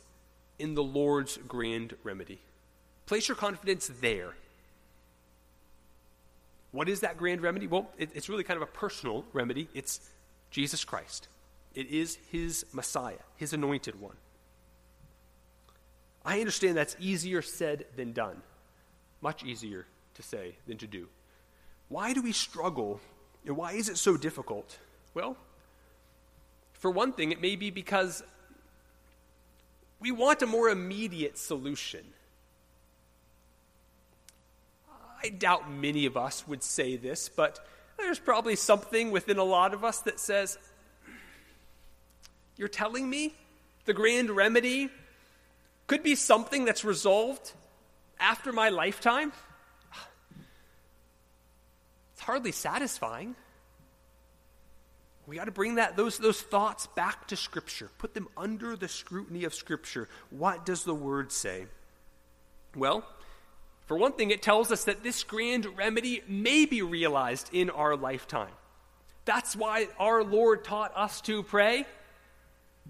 in 0.60 0.76
the 0.76 0.84
Lord's 0.84 1.38
grand 1.48 1.96
remedy. 2.04 2.40
Place 3.08 3.28
your 3.28 3.36
confidence 3.36 3.90
there. 4.02 4.36
What 6.72 6.88
is 6.88 7.00
that 7.00 7.18
grand 7.18 7.42
remedy? 7.42 7.66
Well, 7.66 7.90
it, 7.98 8.12
it's 8.14 8.30
really 8.30 8.44
kind 8.44 8.58
of 8.58 8.62
a 8.62 8.72
personal 8.72 9.26
remedy. 9.34 9.68
It's 9.74 10.00
Jesus 10.52 10.84
Christ, 10.84 11.28
it 11.74 11.88
is 11.88 12.18
his 12.32 12.66
Messiah, 12.72 13.24
his 13.36 13.54
anointed 13.54 14.00
one. 14.00 14.16
I 16.24 16.40
understand 16.40 16.78
that's 16.78 16.96
easier 17.00 17.42
said 17.42 17.86
than 17.96 18.14
done. 18.14 18.42
Much 19.22 19.44
easier 19.44 19.88
to 20.14 20.22
say 20.22 20.56
than 20.68 20.78
to 20.78 20.88
do. 20.88 21.08
Why 21.88 22.14
do 22.14 22.22
we 22.22 22.32
struggle 22.32 23.00
why 23.46 23.74
is 23.74 23.90
it 23.90 23.98
so 23.98 24.18
difficult? 24.18 24.78
Well, 25.14 25.38
for 26.74 26.92
one 26.92 27.14
thing, 27.14 27.32
it 27.32 27.42
may 27.42 27.56
be 27.56 27.72
because 27.72 28.24
we 30.00 30.12
want 30.12 30.42
a 30.42 30.46
more 30.46 30.70
immediate 30.70 31.38
solution. 31.38 32.06
I 35.22 35.30
doubt 35.30 35.70
many 35.70 36.06
of 36.06 36.16
us 36.16 36.48
would 36.48 36.64
say 36.64 36.96
this, 36.96 37.28
but 37.28 37.60
there's 37.98 38.20
probably 38.20 38.56
something 38.56 39.12
within 39.12 39.38
a 39.38 39.44
lot 39.44 39.74
of 39.74 39.84
us 39.84 40.00
that 40.02 40.20
says, 40.20 40.58
You're 42.56 42.70
telling 42.70 43.10
me 43.10 43.34
the 43.86 43.94
grand 43.94 44.30
remedy 44.30 44.90
could 45.88 46.04
be 46.04 46.16
something 46.16 46.66
that's 46.66 46.86
resolved 46.86 47.52
after 48.20 48.54
my 48.54 48.70
lifetime? 48.70 49.34
It's 52.20 52.26
hardly 52.26 52.52
satisfying. 52.52 53.34
We 55.26 55.38
got 55.38 55.46
to 55.46 55.52
bring 55.52 55.76
that, 55.76 55.96
those, 55.96 56.18
those 56.18 56.42
thoughts 56.42 56.86
back 56.88 57.30
to 57.30 57.38
Scripture, 57.38 57.90
put 57.98 58.14
them 58.14 58.28
under 58.36 58.76
the 58.76 58.90
scrutiny 58.90 59.46
of 59.46 59.54
Scripture. 59.54 60.10
What 60.30 60.66
does 60.66 60.84
the 60.84 60.94
Word 60.94 61.32
say? 61.32 61.68
Well, 62.76 63.06
for 63.86 63.96
one 63.96 64.12
thing, 64.12 64.32
it 64.32 64.42
tells 64.42 64.70
us 64.70 64.84
that 64.84 65.02
this 65.02 65.24
grand 65.24 65.66
remedy 65.78 66.22
may 66.28 66.66
be 66.66 66.82
realized 66.82 67.52
in 67.54 67.70
our 67.70 67.96
lifetime. 67.96 68.52
That's 69.24 69.56
why 69.56 69.88
our 69.98 70.22
Lord 70.22 70.66
taught 70.66 70.92
us 70.98 71.22
to 71.22 71.42
pray 71.42 71.86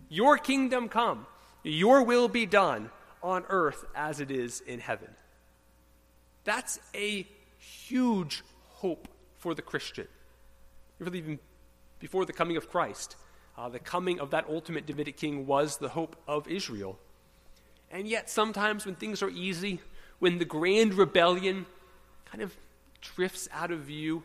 Your 0.10 0.40
kingdom 0.40 0.90
come, 0.90 1.28
your 1.62 2.02
will 2.02 2.30
be 2.30 2.48
done 2.48 2.90
on 3.22 3.44
earth 3.48 3.86
as 3.94 4.22
it 4.22 4.32
is 4.32 4.62
in 4.62 4.80
heaven. 4.80 5.10
That's 6.46 6.80
a 6.96 7.28
huge 7.60 8.42
hope 8.70 9.08
for 9.40 9.56
the 9.56 9.62
Christian. 9.62 10.08
Really, 11.00 11.20
even 11.20 11.40
before 12.00 12.26
the 12.26 12.34
coming 12.34 12.58
of 12.58 12.70
Christ, 12.70 13.16
uh, 13.58 13.70
the 13.70 13.80
coming 13.80 14.20
of 14.20 14.32
that 14.32 14.46
ultimate 14.48 14.86
Davidic 14.86 15.18
king 15.18 15.48
was 15.48 15.78
the 15.78 15.90
hope 15.90 16.16
of 16.28 16.48
Israel. 16.48 17.00
And 17.92 18.08
yet, 18.08 18.30
sometimes 18.30 18.86
when 18.86 18.96
things 18.96 19.24
are 19.24 19.30
easy, 19.30 19.80
when 20.20 20.38
the 20.38 20.46
grand 20.46 20.94
rebellion 20.94 21.66
kind 22.26 22.44
of 22.44 22.56
drifts 23.02 23.50
out 23.52 23.72
of 23.72 23.80
view, 23.80 24.24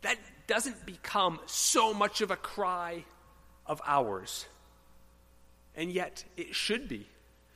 that 0.00 0.18
doesn't 0.46 0.84
become 0.84 1.38
so 1.46 1.94
much 1.94 2.20
of 2.20 2.30
a 2.30 2.36
cry 2.36 3.04
of 3.66 3.80
ours. 3.86 4.46
And 5.76 5.92
yet, 5.92 6.24
it 6.36 6.54
should 6.54 6.88
be. 6.88 7.06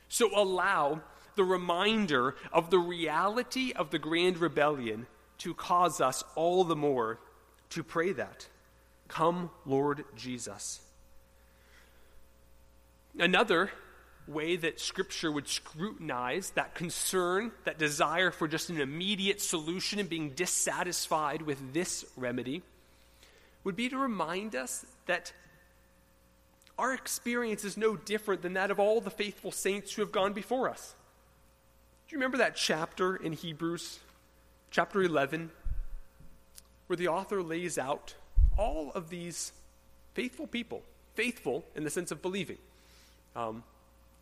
So 0.07 0.29
allow 0.39 1.01
the 1.35 1.43
reminder 1.43 2.35
of 2.51 2.69
the 2.69 2.79
reality 2.79 3.73
of 3.75 3.91
the 3.91 3.99
grand 3.99 4.37
rebellion 4.37 5.05
to 5.39 5.53
cause 5.53 6.01
us 6.01 6.23
all 6.35 6.63
the 6.63 6.75
more 6.75 7.19
to 7.71 7.83
pray 7.83 8.13
that. 8.13 8.47
Come, 9.07 9.49
Lord 9.65 10.03
Jesus. 10.15 10.81
Another 13.19 13.71
way 14.27 14.57
that 14.57 14.79
Scripture 14.79 15.31
would 15.31 15.47
scrutinize 15.47 16.51
that 16.51 16.75
concern, 16.75 17.51
that 17.63 17.79
desire 17.79 18.29
for 18.29 18.47
just 18.47 18.69
an 18.69 18.81
immediate 18.81 19.41
solution 19.41 19.99
and 19.99 20.09
being 20.09 20.31
dissatisfied 20.31 21.41
with 21.41 21.73
this 21.73 22.05
remedy, 22.17 22.61
would 23.63 23.75
be 23.75 23.89
to 23.89 23.97
remind 23.97 24.55
us 24.55 24.85
that 25.05 25.31
our 26.77 26.93
experience 26.93 27.63
is 27.63 27.77
no 27.77 27.95
different 27.95 28.41
than 28.41 28.53
that 28.53 28.69
of 28.69 28.79
all 28.79 29.01
the 29.01 29.09
faithful 29.09 29.51
saints 29.51 29.93
who 29.93 30.01
have 30.01 30.11
gone 30.11 30.33
before 30.33 30.69
us. 30.69 30.93
Do 32.07 32.13
you 32.15 32.19
remember 32.19 32.37
that 32.37 32.55
chapter 32.55 33.15
in 33.15 33.33
Hebrews, 33.33 33.99
chapter 34.71 35.01
11, 35.01 35.51
where 36.87 36.97
the 36.97 37.07
author 37.07 37.41
lays 37.41 37.77
out 37.77 38.15
all 38.57 38.91
of 38.93 39.09
these 39.09 39.51
faithful 40.13 40.47
people, 40.47 40.81
faithful 41.15 41.65
in 41.75 41.83
the 41.83 41.89
sense 41.89 42.11
of 42.11 42.21
believing? 42.21 42.57
Um, 43.35 43.63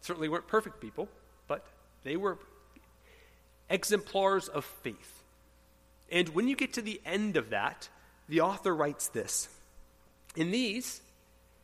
certainly 0.02 0.30
weren't 0.30 0.48
perfect 0.48 0.82
people, 0.82 1.08
but 1.48 1.66
they 2.04 2.16
were 2.16 2.38
exemplars 3.70 4.48
of 4.48 4.66
faith. 4.66 5.24
And 6.12 6.30
when 6.30 6.48
you 6.48 6.56
get 6.56 6.74
to 6.74 6.82
the 6.82 7.02
end 7.06 7.38
of 7.38 7.50
that, 7.50 7.90
the 8.30 8.42
author 8.42 8.76
writes 8.76 9.08
this 9.08 9.50
In 10.36 10.52
these, 10.52 11.02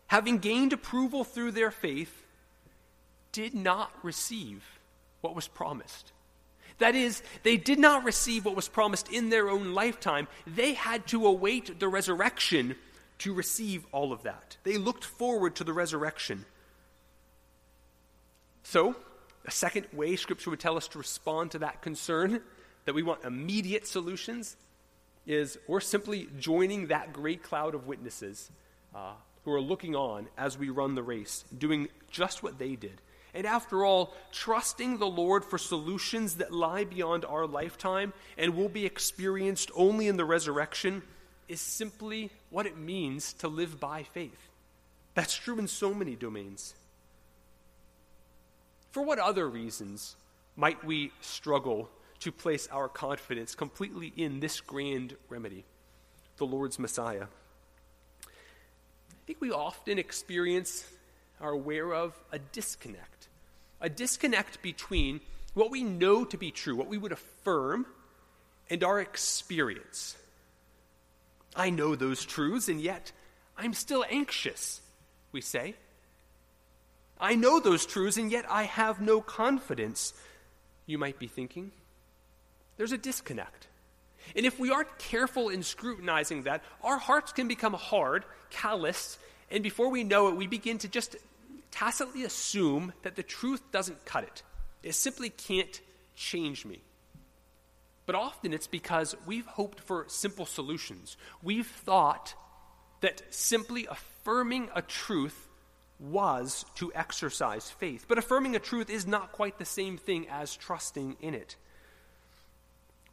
having 0.07 0.39
gained 0.39 0.73
approval 0.73 1.23
through 1.23 1.51
their 1.51 1.71
faith, 1.71 2.25
did 3.31 3.53
not 3.53 3.91
receive 4.03 4.63
what 5.21 5.35
was 5.35 5.47
promised. 5.47 6.11
That 6.81 6.95
is, 6.95 7.21
they 7.43 7.57
did 7.57 7.77
not 7.77 8.03
receive 8.03 8.43
what 8.43 8.55
was 8.55 8.67
promised 8.67 9.11
in 9.11 9.29
their 9.29 9.49
own 9.49 9.75
lifetime. 9.75 10.27
They 10.47 10.73
had 10.73 11.05
to 11.07 11.27
await 11.27 11.79
the 11.79 11.87
resurrection 11.87 12.75
to 13.19 13.35
receive 13.35 13.85
all 13.91 14.11
of 14.11 14.23
that. 14.23 14.57
They 14.63 14.77
looked 14.77 15.05
forward 15.05 15.55
to 15.57 15.63
the 15.63 15.73
resurrection. 15.73 16.43
So, 18.63 18.95
a 19.45 19.51
second 19.51 19.89
way 19.93 20.15
Scripture 20.15 20.49
would 20.49 20.59
tell 20.59 20.75
us 20.75 20.87
to 20.89 20.97
respond 20.97 21.51
to 21.51 21.59
that 21.59 21.83
concern, 21.83 22.41
that 22.85 22.95
we 22.95 23.03
want 23.03 23.25
immediate 23.25 23.85
solutions, 23.85 24.57
is 25.27 25.59
we're 25.67 25.81
simply 25.81 26.29
joining 26.39 26.87
that 26.87 27.13
great 27.13 27.43
cloud 27.43 27.75
of 27.75 27.85
witnesses 27.85 28.49
uh, 28.95 29.13
who 29.45 29.51
are 29.51 29.61
looking 29.61 29.95
on 29.95 30.27
as 30.35 30.57
we 30.57 30.71
run 30.71 30.95
the 30.95 31.03
race, 31.03 31.45
doing 31.55 31.89
just 32.09 32.41
what 32.41 32.57
they 32.57 32.75
did. 32.75 33.01
And 33.33 33.47
after 33.47 33.85
all, 33.85 34.13
trusting 34.31 34.97
the 34.97 35.07
Lord 35.07 35.45
for 35.45 35.57
solutions 35.57 36.35
that 36.35 36.51
lie 36.51 36.83
beyond 36.83 37.23
our 37.23 37.47
lifetime 37.47 38.13
and 38.37 38.55
will 38.55 38.69
be 38.69 38.85
experienced 38.85 39.71
only 39.75 40.07
in 40.07 40.17
the 40.17 40.25
resurrection 40.25 41.01
is 41.47 41.61
simply 41.61 42.29
what 42.49 42.65
it 42.65 42.77
means 42.77 43.33
to 43.33 43.47
live 43.47 43.79
by 43.79 44.03
faith. 44.03 44.49
That's 45.13 45.35
true 45.35 45.59
in 45.59 45.67
so 45.67 45.93
many 45.93 46.15
domains. 46.15 46.73
For 48.91 49.03
what 49.03 49.19
other 49.19 49.49
reasons 49.49 50.15
might 50.55 50.83
we 50.83 51.11
struggle 51.21 51.89
to 52.19 52.31
place 52.31 52.67
our 52.71 52.87
confidence 52.87 53.55
completely 53.55 54.13
in 54.15 54.39
this 54.39 54.61
grand 54.61 55.15
remedy, 55.29 55.65
the 56.37 56.45
Lord's 56.45 56.77
Messiah? 56.77 57.27
I 58.23 59.23
think 59.25 59.41
we 59.41 59.51
often 59.51 59.97
experience, 59.97 60.85
are 61.39 61.51
aware 61.51 61.93
of, 61.93 62.17
a 62.31 62.39
disconnect. 62.39 63.20
A 63.81 63.89
disconnect 63.89 64.61
between 64.61 65.21
what 65.53 65.71
we 65.71 65.83
know 65.83 66.23
to 66.25 66.37
be 66.37 66.51
true, 66.51 66.75
what 66.75 66.87
we 66.87 66.97
would 66.97 67.11
affirm, 67.11 67.85
and 68.69 68.83
our 68.83 69.01
experience. 69.01 70.15
I 71.55 71.69
know 71.69 71.95
those 71.95 72.23
truths, 72.23 72.69
and 72.69 72.79
yet 72.79 73.11
I'm 73.57 73.73
still 73.73 74.05
anxious, 74.09 74.81
we 75.31 75.41
say. 75.41 75.75
I 77.19 77.35
know 77.35 77.59
those 77.59 77.85
truths, 77.85 78.17
and 78.17 78.31
yet 78.31 78.45
I 78.49 78.63
have 78.63 79.01
no 79.01 79.19
confidence, 79.19 80.13
you 80.85 80.97
might 80.97 81.19
be 81.19 81.27
thinking. 81.27 81.71
There's 82.77 82.93
a 82.93 82.97
disconnect. 82.97 83.67
And 84.35 84.45
if 84.45 84.59
we 84.59 84.71
aren't 84.71 84.97
careful 84.97 85.49
in 85.49 85.63
scrutinizing 85.63 86.43
that, 86.43 86.63
our 86.83 86.97
hearts 86.97 87.31
can 87.31 87.47
become 87.47 87.73
hard, 87.73 88.23
callous, 88.49 89.17
and 89.51 89.61
before 89.61 89.89
we 89.89 90.03
know 90.03 90.29
it, 90.29 90.37
we 90.37 90.47
begin 90.47 90.77
to 90.79 90.87
just 90.87 91.17
tacitly 91.71 92.23
assume 92.23 92.93
that 93.03 93.15
the 93.15 93.23
truth 93.23 93.71
doesn't 93.71 94.05
cut 94.05 94.23
it. 94.23 94.43
It 94.83 94.93
simply 94.93 95.29
can't 95.29 95.81
change 96.15 96.65
me. 96.65 96.81
But 98.05 98.15
often 98.15 98.53
it's 98.53 98.67
because 98.67 99.15
we've 99.25 99.45
hoped 99.45 99.79
for 99.79 100.05
simple 100.07 100.45
solutions. 100.45 101.17
We've 101.41 101.67
thought 101.67 102.35
that 103.01 103.21
simply 103.29 103.87
affirming 103.87 104.69
a 104.75 104.81
truth 104.81 105.47
was 105.99 106.65
to 106.75 106.91
exercise 106.95 107.69
faith. 107.69 108.05
But 108.07 108.17
affirming 108.17 108.55
a 108.55 108.59
truth 108.59 108.89
is 108.89 109.05
not 109.05 109.31
quite 109.31 109.59
the 109.59 109.65
same 109.65 109.97
thing 109.97 110.27
as 110.29 110.55
trusting 110.55 111.17
in 111.21 111.35
it. 111.35 111.55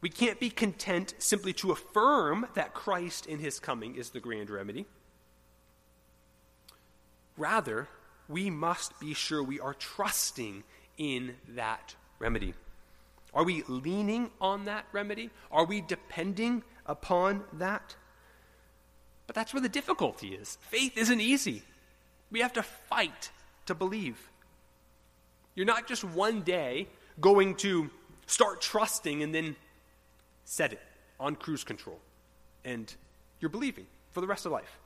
We 0.01 0.09
can't 0.09 0.39
be 0.39 0.49
content 0.49 1.13
simply 1.19 1.53
to 1.53 1.71
affirm 1.71 2.47
that 2.55 2.73
Christ 2.73 3.25
in 3.25 3.39
his 3.39 3.59
coming 3.59 3.95
is 3.95 4.09
the 4.09 4.19
grand 4.19 4.49
remedy. 4.49 4.85
Rather, 7.37 7.87
we 8.29 8.49
must 8.49 8.97
be 8.99 9.13
sure 9.13 9.43
we 9.43 9.59
are 9.59 9.73
trusting 9.73 10.63
in 10.97 11.35
that 11.49 11.95
remedy. 12.19 12.53
Are 13.33 13.43
we 13.43 13.63
leaning 13.67 14.29
on 14.39 14.65
that 14.65 14.85
remedy? 14.91 15.31
Are 15.51 15.65
we 15.65 15.81
depending 15.81 16.63
upon 16.85 17.43
that? 17.53 17.95
But 19.27 19.35
that's 19.35 19.53
where 19.53 19.61
the 19.61 19.69
difficulty 19.69 20.29
is. 20.29 20.57
Faith 20.61 20.97
isn't 20.97 21.19
easy. 21.19 21.63
We 22.31 22.39
have 22.39 22.53
to 22.53 22.63
fight 22.63 23.31
to 23.65 23.75
believe. 23.75 24.29
You're 25.55 25.65
not 25.65 25.87
just 25.87 26.03
one 26.03 26.41
day 26.41 26.87
going 27.19 27.55
to 27.55 27.89
start 28.27 28.61
trusting 28.61 29.23
and 29.23 29.33
then 29.33 29.55
set 30.45 30.71
it 30.71 30.81
on 31.19 31.35
cruise 31.35 31.63
control 31.63 31.99
and 32.63 32.93
you're 33.39 33.49
believing 33.49 33.85
for 34.11 34.21
the 34.21 34.27
rest 34.27 34.45
of 34.45 34.51
life. 34.51 34.79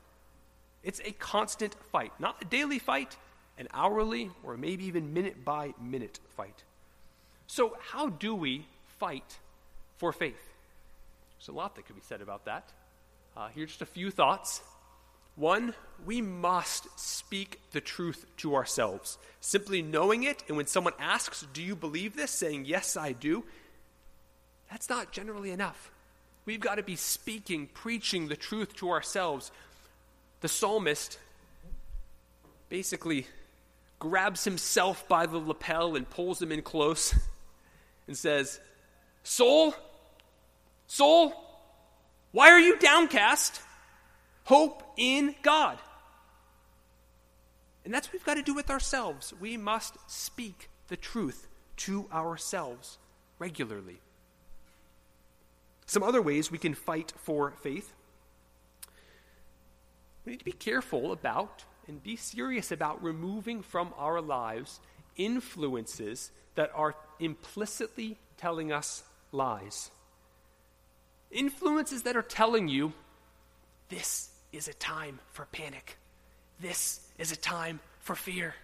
It's 0.83 1.01
a 1.05 1.11
constant 1.11 1.75
fight, 1.91 2.11
not 2.19 2.41
a 2.41 2.45
daily 2.45 2.79
fight, 2.79 3.17
an 3.57 3.67
hourly 3.73 4.31
or 4.43 4.57
maybe 4.57 4.85
even 4.85 5.13
minute 5.13 5.45
by 5.45 5.73
minute 5.81 6.19
fight. 6.35 6.63
So, 7.47 7.77
how 7.91 8.09
do 8.09 8.33
we 8.35 8.65
fight 8.99 9.37
for 9.97 10.11
faith? 10.11 10.53
There's 11.37 11.49
a 11.49 11.51
lot 11.51 11.75
that 11.75 11.85
could 11.85 11.95
be 11.95 12.01
said 12.01 12.21
about 12.21 12.45
that. 12.45 12.71
Uh, 13.35 13.49
here's 13.53 13.69
just 13.69 13.81
a 13.81 13.85
few 13.85 14.11
thoughts. 14.11 14.61
One, 15.35 15.73
we 16.05 16.21
must 16.21 16.87
speak 16.99 17.59
the 17.71 17.81
truth 17.81 18.25
to 18.37 18.55
ourselves. 18.55 19.17
Simply 19.41 19.81
knowing 19.81 20.23
it, 20.23 20.43
and 20.47 20.57
when 20.57 20.67
someone 20.67 20.93
asks, 20.99 21.45
Do 21.53 21.61
you 21.61 21.75
believe 21.75 22.15
this? 22.15 22.31
saying, 22.31 22.65
Yes, 22.65 22.95
I 22.95 23.13
do, 23.13 23.43
that's 24.69 24.89
not 24.89 25.11
generally 25.11 25.51
enough. 25.51 25.91
We've 26.45 26.59
got 26.59 26.75
to 26.75 26.83
be 26.83 26.95
speaking, 26.95 27.67
preaching 27.73 28.27
the 28.27 28.35
truth 28.35 28.75
to 28.77 28.89
ourselves. 28.89 29.51
The 30.41 30.49
psalmist 30.49 31.17
basically 32.69 33.27
grabs 34.03 34.43
himself 34.43 35.07
by 35.07 35.25
the 35.25 35.37
lapel 35.37 35.95
and 35.95 36.09
pulls 36.09 36.41
him 36.41 36.51
in 36.51 36.61
close 36.61 37.15
and 38.07 38.17
says, 38.17 38.59
Soul, 39.23 39.73
soul, 40.87 41.33
why 42.33 42.49
are 42.49 42.59
you 42.59 42.77
downcast? 42.77 43.61
Hope 44.43 44.83
in 44.97 45.35
God. 45.41 45.79
And 47.85 47.93
that's 47.93 48.07
what 48.07 48.13
we've 48.13 48.25
got 48.25 48.33
to 48.33 48.43
do 48.43 48.53
with 48.53 48.69
ourselves. 48.69 49.33
We 49.39 49.55
must 49.55 49.95
speak 50.07 50.69
the 50.89 50.97
truth 50.97 51.47
to 51.77 52.07
ourselves 52.11 52.97
regularly. 53.39 54.01
Some 55.85 56.03
other 56.03 56.21
ways 56.21 56.51
we 56.51 56.57
can 56.57 56.73
fight 56.73 57.13
for 57.15 57.51
faith. 57.51 57.93
We 60.25 60.33
need 60.33 60.39
to 60.39 60.45
be 60.45 60.51
careful 60.51 61.13
about 61.13 61.63
and 61.87 62.01
be 62.01 62.15
serious 62.15 62.71
about 62.71 63.03
removing 63.03 63.61
from 63.61 63.93
our 63.97 64.21
lives 64.21 64.79
influences 65.17 66.31
that 66.55 66.71
are 66.75 66.95
implicitly 67.19 68.17
telling 68.37 68.71
us 68.71 69.03
lies. 69.31 69.91
Influences 71.31 72.03
that 72.03 72.15
are 72.15 72.21
telling 72.21 72.67
you 72.67 72.93
this 73.89 74.29
is 74.51 74.67
a 74.67 74.73
time 74.73 75.19
for 75.31 75.45
panic, 75.45 75.97
this 76.59 77.01
is 77.17 77.31
a 77.31 77.35
time 77.35 77.79
for 77.99 78.15
fear. 78.15 78.55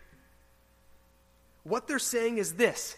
What 1.64 1.88
they're 1.88 2.00
saying 2.00 2.38
is 2.38 2.54
this 2.54 2.96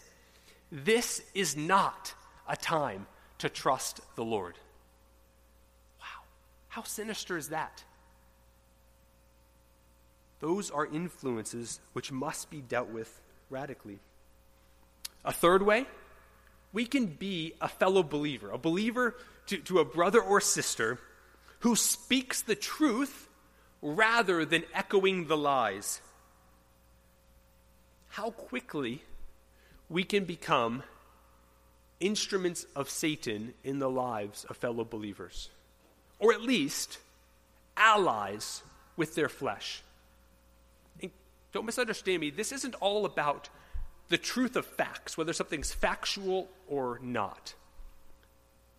this 0.70 1.22
is 1.34 1.56
not 1.56 2.14
a 2.48 2.56
time 2.56 3.06
to 3.38 3.48
trust 3.48 4.00
the 4.16 4.24
Lord. 4.24 4.54
Wow, 6.00 6.24
how 6.68 6.82
sinister 6.82 7.36
is 7.36 7.48
that? 7.48 7.84
Those 10.42 10.72
are 10.72 10.84
influences 10.84 11.78
which 11.92 12.10
must 12.10 12.50
be 12.50 12.60
dealt 12.60 12.88
with 12.88 13.20
radically. 13.48 14.00
A 15.24 15.32
third 15.32 15.62
way, 15.62 15.86
we 16.72 16.84
can 16.84 17.06
be 17.06 17.54
a 17.60 17.68
fellow 17.68 18.02
believer, 18.02 18.50
a 18.50 18.58
believer 18.58 19.14
to, 19.46 19.58
to 19.58 19.78
a 19.78 19.84
brother 19.84 20.20
or 20.20 20.40
sister 20.40 20.98
who 21.60 21.76
speaks 21.76 22.42
the 22.42 22.56
truth 22.56 23.28
rather 23.80 24.44
than 24.44 24.64
echoing 24.74 25.28
the 25.28 25.36
lies. 25.36 26.00
How 28.08 28.30
quickly 28.30 29.02
we 29.88 30.02
can 30.02 30.24
become 30.24 30.82
instruments 32.00 32.66
of 32.74 32.90
Satan 32.90 33.54
in 33.62 33.78
the 33.78 33.88
lives 33.88 34.42
of 34.50 34.56
fellow 34.56 34.84
believers, 34.84 35.50
or 36.18 36.32
at 36.32 36.42
least 36.42 36.98
allies 37.76 38.64
with 38.96 39.14
their 39.14 39.28
flesh. 39.28 39.84
Don't 41.52 41.66
misunderstand 41.66 42.20
me, 42.20 42.30
this 42.30 42.52
isn't 42.52 42.74
all 42.76 43.04
about 43.04 43.48
the 44.08 44.18
truth 44.18 44.56
of 44.56 44.66
facts, 44.66 45.16
whether 45.16 45.32
something's 45.32 45.72
factual 45.72 46.48
or 46.68 46.98
not. 47.02 47.54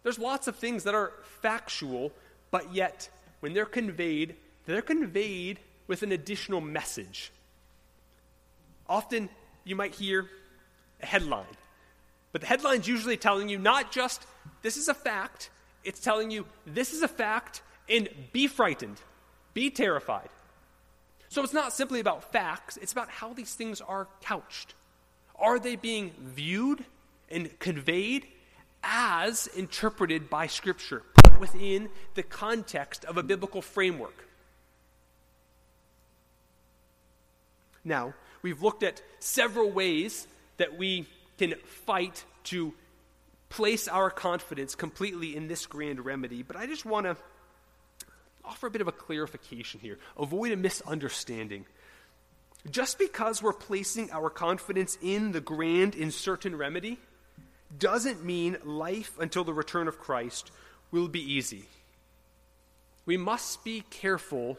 There's 0.03 0.19
lots 0.19 0.47
of 0.47 0.55
things 0.55 0.83
that 0.83 0.95
are 0.95 1.13
factual, 1.41 2.11
but 2.51 2.73
yet, 2.73 3.09
when 3.39 3.53
they're 3.53 3.65
conveyed, 3.65 4.35
they're 4.65 4.81
conveyed 4.81 5.59
with 5.87 6.03
an 6.03 6.11
additional 6.11 6.61
message. 6.61 7.31
Often, 8.87 9.29
you 9.63 9.75
might 9.75 9.95
hear 9.95 10.29
a 11.01 11.05
headline 11.05 11.45
but 12.33 12.41
the 12.41 12.47
headline's 12.47 12.87
usually 12.87 13.15
telling 13.15 13.47
you 13.47 13.57
not 13.57 13.91
just 13.91 14.25
this 14.63 14.75
is 14.75 14.89
a 14.89 14.93
fact, 14.93 15.51
it's 15.85 16.01
telling 16.01 16.31
you 16.31 16.45
this 16.65 16.91
is 16.91 17.03
a 17.03 17.07
fact 17.07 17.61
and 17.87 18.09
be 18.33 18.47
frightened, 18.47 18.99
be 19.53 19.69
terrified. 19.69 20.29
So 21.33 21.41
it's 21.41 21.51
not 21.51 21.73
simply 21.73 21.99
about 21.99 22.31
facts, 22.31 22.77
it's 22.77 22.91
about 22.91 23.09
how 23.09 23.33
these 23.33 23.55
things 23.55 23.81
are 23.81 24.07
couched. 24.21 24.75
Are 25.35 25.57
they 25.57 25.75
being 25.75 26.11
viewed 26.19 26.85
and 27.27 27.57
conveyed 27.57 28.27
as 28.83 29.47
interpreted 29.47 30.29
by 30.29 30.45
Scripture, 30.45 31.01
put 31.23 31.39
within 31.39 31.89
the 32.13 32.21
context 32.21 33.03
of 33.05 33.17
a 33.17 33.23
biblical 33.23 33.63
framework? 33.63 34.27
Now, 37.83 38.13
we've 38.43 38.61
looked 38.61 38.83
at 38.83 39.01
several 39.17 39.71
ways 39.71 40.27
that 40.57 40.77
we 40.77 41.07
can 41.39 41.55
fight 41.65 42.25
to 42.43 42.75
place 43.49 43.87
our 43.87 44.11
confidence 44.11 44.75
completely 44.75 45.35
in 45.35 45.47
this 45.47 45.65
grand 45.65 46.05
remedy. 46.05 46.43
But 46.43 46.57
I 46.57 46.67
just 46.67 46.85
want 46.85 47.07
to 47.07 47.17
offer 48.45 48.67
a 48.67 48.71
bit 48.71 48.81
of 48.81 48.87
a 48.87 48.91
clarification 48.91 49.79
here, 49.79 49.97
avoid 50.17 50.51
a 50.51 50.57
misunderstanding. 50.57 51.65
Just 52.69 52.97
because 52.97 53.41
we're 53.41 53.53
placing 53.53 54.11
our 54.11 54.29
confidence 54.29 54.97
in 55.01 55.31
the 55.31 55.41
grand 55.41 55.95
and 55.95 56.13
certain 56.13 56.55
remedy 56.55 56.97
doesn't 57.77 58.23
mean 58.23 58.57
life 58.63 59.17
until 59.19 59.43
the 59.43 59.53
return 59.53 59.87
of 59.87 59.99
Christ 59.99 60.51
will 60.91 61.07
be 61.07 61.21
easy. 61.21 61.65
We 63.05 63.17
must 63.17 63.63
be 63.63 63.83
careful 63.89 64.57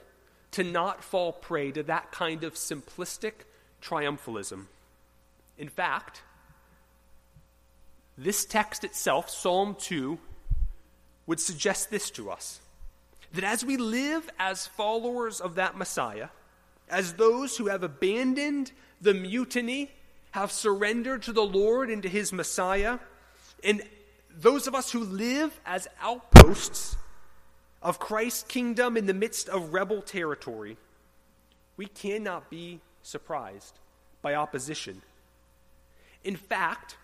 to 0.53 0.63
not 0.63 1.03
fall 1.03 1.33
prey 1.33 1.73
to 1.73 1.83
that 1.85 2.13
kind 2.13 2.45
of 2.45 2.55
simplistic 2.55 3.33
triumphalism. 3.83 4.67
In 5.57 5.69
fact, 5.69 6.23
this 8.17 8.45
text 8.45 8.85
itself, 8.85 9.31
Psalm 9.31 9.77
2, 9.79 10.19
would 11.27 11.41
suggest 11.41 11.91
this 11.91 12.11
to 12.13 12.31
us 12.31 12.61
that 13.35 13.45
as 13.45 13.65
we 13.65 13.77
live 13.77 14.29
as 14.39 14.67
followers 14.67 15.41
of 15.41 15.57
that 15.57 15.77
Messiah, 15.77 16.29
as 16.89 17.15
those 17.15 17.57
who 17.57 17.67
have 17.67 17.83
abandoned 17.83 18.71
the 19.01 19.15
mutiny, 19.15 19.91
have 20.31 20.53
surrendered 20.53 21.23
to 21.23 21.33
the 21.33 21.45
Lord 21.45 21.91
and 21.91 22.03
to 22.05 22.09
his 22.09 22.33
Messiah, 22.33 22.99
and 23.63 23.83
those 24.31 24.67
of 24.67 24.75
us 24.75 24.93
who 24.93 25.01
live 25.01 25.59
as 25.67 25.89
outposts 26.01 26.97
of 27.83 27.99
Christ's 27.99 28.45
kingdom 28.45 28.97
in 28.97 29.07
the 29.07 29.15
midst 29.15 29.49
of 29.49 29.73
rebel 29.73 30.01
territory, 30.01 30.77
we 31.77 31.87
cannot 31.87 32.51
be 32.51 32.81
surprised 33.03 33.79
by 34.23 34.35
opposition. 34.35 35.03
In 36.23 36.37
fact, 36.37 36.97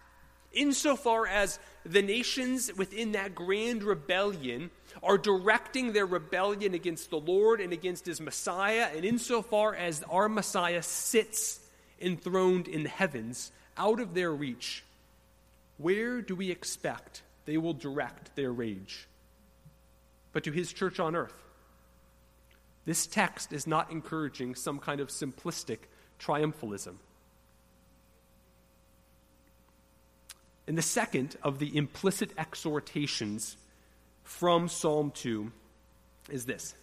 insofar 0.52 1.26
as 1.26 1.58
the 1.84 2.02
nations 2.02 2.70
within 2.76 3.12
that 3.12 3.34
grand 3.34 3.82
rebellion 3.82 4.70
are 5.02 5.18
directing 5.18 5.92
their 5.92 6.06
rebellion 6.06 6.74
against 6.74 7.10
the 7.10 7.20
Lord 7.20 7.60
and 7.60 7.72
against 7.72 8.06
his 8.06 8.20
Messiah, 8.20 8.88
and 8.94 9.04
insofar 9.04 9.74
as 9.74 10.02
our 10.10 10.28
Messiah 10.28 10.82
sits 10.82 11.60
enthroned 12.00 12.68
in 12.68 12.82
the 12.82 12.88
heavens, 12.88 13.52
out 13.76 14.00
of 14.00 14.14
their 14.14 14.32
reach, 14.32 14.84
where 15.78 16.20
do 16.20 16.34
we 16.34 16.50
expect 16.50 17.22
they 17.46 17.56
will 17.56 17.72
direct 17.72 18.34
their 18.36 18.52
rage? 18.52 19.06
But 20.32 20.44
to 20.44 20.52
his 20.52 20.72
church 20.72 21.00
on 21.00 21.16
earth. 21.16 21.34
This 22.84 23.06
text 23.06 23.52
is 23.52 23.66
not 23.66 23.90
encouraging 23.90 24.54
some 24.54 24.78
kind 24.78 25.00
of 25.00 25.08
simplistic 25.08 25.78
triumphalism. 26.18 26.96
And 30.66 30.78
the 30.78 30.82
second 30.82 31.36
of 31.42 31.58
the 31.58 31.76
implicit 31.76 32.32
exhortations 32.38 33.56
from 34.30 34.68
Psalm 34.68 35.10
2 35.10 35.50
is 36.30 36.46
this 36.46 36.74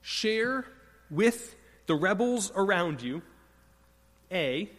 Share 0.00 0.64
with 1.10 1.56
the 1.86 1.94
rebels 1.94 2.50
around 2.54 3.02
you, 3.02 3.22
A, 4.30 4.70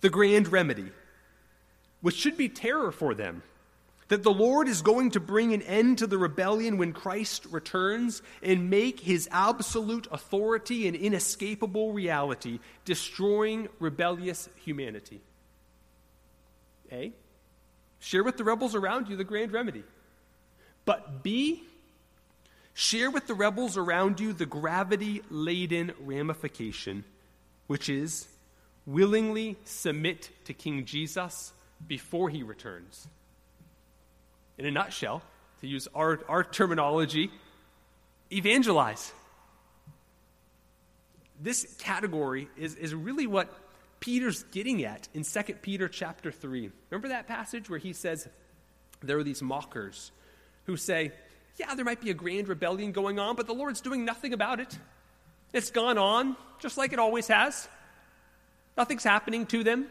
the 0.00 0.10
grand 0.10 0.48
remedy, 0.48 0.92
which 2.02 2.16
should 2.16 2.36
be 2.36 2.48
terror 2.48 2.92
for 2.92 3.14
them. 3.14 3.42
That 4.08 4.22
the 4.22 4.32
Lord 4.32 4.68
is 4.68 4.82
going 4.82 5.12
to 5.12 5.20
bring 5.20 5.54
an 5.54 5.62
end 5.62 5.98
to 5.98 6.06
the 6.06 6.18
rebellion 6.18 6.78
when 6.78 6.92
Christ 6.92 7.46
returns 7.50 8.22
and 8.42 8.68
make 8.68 8.98
his 8.98 9.28
absolute 9.30 10.08
authority 10.10 10.88
an 10.88 10.96
inescapable 10.96 11.92
reality, 11.92 12.58
destroying 12.84 13.68
rebellious 13.78 14.48
humanity. 14.56 15.20
A, 16.90 17.12
share 18.00 18.24
with 18.24 18.36
the 18.36 18.44
rebels 18.44 18.74
around 18.74 19.08
you 19.08 19.16
the 19.16 19.24
grand 19.24 19.52
remedy. 19.52 19.84
But 20.84 21.22
B, 21.22 21.62
share 22.74 23.10
with 23.10 23.26
the 23.26 23.34
rebels 23.34 23.76
around 23.76 24.20
you 24.20 24.32
the 24.32 24.46
gravity 24.46 25.22
laden 25.30 25.92
ramification, 26.00 27.04
which 27.66 27.88
is 27.88 28.26
willingly 28.86 29.56
submit 29.64 30.30
to 30.44 30.54
King 30.54 30.84
Jesus 30.84 31.52
before 31.86 32.28
he 32.28 32.42
returns. 32.42 33.06
In 34.58 34.66
a 34.66 34.70
nutshell, 34.70 35.22
to 35.60 35.66
use 35.66 35.88
our, 35.94 36.20
our 36.28 36.42
terminology, 36.42 37.30
evangelize. 38.32 39.12
This 41.40 41.66
category 41.78 42.48
is, 42.56 42.74
is 42.76 42.94
really 42.94 43.26
what 43.26 43.52
Peter's 44.00 44.42
getting 44.44 44.84
at 44.84 45.08
in 45.14 45.24
2 45.24 45.40
Peter 45.62 45.88
chapter 45.88 46.32
3. 46.32 46.70
Remember 46.90 47.08
that 47.08 47.26
passage 47.26 47.68
where 47.68 47.78
he 47.78 47.92
says 47.92 48.28
there 49.02 49.18
are 49.18 49.22
these 49.22 49.42
mockers 49.42 50.12
who 50.70 50.76
say, 50.76 51.12
Yeah, 51.56 51.74
there 51.74 51.84
might 51.84 52.00
be 52.00 52.10
a 52.10 52.14
grand 52.14 52.48
rebellion 52.48 52.92
going 52.92 53.18
on, 53.18 53.36
but 53.36 53.46
the 53.46 53.52
Lord's 53.52 53.80
doing 53.80 54.04
nothing 54.04 54.32
about 54.32 54.60
it. 54.60 54.78
It's 55.52 55.70
gone 55.70 55.98
on 55.98 56.36
just 56.60 56.78
like 56.78 56.92
it 56.92 56.98
always 56.98 57.26
has. 57.26 57.68
Nothing's 58.76 59.04
happening 59.04 59.46
to 59.46 59.64
them. 59.64 59.86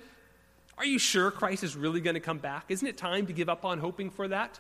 Are 0.78 0.86
you 0.86 0.98
sure 0.98 1.30
Christ 1.32 1.66
is 1.66 1.76
really 1.76 2.00
going 2.00 2.14
to 2.14 2.22
come 2.22 2.38
back? 2.38 2.66
Isn't 2.70 2.88
it 2.88 2.98
time 2.98 3.28
to 3.28 3.34
give 3.34 3.50
up 3.50 3.66
on 3.66 3.80
hoping 3.80 4.10
for 4.10 4.30
that? 4.30 4.58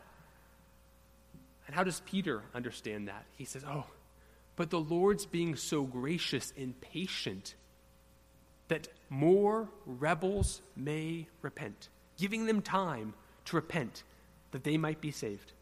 And 1.65 1.75
how 1.75 1.85
does 1.85 2.01
Peter 2.05 2.41
understand 2.53 3.07
that? 3.07 3.23
He 3.37 3.45
says, 3.45 3.63
Oh, 3.65 3.85
but 4.57 4.69
the 4.69 4.79
Lord's 4.79 5.25
being 5.25 5.55
so 5.55 5.83
gracious 5.83 6.51
and 6.57 6.79
patient 6.81 7.55
that 8.67 8.89
more 9.09 9.69
rebels 9.85 10.61
may 10.75 11.27
repent, 11.41 11.87
giving 12.17 12.45
them 12.45 12.61
time 12.61 13.13
to 13.45 13.55
repent 13.55 14.03
that 14.51 14.65
they 14.65 14.77
might 14.77 14.99
be 14.99 15.11
saved. 15.11 15.53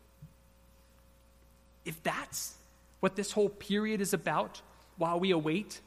If 1.87 2.03
that's 2.03 2.55
what 2.99 3.15
this 3.15 3.31
whole 3.31 3.49
period 3.49 4.01
is 4.01 4.13
about 4.13 4.61
while 4.97 5.19
we 5.19 5.31
await, 5.31 5.79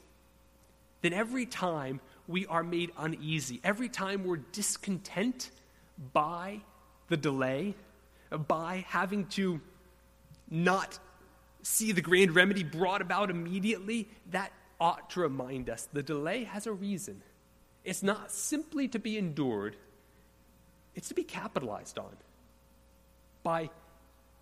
then 1.03 1.12
every 1.12 1.44
time 1.44 2.01
we 2.26 2.46
are 2.46 2.62
made 2.62 2.90
uneasy, 2.96 3.61
every 3.62 3.90
time 3.90 4.24
we're 4.24 4.38
discontent 4.38 5.51
by 6.12 6.62
the 7.09 7.18
delay, 7.18 7.74
by 8.48 8.84
having 8.88 9.26
to 9.26 9.61
not 10.48 10.98
see 11.62 11.92
the 11.92 12.01
grand 12.01 12.34
remedy 12.34 12.64
brought 12.64 13.03
about 13.03 13.28
immediately, 13.28 14.09
that 14.30 14.53
ought 14.80 15.11
to 15.11 15.20
remind 15.20 15.68
us 15.68 15.86
the 15.92 16.03
delay 16.03 16.44
has 16.44 16.66
a 16.66 16.72
reason. 16.72 17.22
It's 17.84 18.03
not 18.03 18.30
simply 18.30 18.88
to 18.88 18.98
be 18.98 19.18
endured, 19.18 19.76
it's 20.94 21.09
to 21.09 21.14
be 21.14 21.24
capitalized 21.24 21.98
on 21.98 22.16
by 23.42 23.70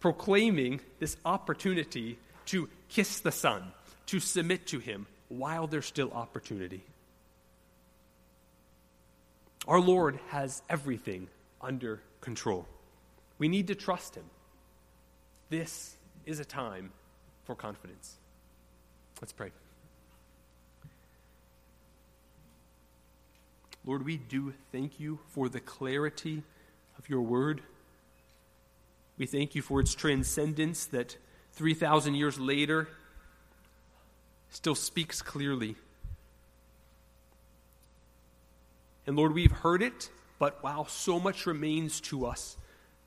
proclaiming 0.01 0.80
this 0.99 1.16
opportunity 1.24 2.18
to 2.46 2.68
kiss 2.88 3.20
the 3.20 3.32
Son, 3.32 3.72
to 4.07 4.20
submit 4.20 4.66
to 4.68 4.78
Him 4.78 5.07
while 5.28 5.66
there's 5.66 5.86
still 5.86 6.11
opportunity. 6.12 6.82
Our 9.66 9.80
Lord 9.80 10.18
has 10.28 10.62
everything 10.70 11.28
under 11.61 12.01
control. 12.20 12.66
We 13.38 13.49
need 13.49 13.66
to 13.66 13.74
trust 13.74 14.14
Him. 14.14 14.24
This 15.51 15.94
is 16.24 16.40
a 16.40 16.44
time 16.44 16.90
for 17.44 17.55
confidence. 17.55 18.16
Let's 19.20 19.32
pray. 19.32 19.51
Lord, 23.84 24.05
we 24.05 24.18
do 24.18 24.53
thank 24.70 25.01
you 25.01 25.18
for 25.28 25.49
the 25.49 25.61
clarity 25.61 26.42
of 26.99 27.09
your 27.09 27.22
word. 27.22 27.62
We 29.19 29.27
thank 29.27 29.55
you 29.55 29.62
for 29.62 29.81
its 29.81 29.95
transcendence 29.95 30.87
that 30.87 31.16
3,000 31.53 32.14
years 32.14 32.39
later 32.39 32.89
still 34.51 34.77
speaks 34.77 35.21
clearly. 35.21 35.75
And 39.07 39.16
Lord, 39.16 39.35
we've 39.35 39.51
heard 39.51 39.83
it, 39.83 40.11
but 40.39 40.62
wow, 40.62 40.87
so 40.89 41.19
much 41.19 41.47
remains 41.47 42.01
to 42.03 42.27
us 42.27 42.57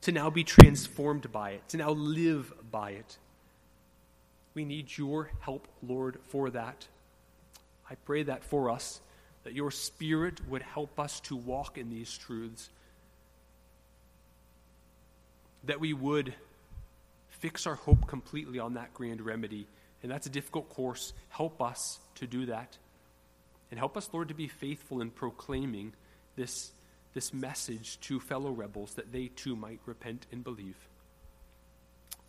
to 0.01 0.11
now 0.11 0.29
be 0.29 0.43
transformed 0.43 1.31
by 1.31 1.51
it, 1.51 1.69
to 1.69 1.77
now 1.77 1.91
live 1.91 2.51
by 2.71 2.91
it. 2.91 3.17
We 4.53 4.65
need 4.65 4.97
your 4.97 5.29
help, 5.39 5.67
Lord, 5.81 6.19
for 6.27 6.49
that. 6.49 6.87
I 7.89 7.95
pray 7.95 8.23
that 8.23 8.43
for 8.43 8.69
us 8.69 8.99
that 9.43 9.53
your 9.53 9.71
Spirit 9.71 10.41
would 10.49 10.61
help 10.61 10.99
us 10.99 11.19
to 11.21 11.35
walk 11.35 11.77
in 11.77 11.89
these 11.89 12.17
truths, 12.17 12.69
that 15.63 15.79
we 15.79 15.93
would 15.93 16.33
fix 17.29 17.65
our 17.65 17.75
hope 17.75 18.07
completely 18.07 18.59
on 18.59 18.75
that 18.75 18.93
grand 18.93 19.21
remedy. 19.21 19.67
And 20.03 20.11
that's 20.11 20.27
a 20.27 20.31
difficult 20.31 20.69
course. 20.69 21.13
Help 21.29 21.61
us 21.61 21.99
to 22.15 22.27
do 22.27 22.47
that. 22.47 22.77
And 23.69 23.79
help 23.79 23.95
us, 23.95 24.09
Lord, 24.11 24.27
to 24.27 24.33
be 24.33 24.47
faithful 24.47 25.01
in 25.01 25.11
proclaiming 25.11 25.93
this, 26.35 26.71
this 27.13 27.33
message 27.33 27.99
to 28.01 28.19
fellow 28.19 28.51
rebels 28.51 28.93
that 28.95 29.11
they 29.11 29.27
too 29.27 29.55
might 29.55 29.79
repent 29.85 30.25
and 30.31 30.43
believe. 30.43 30.75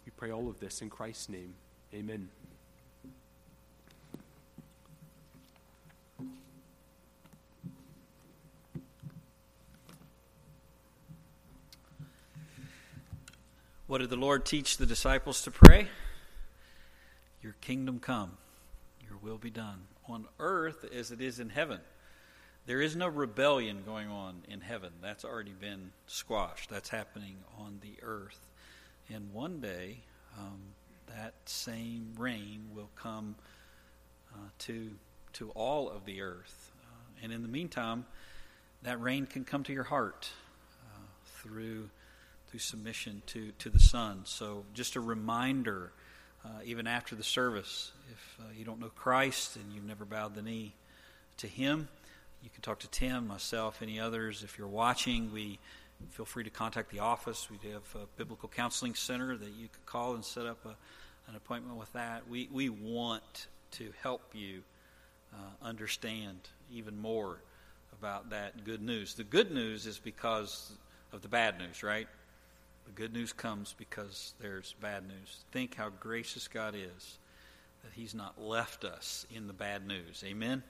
We 0.05 0.13
pray 0.17 0.31
all 0.31 0.49
of 0.49 0.61
this 0.61 0.83
in 0.83 0.91
Christ's 0.91 1.29
name. 1.29 1.55
Amen. 1.95 2.29
What 13.93 14.01
did 14.01 14.09
the 14.09 14.17
Lord 14.17 14.47
teach 14.47 14.79
the 14.79 14.87
disciples 14.87 15.43
to 15.43 15.51
pray? 15.51 15.87
Your 17.43 17.55
kingdom 17.61 18.01
come, 18.01 18.39
your 19.07 19.19
will 19.21 19.37
be 19.37 19.51
done 19.51 19.83
on 20.09 20.25
earth 20.39 20.87
as 20.95 21.11
it 21.11 21.21
is 21.21 21.39
in 21.39 21.51
heaven. 21.51 21.79
There 22.65 22.81
is 22.81 22.97
no 22.97 23.07
rebellion 23.07 23.83
going 23.85 24.09
on 24.09 24.45
in 24.49 24.63
heaven. 24.63 24.93
That's 25.03 25.27
already 25.27 25.53
been 25.53 25.93
squashed. 26.07 26.71
That's 26.71 26.89
happening 26.89 27.37
on 27.59 27.81
the 27.83 28.03
earth. 28.03 28.49
And 29.11 29.31
one 29.35 29.61
day, 29.61 29.99
um, 30.39 30.63
that 31.09 31.35
same 31.45 32.15
reign 32.17 32.71
will 32.75 32.89
come 32.97 33.35
uh, 34.33 34.39
to, 34.61 34.93
to 35.35 35.51
all 35.51 35.91
of 35.91 36.07
the 36.07 36.23
earth. 36.23 36.73
Uh, 36.83 37.25
and 37.25 37.31
in 37.31 37.43
the 37.43 37.49
meantime, 37.49 38.07
that 38.85 38.99
reign 39.03 39.27
can 39.27 39.45
come 39.45 39.63
to 39.65 39.73
your 39.75 39.85
heart 39.85 40.31
uh, 40.83 40.99
through 41.43 41.91
through 42.53 42.61
submission 42.61 43.23
to, 43.25 43.51
to 43.53 43.71
the 43.71 43.79
Son. 43.79 44.21
So, 44.25 44.67
just 44.75 44.95
a 44.95 45.01
reminder, 45.01 45.91
uh, 46.45 46.49
even 46.67 46.87
after 46.87 47.17
the 47.17 47.23
service, 47.23 47.93
if 48.13 48.37
uh, 48.41 48.45
you 48.55 48.63
don't 48.67 48.79
know 48.79 48.91
Christ 48.95 49.57
and 49.57 49.73
you've 49.73 49.87
never 49.87 50.05
bowed 50.05 50.35
the 50.35 50.43
knee 50.43 50.75
to 51.39 51.47
Him, 51.47 51.89
you 52.45 52.51
can 52.51 52.61
talk 52.61 52.81
to 52.81 52.91
Tim, 52.91 53.27
myself, 53.27 53.81
any 53.81 53.99
others. 53.99 54.43
If 54.45 54.59
you're 54.59 54.69
watching, 54.69 55.33
we 55.33 55.59
feel 56.11 56.27
free 56.27 56.45
to 56.45 56.51
contact 56.51 56.91
the 56.91 56.99
office. 56.99 57.49
We 57.51 57.57
have 57.71 57.85
a 57.95 58.07
biblical 58.19 58.51
counseling 58.51 58.97
center 58.97 59.35
that 59.35 59.53
you 59.59 59.69
could 59.69 59.87
call 59.87 60.15
and 60.15 60.23
set 60.23 60.45
up 60.45 60.63
a, 60.67 60.77
an 61.31 61.37
appointment 61.37 61.79
with 61.79 61.91
that. 61.95 62.29
We, 62.29 62.51
we 62.53 62.69
want 62.69 63.47
to 63.73 63.95
help 64.03 64.35
you 64.35 64.61
uh, 65.33 65.37
understand 65.67 66.37
even 66.71 67.01
more 67.01 67.39
about 67.99 68.29
that 68.29 68.67
good 68.67 68.83
news. 68.83 69.15
The 69.15 69.25
good 69.25 69.51
news 69.51 69.87
is 69.87 69.99
because 69.99 70.73
of 71.15 71.23
the 71.23 71.29
bad 71.29 71.59
news, 71.59 71.83
right? 71.83 72.09
The 72.87 72.93
good 72.93 73.13
news 73.13 73.33
comes 73.33 73.75
because 73.77 74.35
there's 74.41 74.75
bad 74.81 75.07
news. 75.07 75.45
Think 75.53 75.75
how 75.77 75.91
gracious 75.91 76.49
God 76.49 76.75
is 76.75 77.19
that 77.83 77.93
He's 77.95 78.15
not 78.15 78.41
left 78.41 78.85
us 78.85 79.27
in 79.35 79.47
the 79.47 79.53
bad 79.53 79.87
news. 79.87 80.23
Amen? 80.27 80.63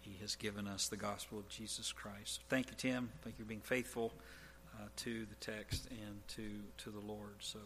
He 0.00 0.16
has 0.20 0.34
given 0.34 0.66
us 0.66 0.88
the 0.88 0.96
gospel 0.96 1.38
of 1.38 1.48
Jesus 1.48 1.92
Christ. 1.92 2.40
Thank 2.48 2.68
you, 2.68 2.74
Tim. 2.76 3.10
Thank 3.22 3.38
you 3.38 3.44
for 3.44 3.48
being 3.48 3.60
faithful 3.60 4.12
uh, 4.74 4.86
to 4.96 5.26
the 5.26 5.34
text 5.36 5.86
and 5.90 6.26
to, 6.28 6.48
to 6.84 6.90
the 6.90 7.00
Lord. 7.06 7.36
So 7.40 7.58